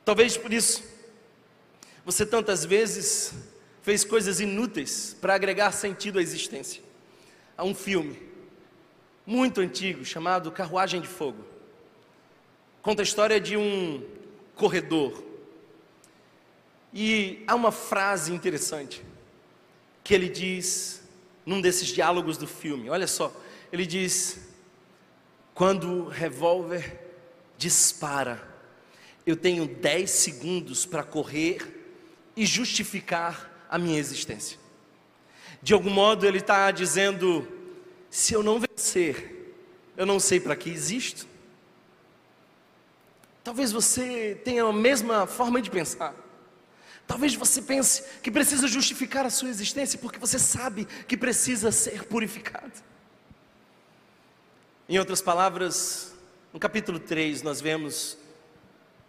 Talvez 0.03 0.37
por 0.37 0.51
isso 0.51 0.83
você 2.03 2.25
tantas 2.25 2.65
vezes 2.65 3.33
fez 3.81 4.03
coisas 4.03 4.39
inúteis 4.39 5.15
para 5.19 5.35
agregar 5.35 5.71
sentido 5.71 6.19
à 6.19 6.21
existência. 6.21 6.81
Há 7.57 7.63
um 7.63 7.75
filme 7.75 8.19
muito 9.25 9.61
antigo 9.61 10.03
chamado 10.03 10.51
Carruagem 10.51 11.01
de 11.01 11.07
Fogo. 11.07 11.45
Conta 12.81 13.01
a 13.01 13.03
história 13.03 13.39
de 13.39 13.55
um 13.55 14.03
corredor. 14.55 15.23
E 16.93 17.43
há 17.47 17.55
uma 17.55 17.71
frase 17.71 18.33
interessante 18.33 19.03
que 20.03 20.13
ele 20.13 20.27
diz 20.27 21.01
num 21.45 21.61
desses 21.61 21.87
diálogos 21.87 22.37
do 22.37 22.47
filme. 22.47 22.89
Olha 22.89 23.07
só, 23.07 23.31
ele 23.71 23.85
diz: 23.85 24.39
quando 25.53 26.05
o 26.05 26.09
revólver 26.09 26.99
dispara, 27.57 28.50
eu 29.25 29.35
tenho 29.35 29.67
10 29.67 30.09
segundos 30.09 30.85
para 30.85 31.03
correr 31.03 31.81
e 32.35 32.45
justificar 32.45 33.65
a 33.69 33.77
minha 33.77 33.99
existência. 33.99 34.57
De 35.61 35.73
algum 35.73 35.89
modo, 35.89 36.25
ele 36.25 36.39
está 36.39 36.71
dizendo: 36.71 37.47
se 38.09 38.33
eu 38.33 38.41
não 38.41 38.59
vencer, 38.59 39.55
eu 39.95 40.05
não 40.05 40.19
sei 40.19 40.39
para 40.39 40.55
que 40.55 40.69
existo. 40.69 41.27
Talvez 43.43 43.71
você 43.71 44.39
tenha 44.43 44.63
a 44.63 44.73
mesma 44.73 45.25
forma 45.25 45.61
de 45.61 45.69
pensar. 45.69 46.15
Talvez 47.07 47.33
você 47.35 47.61
pense 47.61 48.03
que 48.21 48.31
precisa 48.31 48.67
justificar 48.67 49.25
a 49.25 49.29
sua 49.29 49.49
existência 49.49 49.99
porque 49.99 50.19
você 50.19 50.39
sabe 50.39 50.85
que 51.07 51.17
precisa 51.17 51.71
ser 51.71 52.05
purificado. 52.05 52.71
Em 54.87 54.97
outras 54.99 55.21
palavras, 55.21 56.13
no 56.53 56.59
capítulo 56.59 56.99
3, 56.99 57.41
nós 57.41 57.59
vemos 57.59 58.17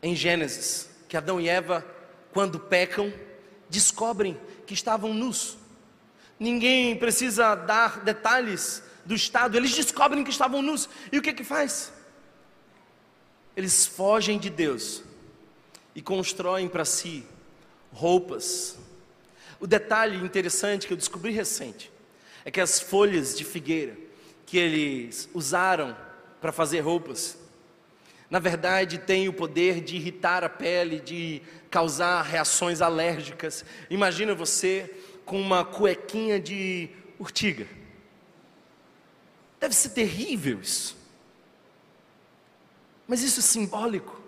em 0.03 0.17
Gênesis, 0.17 0.89
que 1.09 1.17
Adão 1.17 1.41
e 1.41 1.49
Eva, 1.49 1.87
quando 2.33 2.59
pecam, 2.59 3.13
descobrem 3.71 4.39
que 4.67 4.75
estavam 4.75 5.15
nus. 5.15 5.57
Ninguém 6.39 6.97
precisa 6.97 7.55
dar 7.55 8.01
detalhes 8.01 8.83
do 9.05 9.15
estado, 9.15 9.57
eles 9.57 9.75
descobrem 9.75 10.25
que 10.25 10.31
estavam 10.31 10.61
nus. 10.61 10.89
E 11.13 11.19
o 11.19 11.23
que 11.23 11.33
que 11.33 11.45
faz? 11.45 11.93
Eles 13.57 13.87
fogem 13.87 14.39
de 14.39 14.51
Deus 14.51 15.03
e 15.95 16.03
constroem 16.03 16.69
para 16.69 16.85
si 16.85 17.25
roupas. 17.93 18.77
O 19.61 19.67
detalhe 19.67 20.17
interessante 20.17 20.87
que 20.87 20.93
eu 20.93 20.97
descobri 20.97 21.31
recente 21.31 21.93
é 22.45 22.51
que 22.51 22.61
as 22.61 22.81
folhas 22.81 23.37
de 23.37 23.45
figueira 23.45 23.97
que 24.47 24.59
eles 24.59 25.29
usaram 25.33 25.97
para 26.41 26.51
fazer 26.51 26.81
roupas 26.81 27.39
na 28.33 28.39
verdade 28.39 28.97
tem 28.97 29.29
o 29.29 29.33
poder 29.35 29.83
de 29.83 29.97
irritar 29.97 30.43
a 30.43 30.49
pele, 30.49 31.01
de 31.01 31.43
causar 31.71 32.23
reações 32.23 32.81
alérgicas. 32.81 33.63
Imagina 33.91 34.35
você 34.35 34.91
com 35.27 35.39
uma 35.39 35.67
cuequinha 35.67 36.41
de 36.41 36.89
urtiga. 37.19 37.67
Deve 39.61 39.75
ser 39.75 39.91
terrível 39.91 40.61
isso. 40.63 40.97
Mas 43.07 43.23
isso 43.23 43.41
é 43.41 43.43
simbólico. 43.43 44.19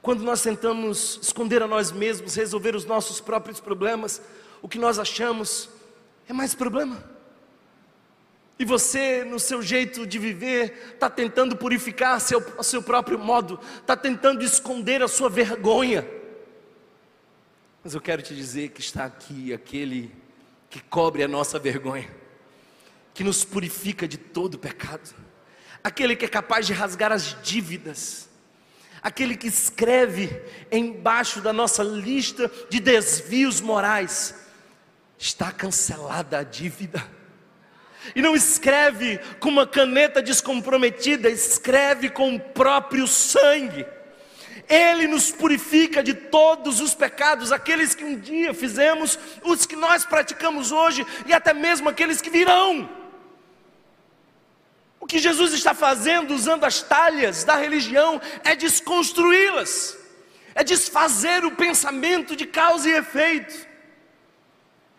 Quando 0.00 0.24
nós 0.24 0.40
tentamos 0.40 1.18
esconder 1.20 1.62
a 1.62 1.66
nós 1.66 1.92
mesmos, 1.92 2.34
resolver 2.34 2.74
os 2.74 2.86
nossos 2.86 3.20
próprios 3.20 3.60
problemas, 3.60 4.22
o 4.62 4.68
que 4.70 4.78
nós 4.78 4.98
achamos 4.98 5.68
é 6.26 6.32
mais 6.32 6.54
problema. 6.54 7.04
E 8.62 8.64
você, 8.64 9.24
no 9.24 9.40
seu 9.40 9.60
jeito 9.60 10.06
de 10.06 10.20
viver, 10.20 10.92
está 10.94 11.10
tentando 11.10 11.56
purificar 11.56 12.20
seu, 12.20 12.38
o 12.56 12.62
seu 12.62 12.80
próprio 12.80 13.18
modo, 13.18 13.58
está 13.80 13.96
tentando 13.96 14.44
esconder 14.44 15.02
a 15.02 15.08
sua 15.08 15.28
vergonha. 15.28 16.06
Mas 17.82 17.92
eu 17.92 18.00
quero 18.00 18.22
te 18.22 18.32
dizer 18.36 18.68
que 18.68 18.80
está 18.80 19.04
aqui 19.04 19.52
aquele 19.52 20.14
que 20.70 20.80
cobre 20.80 21.24
a 21.24 21.26
nossa 21.26 21.58
vergonha, 21.58 22.08
que 23.12 23.24
nos 23.24 23.42
purifica 23.42 24.06
de 24.06 24.16
todo 24.16 24.56
pecado, 24.56 25.12
aquele 25.82 26.14
que 26.14 26.26
é 26.26 26.28
capaz 26.28 26.64
de 26.64 26.72
rasgar 26.72 27.10
as 27.10 27.42
dívidas, 27.42 28.30
aquele 29.02 29.36
que 29.36 29.48
escreve 29.48 30.40
embaixo 30.70 31.40
da 31.40 31.52
nossa 31.52 31.82
lista 31.82 32.48
de 32.70 32.78
desvios 32.78 33.60
morais: 33.60 34.36
está 35.18 35.50
cancelada 35.50 36.38
a 36.38 36.44
dívida 36.44 37.21
e 38.14 38.22
não 38.22 38.34
escreve 38.34 39.18
com 39.38 39.48
uma 39.48 39.66
caneta 39.66 40.22
descomprometida, 40.22 41.28
escreve 41.30 42.08
com 42.10 42.34
o 42.34 42.40
próprio 42.40 43.06
sangue. 43.06 43.86
Ele 44.68 45.06
nos 45.06 45.30
purifica 45.30 46.02
de 46.02 46.14
todos 46.14 46.80
os 46.80 46.94
pecados, 46.94 47.52
aqueles 47.52 47.94
que 47.94 48.04
um 48.04 48.18
dia 48.18 48.54
fizemos, 48.54 49.18
os 49.42 49.66
que 49.66 49.76
nós 49.76 50.04
praticamos 50.04 50.72
hoje 50.72 51.06
e 51.26 51.32
até 51.32 51.52
mesmo 51.52 51.88
aqueles 51.88 52.20
que 52.20 52.30
virão. 52.30 52.88
O 55.00 55.06
que 55.06 55.18
Jesus 55.18 55.52
está 55.52 55.74
fazendo 55.74 56.32
usando 56.32 56.64
as 56.64 56.80
talhas 56.80 57.42
da 57.42 57.56
religião 57.56 58.20
é 58.44 58.54
desconstruí-las, 58.54 59.98
é 60.54 60.62
desfazer 60.62 61.44
o 61.44 61.56
pensamento 61.56 62.36
de 62.36 62.46
causa 62.46 62.88
e 62.88 62.92
efeito, 62.92 63.71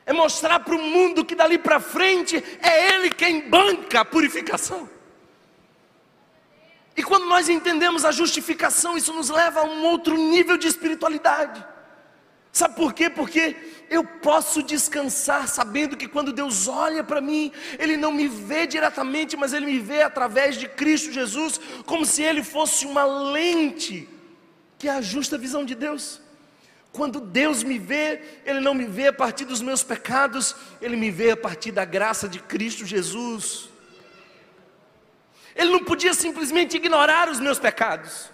é 0.06 0.14
mostrar 0.14 0.60
para 0.60 0.76
o 0.76 0.82
mundo 0.82 1.24
que 1.26 1.36
dali 1.36 1.58
para 1.58 1.80
frente 1.80 2.44
é 2.62 2.94
Ele 2.94 3.10
quem 3.10 3.50
banca 3.50 4.02
a 4.02 4.06
purificação. 4.06 4.90
E 6.96 7.02
quando 7.02 7.26
nós 7.26 7.50
entendemos 7.50 8.06
a 8.06 8.12
justificação, 8.12 8.96
isso 8.96 9.14
nos 9.14 9.30
leva 9.30 9.62
a 9.62 9.64
um 9.64 9.86
outro 9.86 10.16
nível 10.16 10.58
de 10.58 10.68
espiritualidade. 10.68 11.66
Sabe 12.52 12.76
por 12.76 12.94
quê? 12.94 13.10
Porque 13.10 13.56
eu 13.90 14.04
posso 14.04 14.62
descansar 14.62 15.48
sabendo 15.48 15.98
que 15.98 16.08
quando 16.08 16.32
Deus 16.32 16.68
olha 16.68 17.04
para 17.04 17.20
mim, 17.20 17.52
Ele 17.80 17.98
não 17.98 18.12
me 18.12 18.28
vê 18.28 18.68
diretamente, 18.68 19.36
mas 19.36 19.54
Ele 19.54 19.66
me 19.66 19.80
vê 19.80 20.04
através 20.04 20.56
de 20.56 20.68
Cristo 20.68 21.12
Jesus, 21.12 21.60
como 21.86 22.06
se 22.06 22.22
Ele 22.22 22.44
fosse 22.44 22.86
uma 22.86 23.06
lente 23.06 24.08
que 24.78 24.88
ajusta 24.88 25.36
a 25.36 25.40
visão 25.40 25.66
de 25.66 25.74
Deus. 25.74 26.22
Quando 26.94 27.20
Deus 27.20 27.64
me 27.64 27.80
vê, 27.80 28.22
Ele 28.46 28.60
não 28.60 28.76
me 28.76 28.86
vê 28.86 29.08
a 29.08 29.14
partir 29.14 29.46
dos 29.46 29.62
meus 29.62 29.84
pecados, 29.84 30.56
Ele 30.80 30.96
me 30.96 31.10
vê 31.10 31.32
a 31.32 31.38
partir 31.38 31.72
da 31.72 31.84
graça 31.84 32.30
de 32.30 32.40
Cristo 32.40 32.86
Jesus. 32.86 33.68
Ele 35.56 35.72
não 35.72 35.84
podia 35.84 36.14
simplesmente 36.14 36.78
ignorar 36.78 37.30
os 37.30 37.40
meus 37.40 37.58
pecados. 37.58 38.30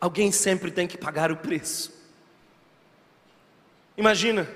Alguém 0.00 0.32
sempre 0.32 0.70
tem 0.70 0.88
que 0.88 0.96
pagar 0.96 1.30
o 1.30 1.36
preço. 1.36 1.92
Imagina 3.94 4.48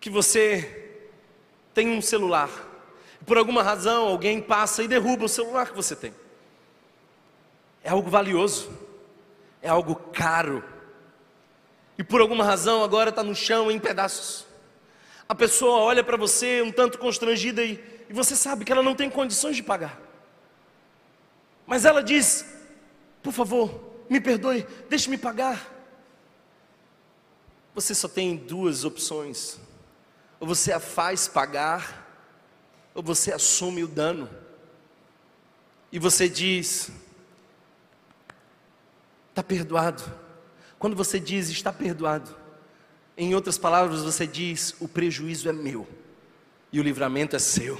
que 0.00 0.10
você 0.10 1.00
tem 1.72 1.88
um 1.90 2.02
celular, 2.02 2.50
por 3.24 3.38
alguma 3.38 3.62
razão 3.62 4.08
alguém 4.08 4.40
passa 4.40 4.82
e 4.82 4.88
derruba 4.88 5.26
o 5.26 5.28
celular 5.28 5.68
que 5.68 5.76
você 5.76 5.94
tem. 5.94 6.12
É 7.84 7.90
algo 7.90 8.10
valioso, 8.10 8.85
é 9.66 9.70
algo 9.70 9.94
caro, 9.94 10.62
e 11.98 12.04
por 12.04 12.20
alguma 12.20 12.44
razão 12.44 12.84
agora 12.84 13.10
está 13.10 13.22
no 13.22 13.34
chão 13.34 13.70
em 13.70 13.78
pedaços. 13.78 14.46
A 15.28 15.34
pessoa 15.34 15.78
olha 15.78 16.04
para 16.04 16.16
você 16.16 16.62
um 16.62 16.70
tanto 16.70 16.98
constrangida 16.98 17.64
e 17.64 17.96
e 18.08 18.12
você 18.12 18.36
sabe 18.36 18.64
que 18.64 18.72
ela 18.72 18.82
não 18.82 18.94
tem 18.94 19.10
condições 19.10 19.56
de 19.56 19.62
pagar. 19.62 20.00
Mas 21.66 21.84
ela 21.84 22.02
diz: 22.02 22.46
Por 23.22 23.32
favor, 23.32 24.04
me 24.08 24.20
perdoe, 24.20 24.66
deixe-me 24.88 25.18
pagar. 25.18 25.72
Você 27.74 27.94
só 27.94 28.08
tem 28.08 28.36
duas 28.36 28.84
opções: 28.84 29.58
ou 30.38 30.46
você 30.46 30.72
a 30.72 30.80
faz 30.80 31.26
pagar, 31.26 32.06
ou 32.94 33.02
você 33.02 33.32
assume 33.32 33.82
o 33.82 33.88
dano. 33.88 34.30
E 35.90 35.98
você 35.98 36.28
diz: 36.28 36.90
Está 39.36 39.42
perdoado. 39.42 40.02
Quando 40.78 40.96
você 40.96 41.20
diz 41.20 41.50
está 41.50 41.70
perdoado, 41.70 42.34
em 43.18 43.34
outras 43.34 43.58
palavras, 43.58 44.02
você 44.02 44.26
diz: 44.26 44.74
O 44.80 44.88
prejuízo 44.88 45.46
é 45.46 45.52
meu 45.52 45.86
e 46.72 46.80
o 46.80 46.82
livramento 46.82 47.36
é 47.36 47.38
seu. 47.38 47.78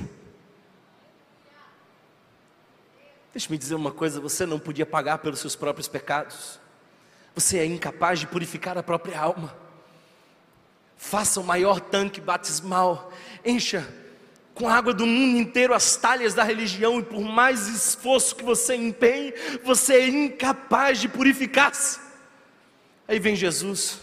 Deixe-me 3.32 3.56
dizer 3.56 3.74
uma 3.74 3.90
coisa: 3.90 4.20
você 4.20 4.44
não 4.44 4.58
podia 4.58 4.84
pagar 4.84 5.16
pelos 5.16 5.38
seus 5.40 5.56
próprios 5.56 5.88
pecados, 5.88 6.60
você 7.34 7.56
é 7.56 7.64
incapaz 7.64 8.18
de 8.20 8.26
purificar 8.26 8.76
a 8.76 8.82
própria 8.82 9.18
alma. 9.18 9.56
Faça 10.94 11.40
o 11.40 11.44
maior 11.44 11.80
tanque 11.80 12.20
batismal, 12.20 13.10
encha 13.42 13.90
com 14.56 14.66
a 14.66 14.74
água 14.74 14.94
do 14.94 15.06
mundo 15.06 15.38
inteiro 15.38 15.74
as 15.74 15.96
talhas 15.96 16.32
da 16.32 16.42
religião, 16.42 16.98
e 16.98 17.02
por 17.02 17.20
mais 17.20 17.68
esforço 17.68 18.34
que 18.34 18.42
você 18.42 18.74
empenhe, 18.74 19.34
você 19.62 19.96
é 19.96 20.08
incapaz 20.08 20.98
de 20.98 21.08
purificar-se. 21.08 22.00
Aí 23.06 23.18
vem 23.18 23.36
Jesus 23.36 24.00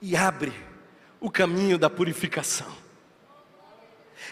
e 0.00 0.14
abre 0.14 0.52
o 1.20 1.28
caminho 1.28 1.76
da 1.76 1.90
purificação. 1.90 2.72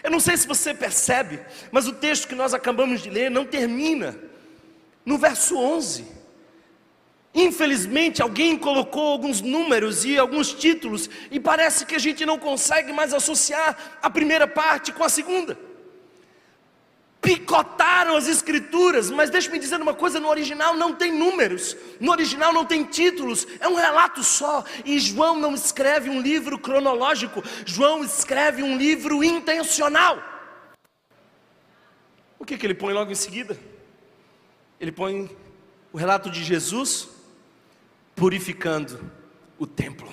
Eu 0.01 0.09
não 0.09 0.19
sei 0.19 0.37
se 0.37 0.47
você 0.47 0.73
percebe, 0.73 1.41
mas 1.73 1.87
o 1.87 1.93
texto 1.93 2.27
que 2.27 2.35
nós 2.35 2.53
acabamos 2.53 3.01
de 3.01 3.09
ler 3.09 3.29
não 3.29 3.45
termina 3.45 4.17
no 5.05 5.17
verso 5.17 5.57
11. 5.57 6.22
Infelizmente, 7.33 8.21
alguém 8.21 8.57
colocou 8.57 9.11
alguns 9.11 9.41
números 9.41 10.05
e 10.05 10.17
alguns 10.17 10.53
títulos, 10.53 11.09
e 11.31 11.39
parece 11.39 11.85
que 11.85 11.95
a 11.95 11.99
gente 11.99 12.25
não 12.25 12.37
consegue 12.37 12.93
mais 12.93 13.13
associar 13.13 13.97
a 14.01 14.09
primeira 14.09 14.47
parte 14.47 14.91
com 14.91 15.03
a 15.03 15.09
segunda 15.09 15.57
picotaram 17.23 18.17
as 18.17 18.27
escrituras, 18.27 19.09
mas 19.09 19.29
deixe-me 19.29 19.57
dizer 19.57 19.81
uma 19.81 19.93
coisa: 19.93 20.19
no 20.19 20.27
original 20.27 20.75
não 20.75 20.93
tem 20.93 21.11
números, 21.11 21.75
no 21.99 22.11
original 22.11 22.51
não 22.51 22.65
tem 22.65 22.83
títulos, 22.83 23.47
é 23.59 23.67
um 23.67 23.75
relato 23.75 24.21
só. 24.21 24.63
E 24.83 24.99
João 24.99 25.39
não 25.39 25.55
escreve 25.55 26.09
um 26.09 26.21
livro 26.21 26.59
cronológico, 26.59 27.41
João 27.65 28.03
escreve 28.03 28.61
um 28.61 28.77
livro 28.77 29.23
intencional. 29.23 30.21
O 32.37 32.45
que, 32.45 32.57
que 32.57 32.65
ele 32.65 32.75
põe 32.75 32.93
logo 32.93 33.09
em 33.09 33.15
seguida? 33.15 33.57
Ele 34.79 34.91
põe 34.91 35.33
o 35.93 35.97
relato 35.97 36.29
de 36.29 36.43
Jesus 36.43 37.07
purificando 38.15 39.11
o 39.57 39.65
templo. 39.65 40.11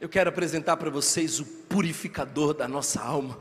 Eu 0.00 0.08
quero 0.08 0.30
apresentar 0.30 0.76
para 0.76 0.88
vocês 0.88 1.40
o 1.40 1.44
purificador 1.44 2.54
da 2.54 2.66
nossa 2.66 3.02
alma. 3.02 3.38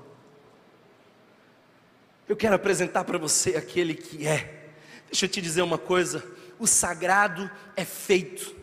Eu 2.28 2.36
quero 2.36 2.56
apresentar 2.56 3.06
para 3.06 3.18
você 3.18 3.56
aquele 3.56 3.96
que 3.96 4.28
é. 4.28 4.72
Deixa 5.08 5.26
eu 5.26 5.30
te 5.30 5.42
dizer 5.42 5.62
uma 5.62 5.78
coisa: 5.78 6.24
o 6.60 6.68
sagrado 6.68 7.50
é 7.76 7.86
feito, 7.86 8.56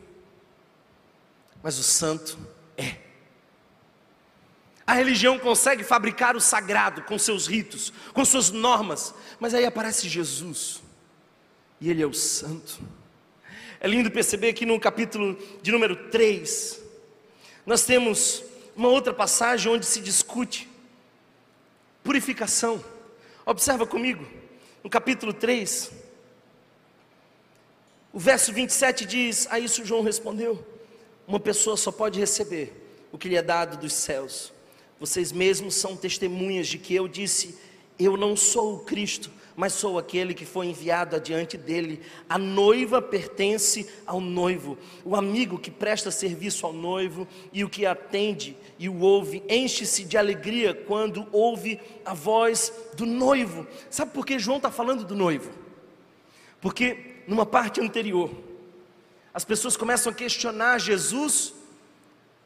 mas 1.62 1.78
o 1.78 1.82
santo 1.82 2.38
é. 2.76 2.96
A 4.86 4.92
religião 4.92 5.38
consegue 5.38 5.82
fabricar 5.82 6.36
o 6.36 6.40
sagrado 6.40 7.02
com 7.02 7.18
seus 7.18 7.48
ritos, 7.48 7.92
com 8.12 8.24
suas 8.24 8.50
normas, 8.50 9.12
mas 9.40 9.52
aí 9.52 9.64
aparece 9.64 10.08
Jesus, 10.08 10.80
e 11.80 11.90
Ele 11.90 12.02
é 12.02 12.06
o 12.06 12.14
santo. 12.14 12.78
É 13.81 13.87
lindo 13.87 14.11
perceber 14.11 14.53
que 14.53 14.64
no 14.64 14.79
capítulo 14.81 15.39
de 15.62 15.70
número 15.70 16.09
3, 16.11 16.81
nós 17.64 17.85
temos 17.85 18.43
uma 18.74 18.89
outra 18.89 19.12
passagem 19.12 19.72
onde 19.72 19.87
se 19.87 20.01
discute 20.01 20.68
purificação. 22.03 22.83
Observa 23.45 23.87
comigo, 23.87 24.27
no 24.83 24.89
capítulo 24.89 25.33
3, 25.33 25.91
o 28.12 28.18
verso 28.18 28.53
27 28.53 29.05
diz: 29.05 29.47
A 29.51 29.59
isso 29.59 29.85
João 29.85 30.03
respondeu: 30.03 30.64
Uma 31.27 31.39
pessoa 31.39 31.77
só 31.77 31.93
pode 31.93 32.18
receber 32.18 32.72
o 33.12 33.18
que 33.18 33.29
lhe 33.29 33.37
é 33.37 33.43
dado 33.43 33.77
dos 33.77 33.93
céus. 33.93 34.53
Vocês 34.99 35.33
mesmos 35.33 35.74
são 35.74 35.97
testemunhas 35.97 36.66
de 36.66 36.79
que 36.79 36.95
eu 36.95 37.07
disse: 37.07 37.59
Eu 37.99 38.16
não 38.16 38.35
sou 38.35 38.77
o 38.77 38.79
Cristo, 38.81 39.31
mas 39.57 39.72
sou 39.72 39.98
aquele 39.98 40.34
que 40.34 40.44
foi 40.44 40.66
enviado 40.66 41.16
adiante 41.16 41.57
dele. 41.57 42.02
A 42.28 42.36
noiva 42.36 43.00
pertence 43.00 43.88
ao 44.07 44.20
noivo. 44.20 44.76
O 45.02 45.16
amigo 45.16 45.59
que 45.59 45.70
presta 45.70 46.11
serviço 46.11 46.66
ao 46.66 46.74
noivo 46.74 47.26
e 47.52 47.64
o 47.64 47.70
que 47.70 47.86
atende 47.86 48.54
e 48.78 48.88
o 48.88 49.00
ouve, 49.00 49.42
enche-se 49.48 50.04
de 50.04 50.18
alegria 50.18 50.74
quando 50.74 51.26
ouve 51.32 51.80
a 52.04 52.12
voz 52.12 52.70
do 52.94 53.07
noivo. 53.07 53.66
Sabe 53.88 54.12
por 54.12 54.26
que 54.26 54.38
João 54.38 54.59
está 54.59 54.70
falando 54.70 55.04
do 55.04 55.14
noivo? 55.14 55.50
Porque 56.61 57.22
numa 57.26 57.46
parte 57.46 57.80
anterior, 57.80 58.30
as 59.32 59.44
pessoas 59.44 59.76
começam 59.76 60.12
a 60.12 60.14
questionar 60.14 60.78
Jesus 60.78 61.54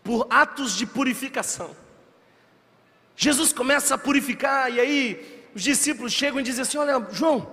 por 0.05 0.27
atos 0.31 0.77
de 0.77 0.87
purificação. 0.87 1.75
Jesus 3.17 3.53
começa 3.53 3.97
a 3.97 3.99
purificar, 3.99 4.73
e 4.73 4.81
aí 4.81 5.40
os 5.55 5.63
discípulos 5.63 6.13
chegam 6.13 6.41
e 6.41 6.43
dizem 6.43 6.63
assim: 6.63 6.79
Olha, 6.79 7.05
João, 7.11 7.51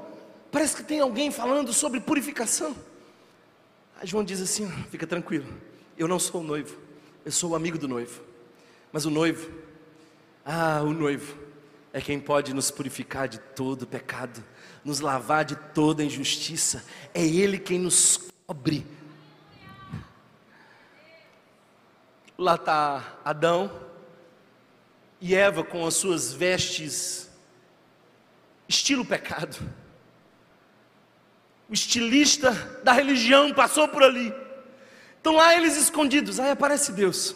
parece 0.52 0.76
que 0.76 0.84
tem 0.84 1.00
alguém 1.00 1.32
falando 1.32 1.74
sobre 1.74 2.00
purificação. 2.00 2.76
Aí 4.00 4.08
João 4.08 4.24
diz 4.24 4.42
assim: 4.42 4.70
Fica 4.90 5.08
tranquilo, 5.08 5.48
eu 5.98 6.08
não 6.08 6.20
sou 6.20 6.42
o 6.42 6.44
noivo, 6.44 6.78
eu 7.26 7.32
sou 7.32 7.52
o 7.52 7.56
amigo 7.56 7.78
do 7.78 7.88
noivo. 7.88 8.22
Mas 8.92 9.06
o 9.06 9.10
noivo, 9.10 9.52
ah, 10.46 10.82
o 10.84 10.94
noivo, 10.94 11.38
é 11.92 12.00
quem 12.00 12.20
pode 12.20 12.54
nos 12.54 12.72
purificar 12.72 13.28
de 13.28 13.40
todo 13.40 13.88
pecado, 13.88 14.44
nos 14.84 15.00
lavar 15.00 15.44
de 15.44 15.56
toda 15.56 16.04
injustiça, 16.04 16.86
é 17.14 17.26
Ele 17.26 17.58
quem 17.58 17.80
nos 17.80 18.30
cobre. 18.46 18.86
Lá 22.38 22.54
está 22.54 23.20
Adão 23.26 23.72
e 25.20 25.34
Eva 25.34 25.64
com 25.64 25.86
as 25.88 25.96
suas 25.96 26.32
vestes 26.32 27.27
estilo 28.68 29.06
pecado. 29.06 29.58
O 31.70 31.74
estilista 31.74 32.52
da 32.84 32.92
religião 32.92 33.54
passou 33.54 33.88
por 33.88 34.04
ali. 34.04 34.34
Estão 35.18 35.36
lá 35.36 35.56
eles 35.56 35.76
escondidos. 35.76 36.40
Aí 36.40 36.52
aparece 36.52 36.92
Deus. 36.92 37.36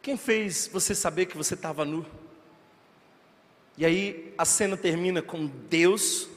Quem 0.00 0.16
fez 0.16 0.68
você 0.72 0.94
saber 0.94 1.26
que 1.26 1.36
você 1.36 1.54
estava 1.54 1.84
nu? 1.84 2.04
E 3.76 3.84
aí 3.84 4.34
a 4.38 4.44
cena 4.44 4.76
termina 4.76 5.20
com 5.20 5.46
Deus 5.46 6.28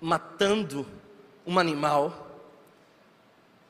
matando 0.00 0.86
um 1.46 1.58
animal. 1.58 2.40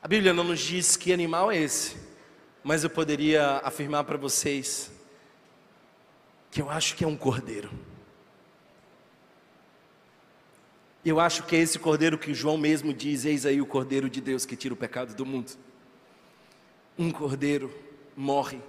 A 0.03 0.09
Bíblia 0.09 0.33
não 0.33 0.45
nos 0.45 0.61
diz 0.61 0.97
que 0.97 1.13
animal 1.13 1.51
é 1.51 1.59
esse, 1.59 1.97
mas 2.63 2.85
eu 2.85 2.91
poderia 2.91 3.61
afirmar 3.65 4.05
para 4.05 4.17
vocês 4.17 4.91
que 6.51 6.63
eu 6.63 6.71
acho 6.71 6.95
que 6.95 7.05
é 7.05 7.07
um 7.07 7.17
cordeiro. 7.17 7.71
Eu 11.05 11.21
acho 11.21 11.43
que 11.43 11.55
é 11.55 11.59
esse 11.59 11.79
cordeiro 11.79 12.17
que 12.17 12.33
João 12.33 12.57
mesmo 12.57 12.93
diz: 12.95 13.25
Eis 13.25 13.45
aí 13.45 13.61
o 13.61 13.67
cordeiro 13.67 14.09
de 14.09 14.21
Deus 14.21 14.47
que 14.47 14.57
tira 14.57 14.73
o 14.73 14.77
pecado 14.77 15.15
do 15.15 15.27
mundo. 15.27 15.53
Um 16.99 17.11
cordeiro 17.11 17.71
morre, 18.17 18.61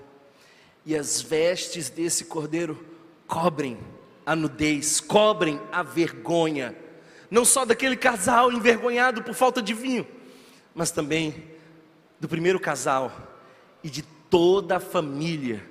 e 0.86 0.96
as 0.96 1.22
vestes 1.22 1.90
desse 1.90 2.26
cordeiro 2.26 2.84
cobrem 3.26 3.78
a 4.26 4.36
nudez, 4.36 5.00
cobrem 5.00 5.62
a 5.72 5.84
vergonha, 5.84 6.76
não 7.30 7.46
só 7.46 7.64
daquele 7.64 7.96
casal 7.96 8.52
envergonhado 8.52 9.24
por 9.24 9.34
falta 9.34 9.62
de 9.62 9.74
vinho, 9.74 10.06
mas 10.74 10.92
também 10.92 11.44
do 12.20 12.28
primeiro 12.28 12.60
casal 12.60 13.12
e 13.84 13.90
de 13.90 14.02
toda 14.02 14.78
a 14.78 14.80
família 14.80 15.64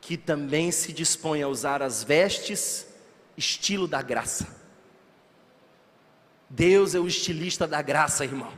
que 0.00 0.16
também 0.16 0.70
se 0.70 0.92
dispõe 0.92 1.42
a 1.42 1.48
usar 1.48 1.82
as 1.82 2.02
vestes 2.02 2.86
estilo 3.36 3.86
da 3.86 4.00
graça. 4.00 4.57
Deus 6.48 6.94
é 6.94 7.00
o 7.00 7.06
estilista 7.06 7.66
da 7.66 7.82
graça, 7.82 8.24
irmão. 8.24 8.52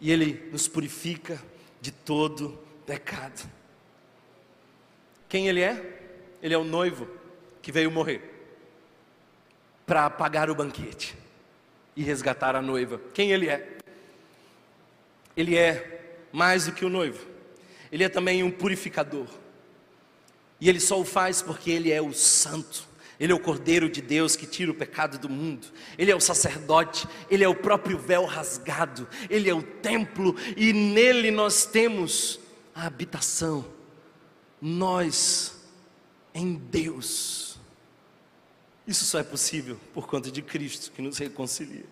E 0.00 0.10
Ele 0.10 0.48
nos 0.50 0.68
purifica 0.68 1.42
de 1.80 1.90
todo 1.90 2.58
pecado. 2.86 3.48
Quem 5.28 5.48
Ele 5.48 5.60
é? 5.60 6.00
Ele 6.42 6.54
é 6.54 6.58
o 6.58 6.64
noivo 6.64 7.08
que 7.60 7.72
veio 7.72 7.90
morrer 7.90 8.30
para 9.86 10.08
pagar 10.10 10.48
o 10.50 10.54
banquete 10.54 11.16
e 11.96 12.02
resgatar 12.02 12.56
a 12.56 12.62
noiva. 12.62 13.00
Quem 13.12 13.32
Ele 13.32 13.48
é? 13.48 13.78
Ele 15.36 15.56
é 15.56 16.28
mais 16.32 16.66
do 16.66 16.72
que 16.72 16.84
o 16.84 16.88
noivo, 16.88 17.26
Ele 17.90 18.04
é 18.04 18.08
também 18.08 18.42
um 18.42 18.50
purificador. 18.50 19.26
E 20.60 20.68
Ele 20.68 20.80
só 20.80 21.00
o 21.00 21.04
faz 21.04 21.42
porque 21.42 21.70
Ele 21.70 21.90
é 21.90 22.00
o 22.00 22.12
santo. 22.12 22.88
Ele 23.20 23.32
é 23.32 23.34
o 23.34 23.40
Cordeiro 23.40 23.88
de 23.88 24.00
Deus 24.00 24.34
que 24.34 24.46
tira 24.46 24.70
o 24.70 24.74
pecado 24.74 25.18
do 25.18 25.28
mundo, 25.28 25.66
Ele 25.96 26.10
é 26.10 26.16
o 26.16 26.20
sacerdote, 26.20 27.06
Ele 27.30 27.44
é 27.44 27.48
o 27.48 27.54
próprio 27.54 27.98
véu 27.98 28.24
rasgado, 28.24 29.08
Ele 29.28 29.48
é 29.48 29.54
o 29.54 29.62
templo 29.62 30.34
e 30.56 30.72
nele 30.72 31.30
nós 31.30 31.66
temos 31.66 32.40
a 32.74 32.86
habitação. 32.86 33.64
Nós 34.60 35.60
em 36.34 36.54
Deus. 36.54 37.58
Isso 38.86 39.04
só 39.04 39.18
é 39.18 39.22
possível 39.22 39.78
por 39.92 40.06
conta 40.06 40.30
de 40.30 40.42
Cristo 40.42 40.90
que 40.92 41.02
nos 41.02 41.18
reconcilia. 41.18 41.84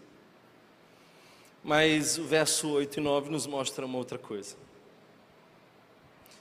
Mas 1.62 2.18
o 2.18 2.24
verso 2.24 2.68
8 2.68 2.98
e 2.98 3.02
9 3.02 3.30
nos 3.30 3.46
mostra 3.46 3.84
uma 3.84 3.98
outra 3.98 4.18
coisa. 4.18 4.56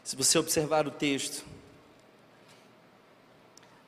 Se 0.03 0.15
você 0.15 0.39
observar 0.39 0.87
o 0.87 0.91
texto, 0.91 1.45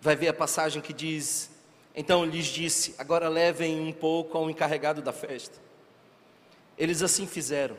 vai 0.02 0.16
ver 0.16 0.30
a 0.30 0.34
passagem 0.34 0.82
que 0.82 0.91
diz: 0.91 1.52
Então 1.95 2.26
lhes 2.26 2.47
disse: 2.47 2.95
Agora 2.97 3.30
levem 3.30 3.80
um 3.80 3.93
pouco 3.93 4.38
ao 4.38 4.49
encarregado 4.49 5.02
da 5.02 5.14
festa. 5.14 5.60
Eles 6.78 7.04
assim 7.04 7.28
fizeram. 7.28 7.78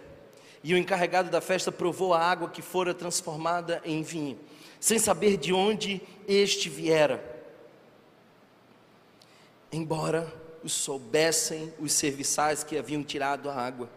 E 0.65 0.73
o 0.73 0.79
encarregado 0.79 1.29
da 1.29 1.41
festa 1.41 1.73
provou 1.73 2.15
a 2.15 2.21
água 2.21 2.49
que 2.49 2.63
fora 2.63 2.95
transformada 2.95 3.83
em 3.85 4.01
vinho, 4.01 4.39
sem 4.79 4.97
saber 4.97 5.37
de 5.37 5.53
onde 5.53 6.01
este 6.29 6.69
viera. 6.69 7.21
Embora 9.73 10.33
os 10.63 10.73
soubessem 10.73 11.75
os 11.81 11.93
serviçais 11.93 12.63
que 12.63 12.79
haviam 12.79 13.03
tirado 13.03 13.51
a 13.51 13.55
água. 13.55 13.91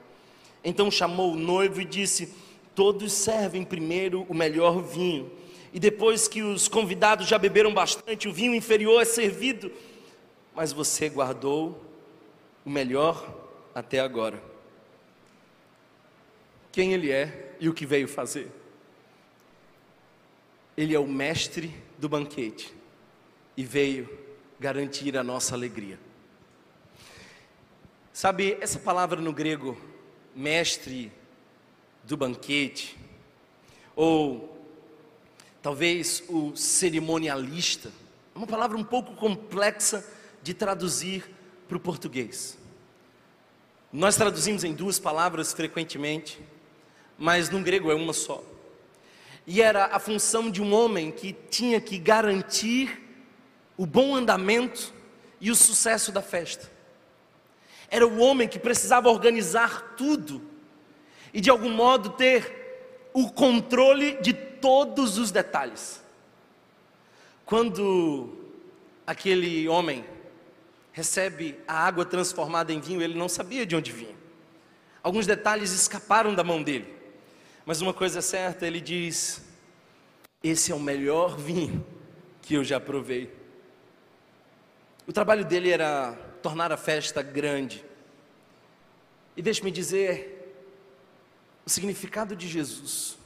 Então 0.64 0.90
chamou 0.90 1.34
o 1.34 1.38
noivo 1.38 1.82
e 1.82 1.86
disse: 1.86 2.34
Todos 2.74 3.14
servem 3.14 3.64
primeiro 3.64 4.26
o 4.28 4.34
melhor 4.34 4.82
vinho 4.82 5.32
e 5.76 5.80
depois 5.80 6.26
que 6.26 6.42
os 6.42 6.70
convidados 6.70 7.28
já 7.28 7.38
beberam 7.38 7.74
bastante, 7.74 8.30
o 8.30 8.32
vinho 8.32 8.56
inferior 8.56 9.02
é 9.02 9.04
servido, 9.04 9.70
mas 10.56 10.72
você 10.72 11.10
guardou 11.10 11.84
o 12.64 12.70
melhor 12.70 13.52
até 13.76 14.00
agora. 14.00 14.42
Quem 16.72 16.94
ele 16.94 17.12
é 17.12 17.58
e 17.60 17.68
o 17.68 17.74
que 17.74 17.86
veio 17.86 18.08
fazer? 18.08 18.50
Ele 20.78 20.96
é 20.96 21.00
o 21.00 21.06
mestre 21.06 21.76
do 21.98 22.08
banquete 22.08 22.74
e 23.58 23.66
veio 23.66 24.08
garantir 24.58 25.18
a 25.18 25.26
nossa 25.26 25.56
alegria. 25.56 26.00
Sabe, 28.14 28.58
essa 28.62 28.80
palavra 28.80 29.20
no 29.20 29.34
grego, 29.34 29.78
mestre 30.34 31.12
do 32.06 32.16
banquete, 32.16 32.98
ou 33.94 34.55
talvez 35.66 36.24
o 36.30 36.56
cerimonialista, 36.56 37.90
é 38.36 38.38
uma 38.38 38.46
palavra 38.46 38.78
um 38.78 38.84
pouco 38.84 39.16
complexa 39.16 40.08
de 40.44 40.54
traduzir 40.54 41.28
para 41.68 41.76
o 41.76 41.80
português. 41.80 42.56
Nós 43.92 44.16
traduzimos 44.16 44.64
em 44.64 44.74
duas 44.74 45.00
palavras 45.00 45.54
frequentemente, 45.54 46.40
mas 47.18 47.50
no 47.50 47.64
grego 47.64 47.90
é 47.90 47.96
uma 47.96 48.14
só. 48.14 48.44
E 49.48 49.60
era 49.60 49.86
a 49.86 49.98
função 49.98 50.52
de 50.52 50.62
um 50.62 50.72
homem 50.72 51.10
que 51.10 51.34
tinha 51.50 51.82
que 51.82 51.98
garantir 51.98 53.02
o 53.76 53.88
bom 53.88 54.16
andamento 54.16 54.94
e 55.42 55.50
o 55.50 55.56
sucesso 55.56 56.12
da 56.12 56.22
festa. 56.22 56.72
Era 57.90 58.06
o 58.06 58.20
homem 58.20 58.48
que 58.48 58.60
precisava 58.60 59.10
organizar 59.10 59.96
tudo 59.98 60.44
e 61.34 61.42
de 61.42 61.50
algum 61.50 61.72
modo 61.72 62.12
ter 62.12 62.65
o 63.16 63.32
controle 63.32 64.22
de 64.22 64.34
todos 64.34 65.18
os 65.18 65.32
detalhes. 65.32 66.04
Quando 67.46 68.38
aquele 69.08 69.70
homem 69.70 70.04
recebe 70.92 71.58
a 71.66 71.88
água 71.88 72.04
transformada 72.04 72.74
em 72.74 72.82
vinho, 72.82 73.02
ele 73.02 73.18
não 73.18 73.30
sabia 73.30 73.66
de 73.66 73.74
onde 73.74 73.90
vinha. 73.94 74.16
Alguns 75.02 75.26
detalhes 75.26 75.72
escaparam 75.72 76.36
da 76.36 76.44
mão 76.44 76.62
dele. 76.62 76.94
Mas 77.66 77.80
uma 77.80 77.94
coisa 77.94 78.20
é 78.20 78.22
certa, 78.22 78.68
ele 78.68 78.82
diz: 78.82 79.42
Esse 80.44 80.74
é 80.74 80.76
o 80.76 80.80
melhor 80.80 81.38
vinho 81.38 81.86
que 82.42 82.56
eu 82.56 82.66
já 82.66 82.82
provei. 82.82 83.34
O 85.08 85.14
trabalho 85.14 85.46
dele 85.46 85.70
era 85.70 86.12
tornar 86.42 86.70
a 86.70 86.78
festa 86.78 87.22
grande. 87.22 87.82
E 89.38 89.42
deixe-me 89.42 89.72
dizer, 89.72 90.35
o 91.66 91.70
significado 91.70 92.36
de 92.36 92.48
Jesus 92.48 93.18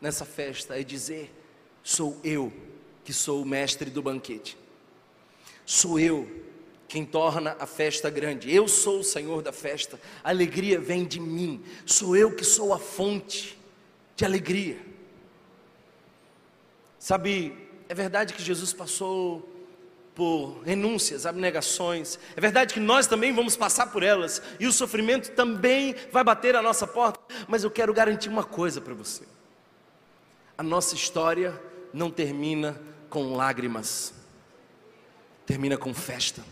nessa 0.00 0.24
festa 0.24 0.78
é 0.78 0.82
dizer: 0.82 1.34
sou 1.82 2.18
eu 2.22 2.52
que 3.04 3.12
sou 3.12 3.42
o 3.42 3.46
mestre 3.46 3.90
do 3.90 4.02
banquete, 4.02 4.56
sou 5.66 5.98
eu 5.98 6.40
quem 6.86 7.04
torna 7.04 7.56
a 7.60 7.66
festa 7.66 8.10
grande, 8.10 8.52
eu 8.52 8.66
sou 8.66 9.00
o 9.00 9.04
Senhor 9.04 9.42
da 9.42 9.52
festa, 9.52 9.98
a 10.24 10.30
alegria 10.30 10.80
vem 10.80 11.04
de 11.04 11.20
mim, 11.20 11.62
sou 11.86 12.16
eu 12.16 12.34
que 12.34 12.44
sou 12.44 12.74
a 12.74 12.78
fonte 12.78 13.56
de 14.16 14.24
alegria. 14.24 14.76
Sabe, 16.98 17.56
é 17.88 17.94
verdade 17.94 18.34
que 18.34 18.42
Jesus 18.42 18.72
passou 18.72 19.49
por 20.20 20.60
renúncias, 20.66 21.24
abnegações. 21.24 22.18
É 22.36 22.40
verdade 22.42 22.74
que 22.74 22.80
nós 22.80 23.06
também 23.06 23.32
vamos 23.32 23.56
passar 23.56 23.86
por 23.86 24.02
elas 24.02 24.42
e 24.58 24.66
o 24.66 24.72
sofrimento 24.72 25.30
também 25.30 25.94
vai 26.12 26.22
bater 26.22 26.54
a 26.54 26.60
nossa 26.60 26.86
porta, 26.86 27.18
mas 27.48 27.64
eu 27.64 27.70
quero 27.70 27.94
garantir 27.94 28.28
uma 28.28 28.44
coisa 28.44 28.82
para 28.82 28.92
você 28.92 29.24
a 30.60 30.62
nossa 30.62 30.94
história 30.94 31.58
não 31.90 32.10
termina 32.10 32.78
com 33.08 33.34
lágrimas, 33.34 34.12
termina 35.46 35.78
com 35.78 35.94
festa. 35.94 36.44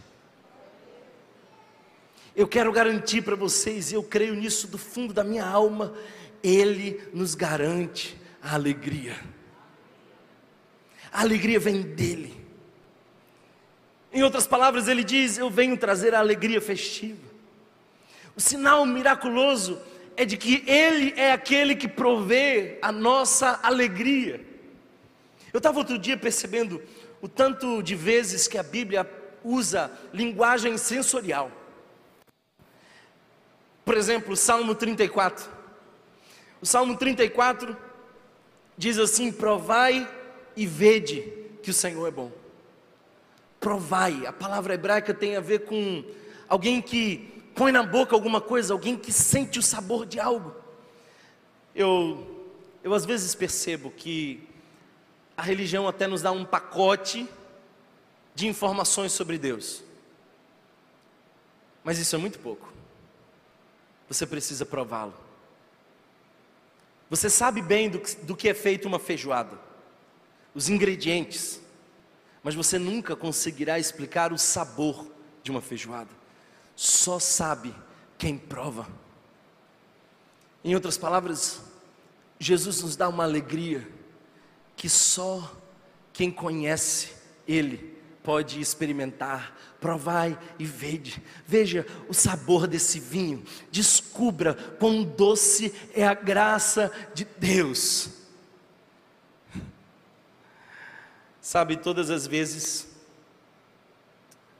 Eu 2.35 2.49
quero 2.49 2.73
garantir 2.73 3.21
para 3.21 3.37
vocês, 3.37 3.93
e 3.93 3.95
eu 3.97 4.03
creio 4.03 4.35
nisso 4.35 4.66
do 4.66 4.79
fundo 4.79 5.12
da 5.12 5.23
minha 5.23 5.45
alma, 5.45 5.93
Ele 6.43 7.03
nos 7.12 7.35
garante 7.35 8.19
a 8.41 8.55
alegria. 8.55 9.14
A 11.12 11.21
alegria 11.21 11.61
vem 11.61 11.83
dEle. 11.83 12.35
Em 14.13 14.23
outras 14.23 14.47
palavras, 14.47 14.89
Ele 14.89 15.05
diz: 15.05 15.39
Eu 15.39 15.51
venho 15.51 15.77
trazer 15.77 16.15
a 16.15 16.19
alegria 16.19 16.61
festiva. 16.61 17.29
O 18.35 18.41
sinal 18.41 18.87
miraculoso 18.87 19.81
é 20.17 20.25
de 20.25 20.37
que 20.37 20.65
Ele 20.67 21.13
é 21.17 21.33
aquele 21.33 21.75
que 21.75 21.89
provê 21.89 22.79
a 22.81 22.91
nossa 22.91 23.61
alegria. 23.63 24.45
Eu 25.53 25.59
estava 25.59 25.79
outro 25.79 25.99
dia 25.99 26.17
percebendo 26.17 26.83
o 27.21 27.29
tanto 27.29 27.83
de 27.83 27.95
vezes 27.95 28.47
que 28.47 28.59
a 28.59 28.63
Bíblia 28.63 29.09
usa 29.43 29.91
linguagem 30.13 30.77
sensorial. 30.77 31.51
Por 33.85 33.97
exemplo, 33.97 34.37
Salmo 34.37 34.75
34. 34.75 35.49
O 36.61 36.67
Salmo 36.67 36.97
34 36.97 37.77
diz 38.77 38.99
assim: 38.99 39.33
Provai 39.33 40.09
e 40.57 40.67
vede 40.67 41.23
que 41.63 41.71
o 41.71 41.75
Senhor 41.75 42.07
é 42.07 42.11
bom. 42.11 42.31
Provai, 43.61 44.25
a 44.27 44.33
palavra 44.33 44.75
hebraica 44.75 45.13
tem 45.13 45.37
a 45.37 45.41
ver 45.41 45.65
com 45.65 46.05
alguém 46.49 46.81
que 46.81 47.39
põe 47.55 47.73
na 47.73 47.83
boca 47.83 48.15
alguma 48.15 48.41
coisa, 48.41 48.73
alguém 48.73 48.97
que 48.97 49.13
sente 49.13 49.59
o 49.59 49.63
sabor 49.63 50.07
de 50.07 50.21
algo. 50.21 50.55
Eu, 51.75 52.47
eu 52.85 52.95
às 52.95 53.05
vezes 53.05 53.35
percebo 53.35 53.91
que 53.91 54.49
a 55.37 55.43
religião 55.43 55.89
até 55.89 56.07
nos 56.07 56.23
dá 56.23 56.31
um 56.31 56.45
pacote 56.45 57.29
de 58.35 58.47
informações 58.47 59.13
sobre 59.13 59.39
Deus, 59.39 59.83
mas 61.83 61.99
isso 61.99 62.15
é 62.15 62.19
muito 62.19 62.39
pouco. 62.39 62.73
Você 64.09 64.27
precisa 64.27 64.65
prová-lo. 64.65 65.15
Você 67.11 67.29
sabe 67.29 67.61
bem 67.61 67.89
do, 67.89 68.01
do 68.23 68.37
que 68.37 68.49
é 68.49 68.55
feito 68.55 68.87
uma 68.87 68.99
feijoada, 68.99 69.59
os 70.55 70.69
ingredientes, 70.69 71.61
mas 72.49 72.55
você 72.55 72.79
nunca 72.79 73.15
conseguirá 73.15 73.79
explicar 73.79 74.33
o 74.33 74.39
sabor 74.39 75.07
de 75.43 75.51
uma 75.51 75.61
feijoada. 75.61 76.09
Só 76.75 77.19
sabe 77.19 77.75
quem 78.17 78.39
prova. 78.39 78.89
Em 80.65 80.75
outras 80.75 80.97
palavras, 80.97 81.61
Jesus 82.41 82.81
nos 82.81 82.97
dá 82.97 83.07
uma 83.07 83.25
alegria 83.25 83.87
que 84.75 84.89
só 84.89 85.55
quem 86.11 86.31
conhece 86.31 87.11
Ele 87.47 87.95
pode 88.23 88.63
experimentar. 88.63 89.55
Provai 89.79 90.39
e 90.59 90.65
vede. 90.65 91.23
Veja 91.47 91.87
o 92.09 92.15
sabor 92.15 92.67
desse 92.67 92.99
vinho. 92.99 93.45
Descubra 93.71 94.55
quão 94.55 95.05
doce 95.05 95.71
é 95.93 96.07
a 96.07 96.15
graça 96.15 96.91
de 97.13 97.27
Deus. 97.39 98.18
Sabe, 101.49 101.79
todas 101.79 102.11
as 102.11 102.27
vezes, 102.27 102.87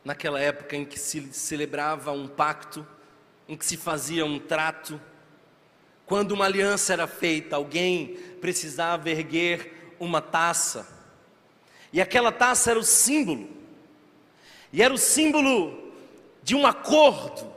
naquela 0.03 0.41
época 0.41 0.75
em 0.75 0.87
que 0.87 0.99
se 0.99 1.35
celebrava 1.35 2.13
um 2.13 2.27
pacto, 2.27 2.87
em 3.47 3.59
que 3.59 3.67
se 3.67 3.77
fazia 3.77 4.25
um 4.25 4.39
trato, 4.39 4.99
quando 6.07 6.33
uma 6.33 6.47
aliança 6.47 6.95
era 6.95 7.07
feita, 7.07 7.57
alguém 7.57 8.17
precisava 8.41 9.11
erguer 9.11 9.95
uma 10.01 10.23
taça, 10.23 10.89
e 11.93 12.01
aquela 12.01 12.33
taça 12.33 12.71
era 12.71 12.81
o 12.81 12.83
símbolo, 12.83 13.51
e 14.73 14.83
era 14.83 14.95
o 14.95 14.97
símbolo 14.97 15.93
de 16.43 16.55
um 16.55 16.67
acordo. 16.67 17.53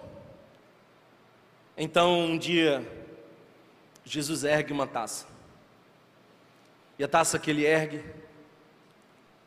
Então, 1.77 2.25
um 2.25 2.37
dia, 2.37 2.85
Jesus 4.03 4.43
ergue 4.43 4.73
uma 4.73 4.87
taça, 4.87 5.25
e 6.99 7.03
a 7.05 7.07
taça 7.07 7.39
que 7.39 7.49
ele 7.49 7.63
ergue, 7.65 8.03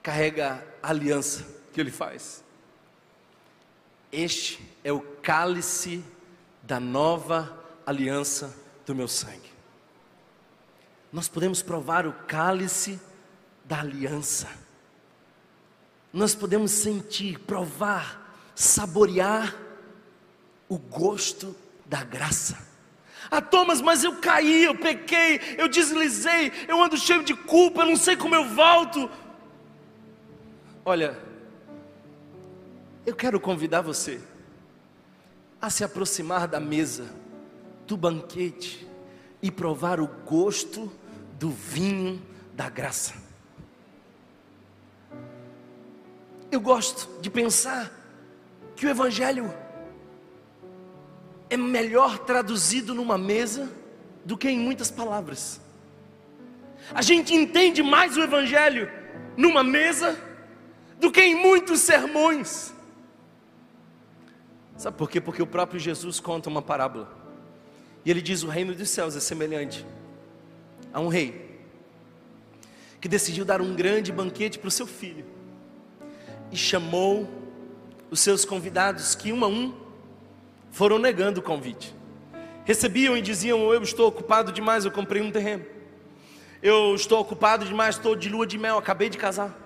carrega 0.04 0.62
a 0.82 0.90
aliança 0.90 1.46
que 1.72 1.80
ele 1.80 1.90
faz. 1.90 2.44
Este 4.12 4.62
é 4.84 4.92
o 4.92 5.00
cálice 5.00 6.04
da 6.62 6.78
nova 6.78 7.58
aliança 7.86 8.54
do 8.84 8.94
meu 8.94 9.08
sangue. 9.08 9.50
Nós 11.10 11.26
podemos 11.26 11.62
provar 11.62 12.06
o 12.06 12.12
cálice 12.12 13.00
da 13.64 13.80
aliança. 13.80 14.48
Nós 16.12 16.34
podemos 16.34 16.70
sentir, 16.70 17.38
provar, 17.40 18.36
saborear 18.54 19.56
o 20.68 20.76
gosto 20.76 21.56
da 21.86 22.04
graça. 22.04 22.58
Ah, 23.30 23.40
Thomas, 23.40 23.80
mas 23.80 24.04
eu 24.04 24.16
caí, 24.16 24.64
eu 24.64 24.74
pequei, 24.74 25.40
eu 25.56 25.66
deslizei, 25.66 26.52
eu 26.68 26.80
ando 26.82 26.96
cheio 26.98 27.24
de 27.24 27.34
culpa, 27.34 27.80
eu 27.80 27.86
não 27.86 27.96
sei 27.96 28.16
como 28.16 28.34
eu 28.34 28.44
volto. 28.50 29.10
Olha, 30.86 31.18
eu 33.06 33.16
quero 33.16 33.40
convidar 33.40 33.80
você 33.80 34.20
a 35.58 35.70
se 35.70 35.82
aproximar 35.82 36.46
da 36.46 36.60
mesa, 36.60 37.10
do 37.86 37.96
banquete 37.96 38.86
e 39.40 39.50
provar 39.50 39.98
o 39.98 40.06
gosto 40.06 40.92
do 41.38 41.48
vinho 41.48 42.20
da 42.52 42.68
graça. 42.68 43.14
Eu 46.52 46.60
gosto 46.60 47.18
de 47.22 47.30
pensar 47.30 47.90
que 48.76 48.84
o 48.84 48.90
Evangelho 48.90 49.52
é 51.48 51.56
melhor 51.56 52.18
traduzido 52.18 52.94
numa 52.94 53.16
mesa 53.16 53.72
do 54.22 54.36
que 54.36 54.50
em 54.50 54.58
muitas 54.58 54.90
palavras. 54.90 55.62
A 56.94 57.00
gente 57.00 57.32
entende 57.34 57.82
mais 57.82 58.18
o 58.18 58.22
Evangelho 58.22 58.90
numa 59.34 59.64
mesa 59.64 60.33
do 60.98 61.10
que 61.10 61.20
em 61.20 61.34
muitos 61.34 61.80
sermões. 61.80 62.72
Sabe 64.76 64.96
por 64.96 65.08
quê? 65.08 65.20
Porque 65.20 65.42
o 65.42 65.46
próprio 65.46 65.78
Jesus 65.78 66.20
conta 66.20 66.48
uma 66.48 66.62
parábola. 66.62 67.08
E 68.04 68.10
ele 68.10 68.20
diz: 68.20 68.42
o 68.42 68.48
reino 68.48 68.74
dos 68.74 68.90
céus 68.90 69.16
é 69.16 69.20
semelhante 69.20 69.84
a 70.92 71.00
um 71.00 71.08
rei 71.08 71.44
que 73.00 73.08
decidiu 73.08 73.44
dar 73.44 73.60
um 73.60 73.74
grande 73.74 74.10
banquete 74.10 74.58
para 74.58 74.68
o 74.68 74.70
seu 74.70 74.86
filho 74.86 75.26
e 76.50 76.56
chamou 76.56 77.28
os 78.10 78.20
seus 78.20 78.44
convidados, 78.44 79.14
que 79.14 79.32
um 79.32 79.44
a 79.44 79.48
um 79.48 79.74
foram 80.70 80.98
negando 80.98 81.40
o 81.40 81.42
convite. 81.42 81.94
Recebiam 82.64 83.16
e 83.16 83.22
diziam: 83.22 83.72
Eu 83.72 83.82
estou 83.82 84.08
ocupado 84.08 84.52
demais, 84.52 84.84
eu 84.84 84.90
comprei 84.90 85.20
um 85.20 85.30
terreno. 85.30 85.64
Eu 86.62 86.94
estou 86.94 87.20
ocupado 87.20 87.64
demais, 87.66 87.96
estou 87.96 88.16
de 88.16 88.28
lua 88.28 88.46
de 88.46 88.56
mel, 88.56 88.78
acabei 88.78 89.10
de 89.10 89.18
casar. 89.18 89.63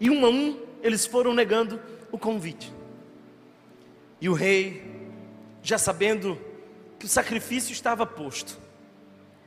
E 0.00 0.08
um 0.08 0.24
a 0.24 0.30
um 0.30 0.58
eles 0.82 1.04
foram 1.04 1.34
negando 1.34 1.78
o 2.10 2.18
convite. 2.18 2.72
E 4.20 4.28
o 4.28 4.32
rei, 4.32 4.82
já 5.62 5.78
sabendo 5.78 6.38
que 6.98 7.04
o 7.04 7.08
sacrifício 7.08 7.72
estava 7.72 8.06
posto, 8.06 8.58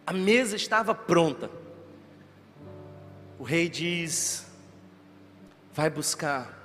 a 0.05 0.13
mesa 0.13 0.55
estava 0.55 0.93
pronta, 0.93 1.49
o 3.39 3.43
rei 3.43 3.67
diz: 3.67 4.45
vai 5.73 5.89
buscar 5.89 6.61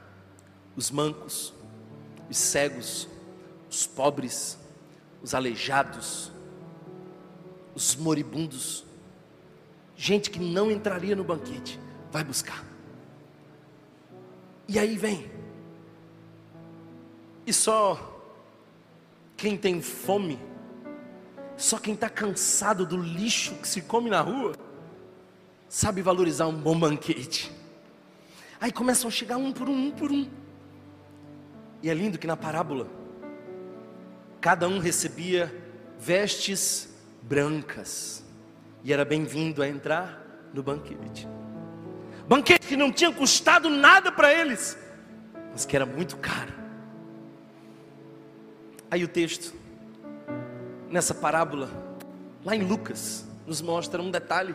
os 0.76 0.90
mancos, 0.90 1.54
os 2.28 2.36
cegos, 2.36 3.08
os 3.70 3.86
pobres, 3.86 4.58
os 5.22 5.34
aleijados, 5.34 6.30
os 7.74 7.96
moribundos, 7.96 8.84
gente 9.96 10.30
que 10.30 10.38
não 10.38 10.70
entraria 10.70 11.16
no 11.16 11.24
banquete, 11.24 11.80
vai 12.10 12.22
buscar. 12.22 12.67
E 14.68 14.78
aí 14.78 14.98
vem. 14.98 15.30
E 17.46 17.52
só 17.54 18.20
quem 19.34 19.56
tem 19.56 19.80
fome, 19.80 20.38
só 21.56 21.78
quem 21.78 21.94
está 21.94 22.10
cansado 22.10 22.84
do 22.84 22.98
lixo 22.98 23.54
que 23.54 23.66
se 23.66 23.80
come 23.80 24.10
na 24.10 24.20
rua, 24.20 24.52
sabe 25.70 26.02
valorizar 26.02 26.46
um 26.46 26.60
bom 26.60 26.78
banquete. 26.78 27.50
Aí 28.60 28.70
começam 28.70 29.08
a 29.08 29.10
chegar 29.10 29.38
um 29.38 29.52
por 29.52 29.70
um, 29.70 29.86
um 29.86 29.90
por 29.90 30.12
um. 30.12 30.28
E 31.82 31.88
é 31.88 31.94
lindo 31.94 32.18
que 32.18 32.26
na 32.26 32.36
parábola, 32.36 32.86
cada 34.38 34.68
um 34.68 34.78
recebia 34.78 35.54
vestes 35.98 36.94
brancas, 37.22 38.22
e 38.84 38.92
era 38.92 39.04
bem-vindo 39.04 39.62
a 39.62 39.68
entrar 39.68 40.22
no 40.52 40.62
banquete 40.62 41.26
banquete 42.28 42.66
que 42.66 42.76
não 42.76 42.92
tinha 42.92 43.10
custado 43.10 43.70
nada 43.70 44.12
para 44.12 44.32
eles, 44.32 44.78
mas 45.50 45.64
que 45.64 45.74
era 45.74 45.86
muito 45.86 46.18
caro. 46.18 46.52
Aí 48.90 49.02
o 49.02 49.08
texto, 49.08 49.54
nessa 50.90 51.14
parábola, 51.14 51.70
lá 52.44 52.54
em 52.54 52.62
Lucas, 52.62 53.26
nos 53.46 53.62
mostra 53.62 54.02
um 54.02 54.10
detalhe: 54.10 54.54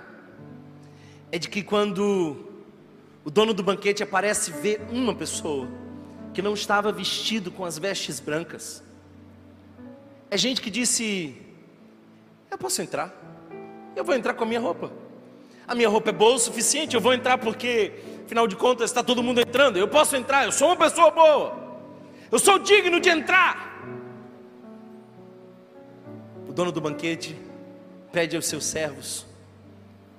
é 1.31 1.39
de 1.39 1.49
que 1.49 1.63
quando 1.63 2.47
o 3.25 3.31
dono 3.31 3.53
do 3.53 3.63
banquete 3.63 4.03
aparece, 4.03 4.51
vê 4.51 4.79
uma 4.91 5.15
pessoa 5.15 5.67
que 6.33 6.41
não 6.41 6.53
estava 6.53 6.91
vestido 6.91 7.51
com 7.51 7.65
as 7.65 7.79
vestes 7.79 8.19
brancas. 8.19 8.83
É 10.29 10.37
gente 10.37 10.61
que 10.61 10.69
disse: 10.69 11.35
Eu 12.51 12.57
posso 12.57 12.81
entrar, 12.83 13.11
eu 13.95 14.03
vou 14.03 14.15
entrar 14.15 14.35
com 14.35 14.43
a 14.43 14.47
minha 14.47 14.59
roupa. 14.59 15.02
A 15.67 15.75
minha 15.75 15.89
roupa 15.89 16.09
é 16.09 16.13
boa 16.13 16.35
o 16.35 16.39
suficiente, 16.39 16.95
eu 16.95 17.01
vou 17.01 17.13
entrar 17.13 17.37
porque, 17.37 17.93
afinal 18.25 18.47
de 18.47 18.55
contas, 18.55 18.89
está 18.89 19.03
todo 19.03 19.23
mundo 19.23 19.39
entrando. 19.39 19.77
Eu 19.77 19.87
posso 19.87 20.15
entrar, 20.15 20.45
eu 20.45 20.51
sou 20.51 20.67
uma 20.67 20.75
pessoa 20.75 21.11
boa. 21.11 21.61
Eu 22.31 22.39
sou 22.39 22.59
digno 22.59 22.99
de 22.99 23.09
entrar. 23.09 23.83
O 26.47 26.53
dono 26.53 26.71
do 26.71 26.81
banquete 26.81 27.37
pede 28.11 28.35
aos 28.35 28.45
seus 28.45 28.65
servos 28.65 29.25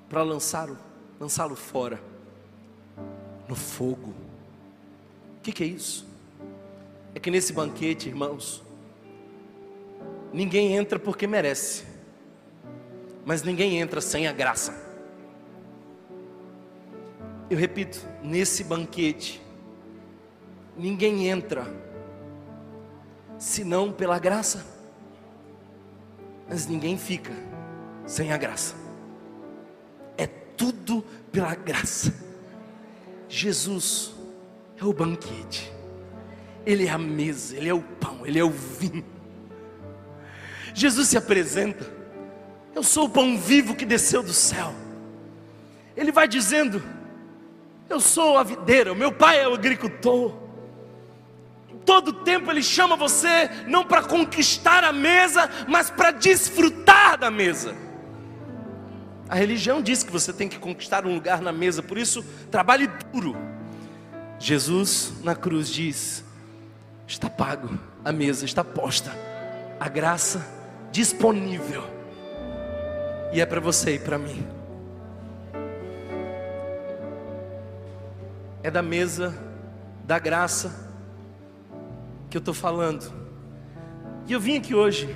para 0.09 0.23
lançá-lo, 0.23 0.79
lançá-lo 1.21 1.57
fora 1.57 2.01
no 3.49 3.55
fogo. 3.55 4.15
O 5.39 5.43
que, 5.43 5.53
que 5.53 5.65
é 5.65 5.67
isso? 5.67 6.07
É 7.15 7.21
que 7.21 7.31
nesse 7.31 7.53
banquete, 7.53 8.09
irmãos, 8.09 8.65
Ninguém 10.35 10.75
entra 10.75 10.99
porque 10.99 11.29
merece, 11.29 11.85
mas 13.25 13.45
ninguém 13.45 13.79
entra 13.79 14.01
sem 14.01 14.27
a 14.27 14.33
graça. 14.33 14.84
Eu 17.51 17.59
repito, 17.59 18.01
nesse 18.23 18.65
banquete, 18.65 19.43
ninguém 20.77 21.29
entra 21.29 21.67
senão 23.39 23.93
pela 23.93 24.19
graça, 24.19 24.65
mas 26.49 26.67
ninguém 26.67 26.97
fica 26.97 27.33
sem 28.07 28.33
a 28.33 28.37
graça. 28.37 28.75
É 30.17 30.27
tudo 30.27 31.05
pela 31.31 31.55
graça. 31.55 32.15
Jesus 33.29 34.15
é 34.81 34.85
o 34.85 34.93
banquete, 34.93 35.71
Ele 36.65 36.87
é 36.87 36.91
a 36.91 36.99
mesa, 36.99 37.57
Ele 37.57 37.69
é 37.69 37.75
o 37.75 37.83
pão, 37.83 38.27
Ele 38.27 38.39
é 38.39 38.45
o 38.45 38.51
vinho. 38.51 39.05
Jesus 40.75 41.09
se 41.09 41.17
apresenta, 41.17 41.87
eu 42.75 42.83
sou 42.83 43.05
o 43.07 43.11
pão 43.11 43.39
vivo 43.39 43.77
que 43.77 43.85
desceu 43.85 44.23
do 44.23 44.33
céu. 44.33 44.75
Ele 45.97 46.11
vai 46.11 46.27
dizendo, 46.27 46.83
eu 47.89 48.01
sou 48.01 48.39
a 48.39 48.43
videira, 48.43 48.93
o 48.93 48.97
meu 48.97 49.13
pai 49.13 49.41
é 49.41 49.49
o 49.49 49.55
agricultor. 49.55 50.35
Todo 51.85 52.13
tempo 52.13 52.51
ele 52.51 52.63
chama 52.63 52.97
você 52.97 53.51
não 53.67 53.85
para 53.85 54.03
conquistar 54.03 54.83
a 54.85 54.93
mesa, 54.93 55.51
mas 55.69 55.91
para 55.91 56.11
desfrutar 56.11 57.19
da 57.19 57.31
mesa. 57.31 57.77
A 59.29 59.35
religião 59.35 59.83
diz 59.83 60.03
que 60.03 60.13
você 60.13 60.33
tem 60.33 60.49
que 60.49 60.59
conquistar 60.59 61.07
um 61.07 61.15
lugar 61.15 61.41
na 61.41 61.53
mesa, 61.53 61.83
por 61.83 61.99
isso 61.99 62.25
trabalhe 62.51 62.89
duro. 63.13 63.37
Jesus 64.39 65.13
na 65.23 65.35
cruz 65.35 65.69
diz: 65.69 66.25
está 67.07 67.29
pago, 67.29 67.79
a 68.05 68.13
mesa 68.13 68.45
está 68.45 68.63
posta, 68.63 69.11
a 69.79 69.89
graça 69.89 70.47
disponível, 70.91 71.85
e 73.33 73.41
é 73.41 73.47
para 73.47 73.61
você 73.61 73.97
e 73.97 73.99
para 73.99 74.19
mim. 74.19 74.54
É 78.65 78.71
da 78.71 78.81
mesa 78.81 79.35
da 80.07 80.19
graça 80.19 80.91
que 82.31 82.37
eu 82.37 82.39
estou 82.39 82.55
falando. 82.55 83.13
E 84.27 84.33
eu 84.33 84.41
vim 84.41 84.57
aqui 84.57 84.75
hoje 84.75 85.15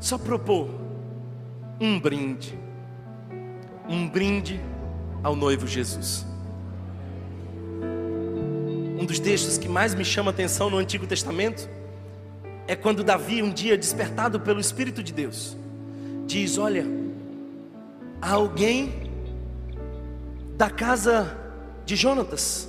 só 0.00 0.18
propor 0.18 0.68
um 1.80 2.00
brinde, 2.00 2.58
um 3.88 4.08
brinde 4.08 4.60
ao 5.22 5.36
noivo 5.36 5.64
Jesus. 5.64 6.26
Um 8.98 9.06
dos 9.06 9.20
textos 9.20 9.56
que 9.56 9.68
mais 9.68 9.94
me 9.94 10.04
chama 10.04 10.32
atenção 10.32 10.68
no 10.68 10.76
Antigo 10.76 11.06
Testamento 11.06 11.70
é 12.66 12.74
quando 12.74 13.04
Davi, 13.04 13.44
um 13.44 13.52
dia 13.52 13.78
despertado 13.78 14.40
pelo 14.40 14.58
Espírito 14.58 15.04
de 15.04 15.12
Deus, 15.12 15.56
diz: 16.26 16.58
Olha, 16.58 16.84
há 18.20 18.32
alguém 18.32 19.08
da 20.56 20.68
casa 20.68 21.39
de 21.90 21.96
Jonatas 21.96 22.68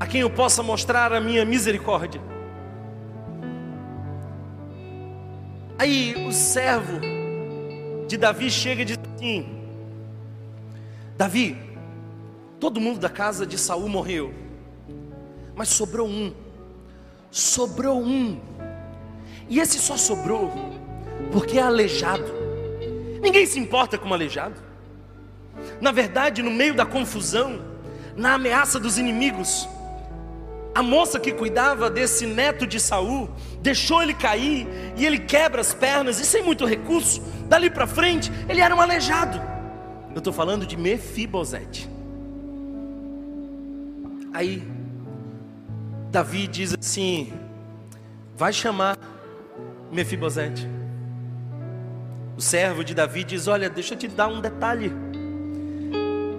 a 0.00 0.08
quem 0.08 0.22
eu 0.22 0.30
possa 0.30 0.60
mostrar 0.60 1.12
a 1.12 1.20
minha 1.20 1.44
misericórdia. 1.44 2.20
Aí 5.78 6.26
o 6.26 6.32
servo 6.32 6.98
de 8.08 8.16
Davi 8.16 8.50
chega 8.50 8.82
e 8.82 8.84
diz 8.84 8.98
assim: 9.14 9.46
Davi, 11.16 11.56
todo 12.58 12.80
mundo 12.80 12.98
da 12.98 13.08
casa 13.08 13.46
de 13.46 13.56
Saul 13.56 13.88
morreu, 13.88 14.34
mas 15.54 15.68
sobrou 15.68 16.08
um, 16.08 16.34
sobrou 17.30 18.02
um, 18.02 18.40
e 19.48 19.60
esse 19.60 19.78
só 19.78 19.96
sobrou 19.96 20.50
porque 21.30 21.56
é 21.56 21.62
aleijado. 21.62 22.32
Ninguém 23.22 23.46
se 23.46 23.60
importa 23.60 23.96
com 23.96 24.08
um 24.08 24.12
aleijado. 24.12 24.60
Na 25.80 25.92
verdade, 25.92 26.42
no 26.42 26.50
meio 26.50 26.74
da 26.74 26.84
confusão, 26.84 27.70
na 28.16 28.34
ameaça 28.34 28.78
dos 28.78 28.98
inimigos, 28.98 29.68
a 30.74 30.82
moça 30.82 31.20
que 31.20 31.32
cuidava 31.32 31.90
desse 31.90 32.26
neto 32.26 32.66
de 32.66 32.80
Saul 32.80 33.28
deixou 33.60 34.02
ele 34.02 34.14
cair 34.14 34.66
e 34.96 35.04
ele 35.04 35.18
quebra 35.18 35.60
as 35.60 35.74
pernas 35.74 36.18
e 36.18 36.24
sem 36.24 36.42
muito 36.42 36.64
recurso, 36.64 37.22
dali 37.46 37.70
para 37.70 37.86
frente, 37.86 38.32
ele 38.48 38.60
era 38.60 38.74
um 38.74 38.80
aleijado. 38.80 39.40
Eu 40.10 40.18
estou 40.18 40.32
falando 40.32 40.66
de 40.66 40.76
Mefibosete. 40.76 41.88
Aí 44.32 44.62
Davi 46.10 46.46
diz 46.46 46.74
assim: 46.78 47.32
vai 48.34 48.52
chamar 48.52 48.96
Mefibosete. 49.90 50.66
O 52.36 52.40
servo 52.40 52.82
de 52.82 52.94
Davi 52.94 53.24
diz: 53.24 53.46
Olha, 53.46 53.68
deixa 53.68 53.92
eu 53.92 53.98
te 53.98 54.08
dar 54.08 54.28
um 54.28 54.40
detalhe. 54.40 54.90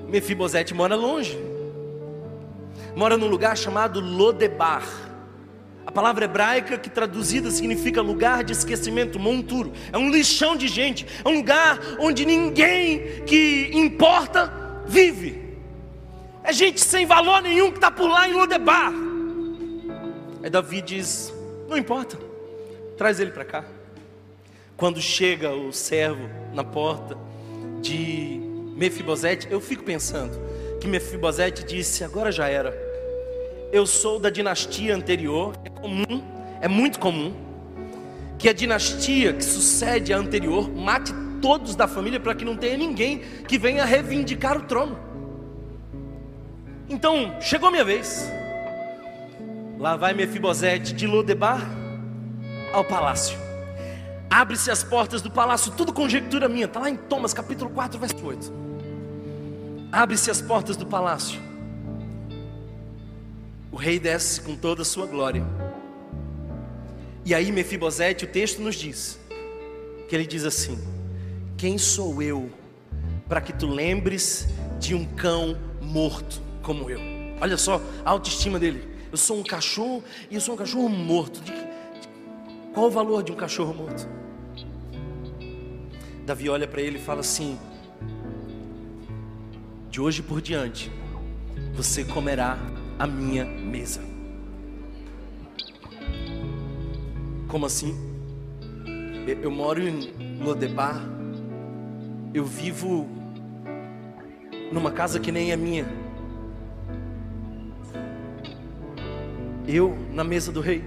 Mefibosete 0.09 0.73
mora 0.73 0.95
longe 0.95 1.52
mora 2.95 3.17
num 3.17 3.27
lugar 3.27 3.57
chamado 3.57 3.99
Lodebar. 3.99 4.83
A 5.85 5.91
palavra 5.91 6.25
hebraica 6.25 6.77
que 6.77 6.89
traduzida 6.89 7.51
significa 7.51 8.01
lugar 8.01 8.43
de 8.43 8.53
esquecimento, 8.53 9.19
monturo. 9.19 9.73
É 9.91 9.97
um 9.97 10.09
lixão 10.09 10.55
de 10.55 10.67
gente, 10.67 11.05
é 11.23 11.27
um 11.27 11.37
lugar 11.37 11.79
onde 11.99 12.25
ninguém 12.25 13.23
que 13.25 13.69
importa 13.73 14.51
vive. 14.85 15.57
É 16.43 16.51
gente 16.51 16.81
sem 16.81 17.05
valor 17.05 17.41
nenhum 17.41 17.69
que 17.69 17.77
está 17.77 17.91
por 17.91 18.07
lá 18.07 18.27
em 18.27 18.33
Lodebar. 18.33 18.93
Aí 20.41 20.49
Davi 20.49 20.81
diz: 20.81 21.33
Não 21.69 21.77
importa, 21.77 22.17
traz 22.97 23.19
ele 23.19 23.31
para 23.31 23.45
cá. 23.45 23.65
Quando 24.75 25.01
chega 25.01 25.51
o 25.51 25.71
servo 25.71 26.29
na 26.53 26.63
porta 26.63 27.17
de 27.81 28.41
Mefibosete, 28.75 29.47
eu 29.49 29.61
fico 29.61 29.83
pensando: 29.83 30.37
que 30.83 30.87
Mefibosete 30.87 31.63
disse: 31.63 32.03
agora 32.03 32.29
já 32.29 32.49
era. 32.49 32.82
Eu 33.73 33.87
sou 33.87 34.19
da 34.19 34.29
dinastia 34.29 34.95
anterior, 34.95 35.55
é 35.65 35.69
comum, 35.71 36.23
é 36.61 36.67
muito 36.67 36.99
comum 36.99 37.33
que 38.37 38.47
a 38.47 38.53
dinastia 38.53 39.33
que 39.33 39.43
sucede 39.43 40.13
a 40.13 40.17
anterior 40.17 40.71
mate 40.71 41.11
todos 41.41 41.75
da 41.75 41.87
família 41.87 42.19
para 42.19 42.35
que 42.35 42.45
não 42.45 42.55
tenha 42.55 42.77
ninguém 42.77 43.23
que 43.47 43.57
venha 43.57 43.83
reivindicar 43.83 44.59
o 44.59 44.61
trono. 44.61 44.95
Então, 46.87 47.35
chegou 47.41 47.71
minha 47.71 47.83
vez. 47.83 48.31
Lá 49.79 49.97
vai 49.97 50.13
Mefibosete 50.13 50.93
de 50.93 51.07
Lodebar 51.07 51.67
ao 52.71 52.85
palácio. 52.85 53.39
Abre-se 54.29 54.69
as 54.69 54.83
portas 54.83 55.19
do 55.19 55.31
palácio, 55.31 55.71
tudo 55.71 55.91
conjectura 55.91 56.47
minha, 56.47 56.65
está 56.65 56.79
lá 56.79 56.91
em 56.91 56.95
Thomas 56.95 57.33
capítulo 57.33 57.71
4, 57.71 57.99
verso 57.99 58.23
8. 58.23 58.53
Abre-se 59.91 60.29
as 60.29 60.43
portas 60.43 60.77
do 60.77 60.85
palácio. 60.85 61.52
O 63.73 63.75
rei 63.75 63.99
desce 63.99 64.39
com 64.39 64.55
toda 64.55 64.83
a 64.83 64.85
sua 64.85 65.07
glória. 65.07 65.43
E 67.25 67.33
aí 67.33 67.51
Mefibosete, 67.51 68.23
o 68.23 68.27
texto 68.27 68.61
nos 68.61 68.75
diz 68.75 69.19
que 70.07 70.15
ele 70.15 70.27
diz 70.27 70.45
assim: 70.45 70.77
Quem 71.57 71.79
sou 71.79 72.21
eu 72.21 72.51
para 73.27 73.41
que 73.41 73.51
tu 73.51 73.65
lembres 73.65 74.47
de 74.79 74.93
um 74.93 75.03
cão 75.03 75.57
morto 75.81 76.39
como 76.61 76.87
eu? 76.87 76.99
Olha 77.41 77.57
só 77.57 77.81
a 78.05 78.11
autoestima 78.11 78.59
dele. 78.59 78.87
Eu 79.11 79.17
sou 79.17 79.39
um 79.39 79.43
cachorro 79.43 80.03
e 80.29 80.35
eu 80.35 80.41
sou 80.41 80.53
um 80.53 80.57
cachorro 80.57 80.87
morto. 80.87 81.41
De, 81.41 81.51
de, 81.51 82.09
qual 82.75 82.85
o 82.85 82.91
valor 82.91 83.23
de 83.23 83.31
um 83.31 83.35
cachorro 83.35 83.73
morto? 83.73 84.07
Davi 86.27 86.47
olha 86.47 86.67
para 86.67 86.79
ele 86.79 86.99
e 86.99 87.01
fala 87.01 87.21
assim: 87.21 87.57
de 89.89 89.99
hoje 89.99 90.21
por 90.21 90.43
diante, 90.43 90.91
você 91.73 92.03
comerá 92.03 92.59
a 92.99 93.07
minha 93.07 93.45
mesa. 93.45 94.01
Como 97.47 97.65
assim? 97.65 97.95
Eu, 99.41 99.51
moro 99.51 99.81
em 99.81 100.39
Lodebar, 100.43 101.01
eu 102.33 102.45
vivo 102.45 103.07
numa 104.71 104.91
casa 104.91 105.19
que 105.19 105.31
nem 105.31 105.53
a 105.53 105.57
minha. 105.57 105.85
Eu 109.67 109.97
na 110.11 110.23
mesa 110.23 110.51
do 110.51 110.61
rei. 110.61 110.83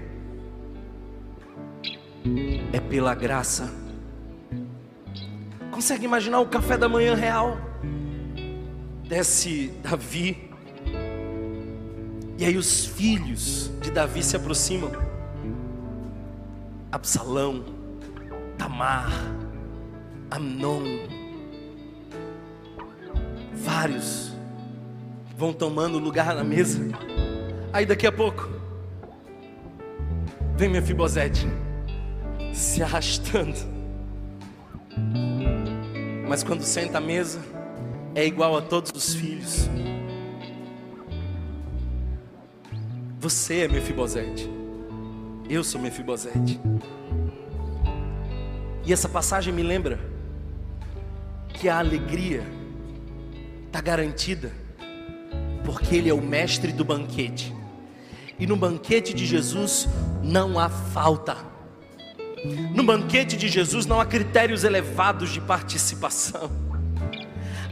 É 2.72 2.80
pela 2.80 3.14
graça. 3.14 3.72
Consegue 5.70 6.04
imaginar 6.04 6.40
o 6.40 6.46
café 6.46 6.76
da 6.76 6.88
manhã 6.88 7.14
real? 7.14 7.66
desce 9.08 9.72
Davi. 9.82 10.45
E 12.38 12.44
aí 12.44 12.56
os 12.56 12.84
filhos 12.84 13.70
de 13.80 13.90
Davi 13.90 14.22
se 14.22 14.36
aproximam. 14.36 14.90
Absalão, 16.92 17.64
Tamar, 18.58 19.10
Amnon. 20.30 20.82
Vários 23.54 24.32
vão 25.36 25.52
tomando 25.52 25.98
lugar 25.98 26.34
na 26.34 26.44
mesa. 26.44 26.80
Aí 27.72 27.84
daqui 27.84 28.06
a 28.06 28.12
pouco 28.12 28.48
vem 30.56 30.68
Mefibosete, 30.68 31.46
se 32.52 32.82
arrastando. 32.82 33.56
Mas 36.26 36.42
quando 36.42 36.62
senta 36.62 36.98
à 36.98 37.00
mesa, 37.00 37.40
é 38.14 38.26
igual 38.26 38.56
a 38.56 38.62
todos 38.62 38.90
os 38.94 39.14
filhos. 39.14 39.68
Você 43.18 43.60
é 43.60 43.68
Mefibosete. 43.68 44.48
Eu 45.48 45.64
sou 45.64 45.80
Mefibosete. 45.80 46.60
E 48.84 48.92
essa 48.92 49.08
passagem 49.08 49.54
me 49.54 49.62
lembra 49.62 49.98
que 51.48 51.66
a 51.68 51.78
alegria 51.78 52.42
está 53.66 53.80
garantida, 53.80 54.52
porque 55.64 55.96
Ele 55.96 56.10
é 56.10 56.14
o 56.14 56.20
mestre 56.20 56.72
do 56.72 56.84
banquete. 56.84 57.54
E 58.38 58.46
no 58.46 58.54
banquete 58.54 59.14
de 59.14 59.24
Jesus 59.24 59.88
não 60.22 60.58
há 60.58 60.68
falta. 60.68 61.38
No 62.74 62.84
banquete 62.84 63.34
de 63.34 63.48
Jesus 63.48 63.86
não 63.86 63.98
há 63.98 64.04
critérios 64.04 64.62
elevados 64.62 65.30
de 65.30 65.40
participação. 65.40 66.65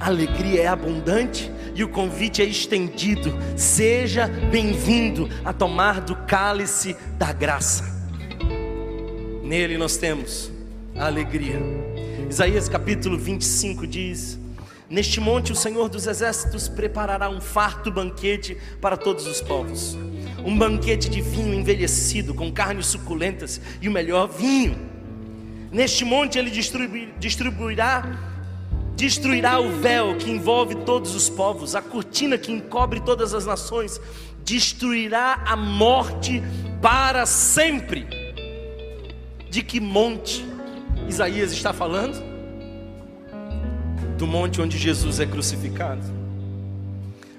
A 0.05 0.09
alegria 0.09 0.61
é 0.61 0.67
abundante 0.67 1.51
e 1.75 1.83
o 1.83 1.89
convite 1.89 2.43
é 2.43 2.45
estendido. 2.45 3.33
Seja 3.57 4.27
bem-vindo 4.29 5.31
a 5.43 5.51
tomar 5.51 6.03
do 6.03 6.15
cálice 6.15 6.95
da 7.17 7.33
graça. 7.33 7.85
Nele 9.43 9.79
nós 9.79 9.97
temos 9.97 10.53
a 10.95 11.07
alegria. 11.07 11.59
Isaías 12.29 12.69
capítulo 12.69 13.17
25 13.17 13.87
diz: 13.87 14.39
Neste 14.91 15.21
monte 15.21 15.53
o 15.53 15.57
Senhor 15.57 15.89
dos 15.89 16.07
exércitos 16.07 16.69
preparará 16.69 17.31
um 17.31 17.41
farto 17.41 17.91
banquete 17.91 18.59
para 18.83 18.99
todos 18.99 19.27
os 19.27 19.41
povos 19.41 19.97
um 20.45 20.59
banquete 20.59 21.09
de 21.09 21.23
vinho 21.23 21.55
envelhecido, 21.55 22.35
com 22.35 22.53
carnes 22.53 22.89
suculentas 22.89 23.59
e 23.81 23.89
o 23.89 23.91
melhor 23.91 24.29
vinho. 24.29 24.77
Neste 25.73 26.05
monte 26.05 26.39
ele 26.39 26.51
distribuirá, 27.19 28.34
destruirá 28.97 29.59
o 29.59 29.71
véu 29.71 30.17
que 30.17 30.31
envolve 30.31 30.75
todos 30.77 31.15
os 31.15 31.29
povos, 31.29 31.75
a 31.75 31.83
cortina 31.83 32.39
que 32.39 32.53
encobre 32.53 33.01
todas 33.01 33.35
as 33.35 33.45
nações, 33.45 34.01
destruirá 34.45 35.43
a 35.47 35.57
morte 35.57 36.43
para 36.81 37.27
sempre. 37.27 38.07
De 39.51 39.63
que 39.63 39.81
monte 39.81 40.45
Isaías 41.09 41.53
está 41.53 41.73
falando? 41.73 42.23
Do 44.19 44.27
monte 44.27 44.61
onde 44.61 44.79
Jesus 44.79 45.21
é 45.21 45.27
crucificado. 45.27 46.03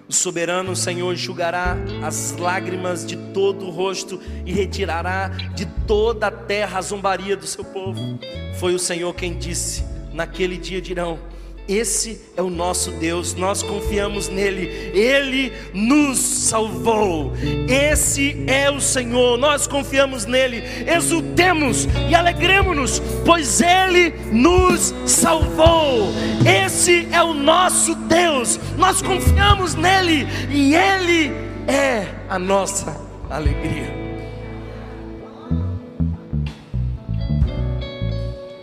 O 0.07 0.13
soberano 0.13 0.75
Senhor 0.75 1.11
enxugará 1.11 1.75
as 2.03 2.37
lágrimas 2.37 3.05
de 3.05 3.15
todo 3.33 3.65
o 3.65 3.71
rosto 3.71 4.21
e 4.45 4.53
retirará 4.53 5.29
de 5.29 5.65
toda 5.87 6.27
a 6.27 6.31
terra 6.31 6.77
a 6.77 6.81
zombaria 6.81 7.35
do 7.35 7.47
seu 7.47 7.65
povo. 7.65 8.19
Foi 8.59 8.75
o 8.75 8.79
Senhor 8.79 9.13
quem 9.15 9.35
disse: 9.35 9.83
Naquele 10.13 10.57
dia 10.57 10.79
dirão: 10.79 11.19
esse 11.67 12.21
é 12.37 12.41
o 12.43 12.49
nosso 12.49 12.91
Deus, 12.91 13.33
nós 13.33 13.63
confiamos 13.63 14.29
nele, 14.29 14.67
ele 14.93 15.51
nos 15.73 16.19
salvou. 16.19 17.33
Esse 17.67 18.43
é 18.45 18.69
o 18.69 18.79
Senhor, 18.79 19.37
nós 19.37 19.65
confiamos 19.65 20.25
nele. 20.25 20.63
Exultemos 20.85 21.87
e 22.07 22.13
alegremos-nos, 22.13 23.01
pois 23.25 23.61
ele 23.61 24.11
nos 24.31 24.93
salvou. 25.07 26.09
Esse 26.45 27.07
é 27.11 27.23
o 27.23 27.33
nosso 27.33 27.95
Deus, 27.95 28.59
nós 28.77 29.01
confiamos 29.01 29.73
nele 29.73 30.27
e 30.51 30.75
ele 30.75 31.31
é 31.67 32.07
a 32.29 32.37
nossa 32.37 32.95
alegria. 33.27 33.91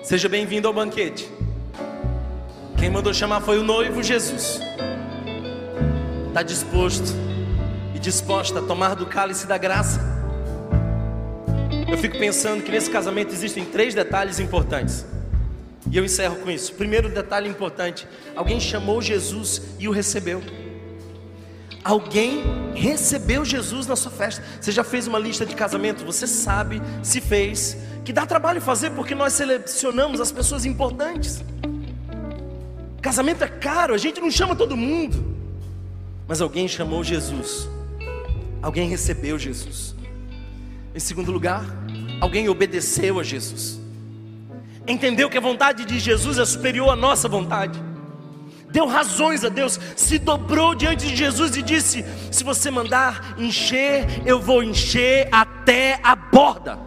Seja 0.04 0.28
bem-vindo 0.28 0.68
ao 0.68 0.74
banquete. 0.74 1.41
Quem 2.82 2.90
mandou 2.90 3.14
chamar 3.14 3.40
foi 3.40 3.60
o 3.60 3.62
noivo 3.62 4.02
Jesus. 4.02 4.60
Está 6.26 6.42
disposto 6.42 7.14
e 7.94 7.98
disposta 8.00 8.58
a 8.58 8.62
tomar 8.62 8.96
do 8.96 9.06
cálice 9.06 9.46
da 9.46 9.56
graça. 9.56 10.00
Eu 11.88 11.96
fico 11.96 12.18
pensando 12.18 12.60
que 12.60 12.72
nesse 12.72 12.90
casamento 12.90 13.32
existem 13.32 13.64
três 13.64 13.94
detalhes 13.94 14.40
importantes. 14.40 15.06
E 15.92 15.96
eu 15.96 16.04
encerro 16.04 16.34
com 16.40 16.50
isso. 16.50 16.74
Primeiro 16.74 17.08
detalhe 17.08 17.48
importante: 17.48 18.04
alguém 18.34 18.58
chamou 18.58 19.00
Jesus 19.00 19.62
e 19.78 19.86
o 19.86 19.92
recebeu. 19.92 20.42
Alguém 21.84 22.42
recebeu 22.74 23.44
Jesus 23.44 23.86
na 23.86 23.94
sua 23.94 24.10
festa. 24.10 24.42
Você 24.60 24.72
já 24.72 24.82
fez 24.82 25.06
uma 25.06 25.20
lista 25.20 25.46
de 25.46 25.54
casamento? 25.54 26.04
Você 26.04 26.26
sabe 26.26 26.82
se 27.00 27.20
fez, 27.20 27.76
que 28.04 28.12
dá 28.12 28.26
trabalho 28.26 28.60
fazer 28.60 28.90
porque 28.90 29.14
nós 29.14 29.34
selecionamos 29.34 30.20
as 30.20 30.32
pessoas 30.32 30.66
importantes. 30.66 31.44
Casamento 33.02 33.42
é 33.42 33.48
caro, 33.48 33.92
a 33.92 33.98
gente 33.98 34.20
não 34.20 34.30
chama 34.30 34.54
todo 34.54 34.76
mundo. 34.76 35.36
Mas 36.28 36.40
alguém 36.40 36.68
chamou 36.68 37.02
Jesus. 37.02 37.68
Alguém 38.62 38.88
recebeu 38.88 39.36
Jesus. 39.36 39.96
Em 40.94 41.00
segundo 41.00 41.32
lugar, 41.32 41.64
alguém 42.20 42.48
obedeceu 42.48 43.18
a 43.18 43.24
Jesus. 43.24 43.80
Entendeu 44.86 45.28
que 45.28 45.36
a 45.36 45.40
vontade 45.40 45.84
de 45.84 45.98
Jesus 45.98 46.38
é 46.38 46.44
superior 46.44 46.90
à 46.90 46.96
nossa 46.96 47.28
vontade. 47.28 47.82
Deu 48.70 48.86
razões 48.86 49.44
a 49.44 49.48
Deus, 49.48 49.78
se 49.96 50.18
dobrou 50.18 50.74
diante 50.74 51.06
de 51.08 51.16
Jesus 51.16 51.56
e 51.56 51.62
disse: 51.62 52.04
Se 52.30 52.44
você 52.44 52.70
mandar 52.70 53.34
encher, 53.36 54.06
eu 54.24 54.40
vou 54.40 54.62
encher 54.62 55.28
até 55.30 55.98
a 56.02 56.14
borda. 56.14 56.78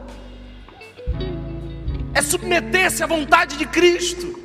É 2.13 2.22
submeter-se 2.22 3.03
à 3.03 3.07
vontade 3.07 3.57
de 3.57 3.66
Cristo. 3.66 4.45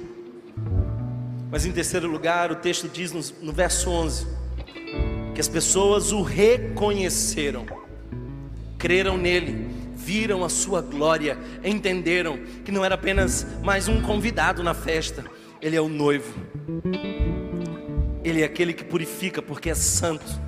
Mas 1.51 1.67
em 1.67 1.73
terceiro 1.73 2.07
lugar, 2.07 2.53
o 2.53 2.57
texto 2.57 2.89
diz 2.89 3.13
no, 3.13 3.21
no 3.45 3.53
verso 3.53 3.91
11: 3.91 4.27
que 5.35 5.41
as 5.41 5.49
pessoas 5.49 6.13
o 6.13 6.23
reconheceram, 6.23 7.67
creram 8.79 9.19
nele, 9.19 9.67
viram 9.97 10.45
a 10.45 10.49
sua 10.49 10.81
glória, 10.81 11.37
entenderam 11.65 12.39
que 12.65 12.71
não 12.71 12.85
era 12.85 12.95
apenas 12.95 13.45
mais 13.65 13.89
um 13.89 14.01
convidado 14.01 14.63
na 14.63 14.75
festa, 14.75 15.25
ele 15.61 15.75
é 15.75 15.81
o 15.81 15.89
noivo, 15.89 16.35
ele 18.23 18.43
é 18.43 18.45
aquele 18.45 18.73
que 18.73 18.85
purifica 18.85 19.43
porque 19.43 19.71
é 19.71 19.75
santo, 19.75 20.41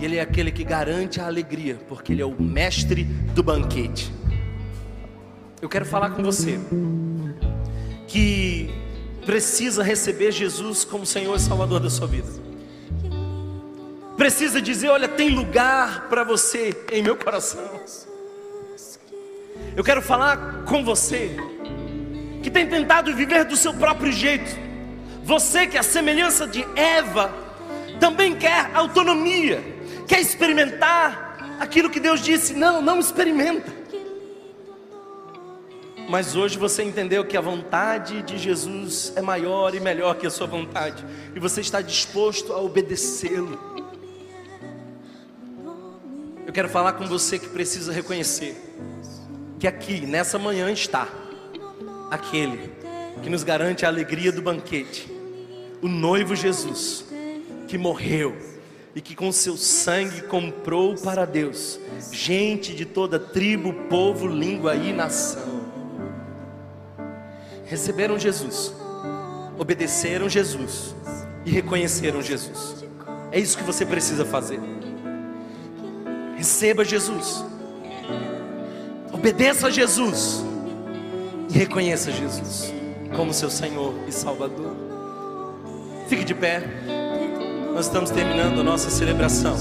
e 0.00 0.04
ele 0.04 0.16
é 0.16 0.22
aquele 0.22 0.50
que 0.50 0.64
garante 0.64 1.20
a 1.20 1.26
alegria 1.26 1.78
porque 1.88 2.12
ele 2.12 2.22
é 2.22 2.26
o 2.26 2.40
mestre 2.40 3.04
do 3.04 3.42
banquete. 3.42 4.10
Eu 5.60 5.68
quero 5.68 5.84
falar 5.84 6.10
com 6.10 6.22
você 6.22 6.58
que 8.06 8.83
precisa 9.24 9.82
receber 9.82 10.32
Jesus 10.32 10.84
como 10.84 11.04
Senhor 11.04 11.34
e 11.36 11.40
Salvador 11.40 11.80
da 11.80 11.90
sua 11.90 12.06
vida. 12.06 12.28
Precisa 14.16 14.60
dizer: 14.60 14.88
olha, 14.88 15.08
tem 15.08 15.30
lugar 15.30 16.08
para 16.08 16.22
você 16.22 16.76
em 16.92 17.02
meu 17.02 17.16
coração. 17.16 17.68
Eu 19.76 19.82
quero 19.82 20.00
falar 20.00 20.64
com 20.64 20.84
você 20.84 21.36
que 22.42 22.50
tem 22.50 22.66
tentado 22.66 23.14
viver 23.14 23.44
do 23.44 23.56
seu 23.56 23.74
próprio 23.74 24.12
jeito. 24.12 24.50
Você 25.24 25.66
que, 25.66 25.78
a 25.78 25.82
semelhança 25.82 26.46
de 26.46 26.64
Eva, 26.76 27.32
também 27.98 28.36
quer 28.36 28.70
autonomia, 28.74 29.64
quer 30.06 30.20
experimentar 30.20 31.56
aquilo 31.58 31.90
que 31.90 31.98
Deus 31.98 32.20
disse: 32.20 32.52
não, 32.52 32.80
não 32.80 33.00
experimenta. 33.00 33.83
Mas 36.08 36.36
hoje 36.36 36.58
você 36.58 36.82
entendeu 36.82 37.24
que 37.24 37.36
a 37.36 37.40
vontade 37.40 38.22
de 38.22 38.36
Jesus 38.36 39.12
é 39.16 39.22
maior 39.22 39.74
e 39.74 39.80
melhor 39.80 40.16
que 40.16 40.26
a 40.26 40.30
sua 40.30 40.46
vontade, 40.46 41.04
e 41.34 41.40
você 41.40 41.60
está 41.60 41.80
disposto 41.80 42.52
a 42.52 42.60
obedecê-lo. 42.60 43.58
Eu 46.46 46.52
quero 46.52 46.68
falar 46.68 46.92
com 46.92 47.06
você 47.06 47.38
que 47.38 47.48
precisa 47.48 47.92
reconhecer 47.92 48.54
que 49.58 49.66
aqui, 49.66 50.02
nessa 50.02 50.38
manhã, 50.38 50.70
está 50.70 51.08
aquele 52.10 52.70
que 53.22 53.30
nos 53.30 53.42
garante 53.42 53.86
a 53.86 53.88
alegria 53.88 54.30
do 54.30 54.42
banquete, 54.42 55.10
o 55.80 55.88
noivo 55.88 56.36
Jesus, 56.36 57.06
que 57.66 57.78
morreu 57.78 58.36
e 58.94 59.00
que 59.00 59.16
com 59.16 59.32
seu 59.32 59.56
sangue 59.56 60.22
comprou 60.22 60.94
para 60.96 61.24
Deus 61.24 61.80
gente 62.12 62.74
de 62.74 62.84
toda 62.84 63.18
tribo, 63.18 63.72
povo, 63.88 64.26
língua 64.26 64.76
e 64.76 64.92
nação 64.92 65.63
receberam 67.74 68.16
Jesus, 68.16 68.72
obedeceram 69.58 70.28
Jesus 70.28 70.94
e 71.44 71.50
reconheceram 71.50 72.22
Jesus. 72.22 72.84
É 73.32 73.40
isso 73.40 73.58
que 73.58 73.64
você 73.64 73.84
precisa 73.84 74.24
fazer. 74.24 74.60
Receba 76.36 76.84
Jesus, 76.84 77.44
obedeça 79.12 79.66
a 79.66 79.70
Jesus 79.70 80.44
e 81.50 81.58
reconheça 81.58 82.12
Jesus 82.12 82.72
como 83.16 83.34
seu 83.34 83.50
Senhor 83.50 83.92
e 84.06 84.12
Salvador. 84.12 84.76
Fique 86.08 86.24
de 86.24 86.34
pé, 86.34 86.62
nós 87.74 87.86
estamos 87.86 88.10
terminando 88.10 88.60
a 88.60 88.62
nossa 88.62 88.88
celebração. 88.88 89.56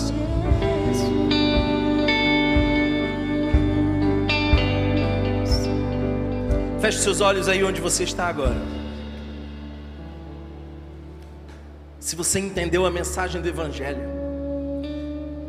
Feche 6.84 7.00
seus 7.00 7.22
olhos 7.22 7.48
aí 7.48 7.64
onde 7.64 7.80
você 7.80 8.04
está 8.04 8.28
agora. 8.28 8.58
Se 11.98 12.14
você 12.14 12.42
entendeu 12.42 12.86
a 12.86 12.92
mensagem 12.92 13.42
do 13.42 13.48
Evangelho, 13.48 14.02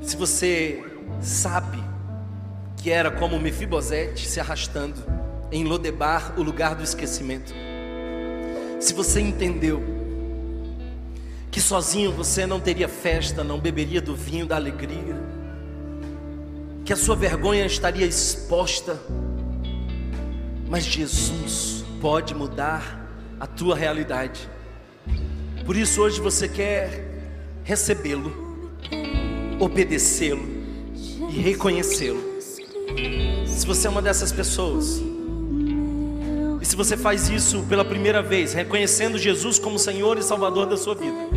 se 0.01 0.17
você 0.17 0.85
sabe 1.21 1.83
que 2.77 2.89
era 2.89 3.11
como 3.11 3.37
Mefibosete 3.41 4.29
se 4.29 4.39
arrastando 4.39 5.03
em 5.51 5.65
Lodebar, 5.65 6.35
o 6.39 6.43
lugar 6.45 6.77
do 6.77 6.85
esquecimento, 6.85 7.53
se 8.79 8.95
você 8.95 9.21
entendeu 9.21 9.83
que 11.51 11.61
sozinho 11.61 12.13
você 12.13 12.47
não 12.47 12.61
teria 12.61 12.87
festa, 12.87 13.43
não 13.43 13.59
beberia 13.59 14.01
do 14.01 14.15
vinho 14.15 14.47
da 14.47 14.55
alegria, 14.55 15.17
que 16.85 16.93
a 16.93 16.97
sua 16.97 17.17
vergonha 17.17 17.67
estaria 17.67 18.07
exposta, 18.07 18.97
mas 20.69 20.85
Jesus 20.85 21.85
pode 22.01 22.35
mudar 22.35 23.09
a 23.39 23.47
tua 23.47 23.75
realidade. 23.75 24.49
Por 25.65 25.77
isso 25.77 26.03
hoje 26.03 26.21
você 26.21 26.49
quer 26.49 27.23
recebê-lo, 27.63 28.59
obedecê-lo 29.59 30.43
e 31.31 31.41
reconhecê-lo. 31.41 32.23
Se 33.47 33.67
você 33.67 33.87
é 33.87 33.91
uma 33.91 34.03
dessas 34.03 34.31
pessoas, 34.31 35.03
e 36.61 36.67
se 36.67 36.77
você 36.77 36.97
faz 36.97 37.29
isso 37.29 37.63
pela 37.69 37.85
primeira 37.85 38.23
vez, 38.23 38.53
reconhecendo 38.53 39.19
Jesus 39.19 39.59
como 39.59 39.79
Senhor 39.79 40.19
e 40.19 40.23
Salvador 40.23 40.67
da 40.67 40.77
sua 40.77 40.95
vida, 40.95 41.29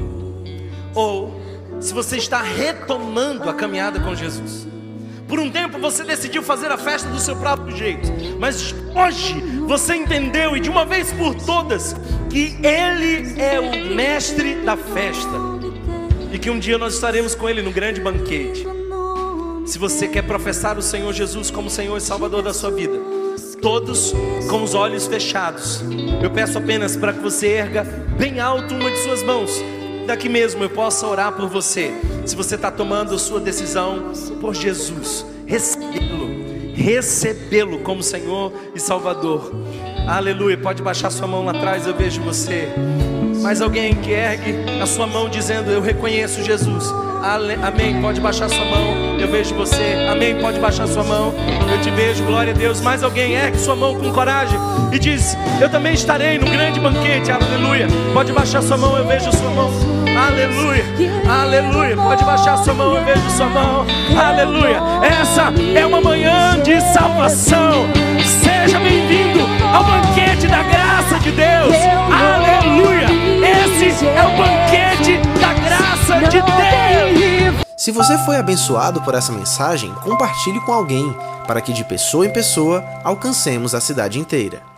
ou 0.94 1.40
se 1.80 1.94
você 1.94 2.18
está 2.18 2.42
retomando 2.42 3.50
a 3.50 3.54
caminhada 3.54 4.00
com 4.00 4.16
Jesus, 4.16 4.68
por 5.28 5.40
um 5.40 5.52
tempo 5.52 5.78
você 5.78 6.04
decidiu 6.04 6.42
fazer 6.42 6.72
a 6.72 6.78
festa 6.78 7.10
do 7.10 7.20
seu 7.20 7.36
próprio 7.36 7.76
jeito, 7.76 8.08
mas 8.40 8.74
hoje 8.96 9.34
você 9.68 9.96
entendeu 9.96 10.56
e 10.56 10.60
de 10.60 10.70
uma 10.70 10.86
vez 10.86 11.12
por 11.12 11.36
todas 11.36 11.96
que 12.30 12.58
Ele 12.64 13.40
é 13.42 13.60
o 13.60 13.94
mestre 13.94 14.56
da 14.64 14.78
festa 14.78 15.58
e 16.32 16.40
que 16.40 16.50
um 16.50 16.58
dia 16.58 16.78
nós 16.78 16.94
estaremos 16.94 17.36
com 17.36 17.50
Ele 17.50 17.62
no 17.62 17.72
grande 17.72 18.00
banquete. 18.00 18.66
Se 19.66 19.78
você 19.78 20.08
quer 20.08 20.24
professar 20.24 20.78
o 20.78 20.82
Senhor 20.82 21.12
Jesus 21.12 21.52
como 21.52 21.70
Senhor 21.70 21.98
e 21.98 22.02
Salvador 22.02 22.42
da 22.42 22.54
sua 22.54 22.72
vida, 22.72 22.98
todos 23.62 24.14
com 24.50 24.64
os 24.64 24.74
olhos 24.74 25.08
fechados, 25.08 25.84
eu 26.24 26.32
peço 26.32 26.58
apenas 26.58 26.96
para 26.96 27.12
que 27.12 27.20
você 27.20 27.48
erga 27.48 27.84
bem 28.18 28.40
alto 28.40 28.74
uma 28.74 28.90
de 28.90 28.98
suas 29.00 29.24
mãos 29.24 29.62
daqui 30.08 30.30
mesmo 30.30 30.64
eu 30.64 30.70
possa 30.70 31.06
orar 31.06 31.34
por 31.34 31.48
você. 31.48 31.94
Se 32.26 32.36
você 32.36 32.56
está 32.56 32.72
tomando 32.72 33.20
sua 33.20 33.40
decisão 33.40 34.12
por 34.40 34.56
Jesus, 34.56 35.26
recebê-lo, 35.46 36.74
recebê-lo 36.74 37.80
como 37.80 38.02
Senhor 38.02 38.52
e 38.74 38.80
Salvador. 38.80 39.52
Aleluia. 40.08 40.58
Pode 40.58 40.82
baixar 40.82 41.12
sua 41.12 41.28
mão 41.28 41.44
lá 41.46 41.52
atrás, 41.52 41.86
eu 41.86 41.94
vejo 41.94 42.22
você. 42.22 42.70
Mais 43.42 43.62
alguém 43.62 43.94
que 43.96 44.12
ergue 44.12 44.56
a 44.82 44.86
sua 44.86 45.06
mão 45.06 45.30
dizendo: 45.30 45.70
Eu 45.70 45.82
reconheço 45.82 46.44
Jesus. 46.44 46.86
Amém. 47.62 48.02
Pode 48.02 48.22
baixar 48.22 48.50
sua 48.50 48.66
mão. 48.66 49.20
Eu 49.20 49.28
vejo 49.28 49.54
você. 49.56 50.08
Amém. 50.10 50.40
Pode 50.40 50.60
baixar 50.60 50.88
sua 50.88 51.04
mão. 51.04 51.34
Eu 51.70 51.82
te 51.82 51.90
vejo. 51.92 52.24
Glória 52.24 52.54
a 52.54 52.56
Deus. 52.56 52.80
Mais 52.80 53.04
alguém 53.04 53.34
ergue 53.34 53.58
sua 53.58 53.76
mão 53.76 53.96
com 53.96 54.12
coragem 54.14 54.58
e 54.94 54.98
diz: 55.00 55.36
Eu 55.62 55.70
também 55.70 55.94
estarei 55.94 56.38
no 56.38 56.46
grande 56.46 56.80
banquete. 56.80 57.30
Aleluia. 57.32 57.88
Pode 58.14 58.32
baixar 58.32 58.62
sua 58.62 58.78
mão. 58.78 58.98
Eu 58.98 59.06
vejo 59.06 59.32
sua 59.32 59.50
mão. 59.50 59.97
Aleluia. 60.18 60.84
Aleluia. 61.30 61.96
Pode 61.96 62.24
baixar 62.24 62.58
sua 62.58 62.74
mão. 62.74 62.96
Eu 62.96 63.06
vejo 63.06 63.30
sua 63.30 63.46
mão. 63.46 63.86
Aleluia. 64.18 64.82
Essa 65.04 65.54
é 65.76 65.86
uma 65.86 66.02
manhã 66.02 66.60
de 66.60 66.82
salvação. 66.92 67.86
Seja 68.42 68.80
bem-vindo 68.80 69.42
ao 69.72 69.84
banquete 69.84 70.48
da 70.48 70.64
graça 70.64 71.20
de 71.20 71.32
Deus. 71.32 71.76
Aleluia. 72.12 73.08
Esse 73.48 74.08
é 74.08 74.24
o 74.24 74.38
banquete 74.38 75.18
da 75.40 75.54
graça 75.54 76.28
de 76.30 76.42
Deus. 76.42 77.66
Se 77.78 77.92
você 77.92 78.18
foi 78.20 78.38
abençoado 78.38 79.02
por 79.02 79.14
essa 79.14 79.32
mensagem, 79.32 79.94
compartilhe 80.02 80.60
com 80.62 80.74
alguém, 80.74 81.16
para 81.46 81.62
que 81.62 81.72
de 81.72 81.84
pessoa 81.84 82.26
em 82.26 82.34
pessoa 82.34 82.84
alcancemos 83.04 83.76
a 83.76 83.80
cidade 83.80 84.20
inteira. 84.20 84.77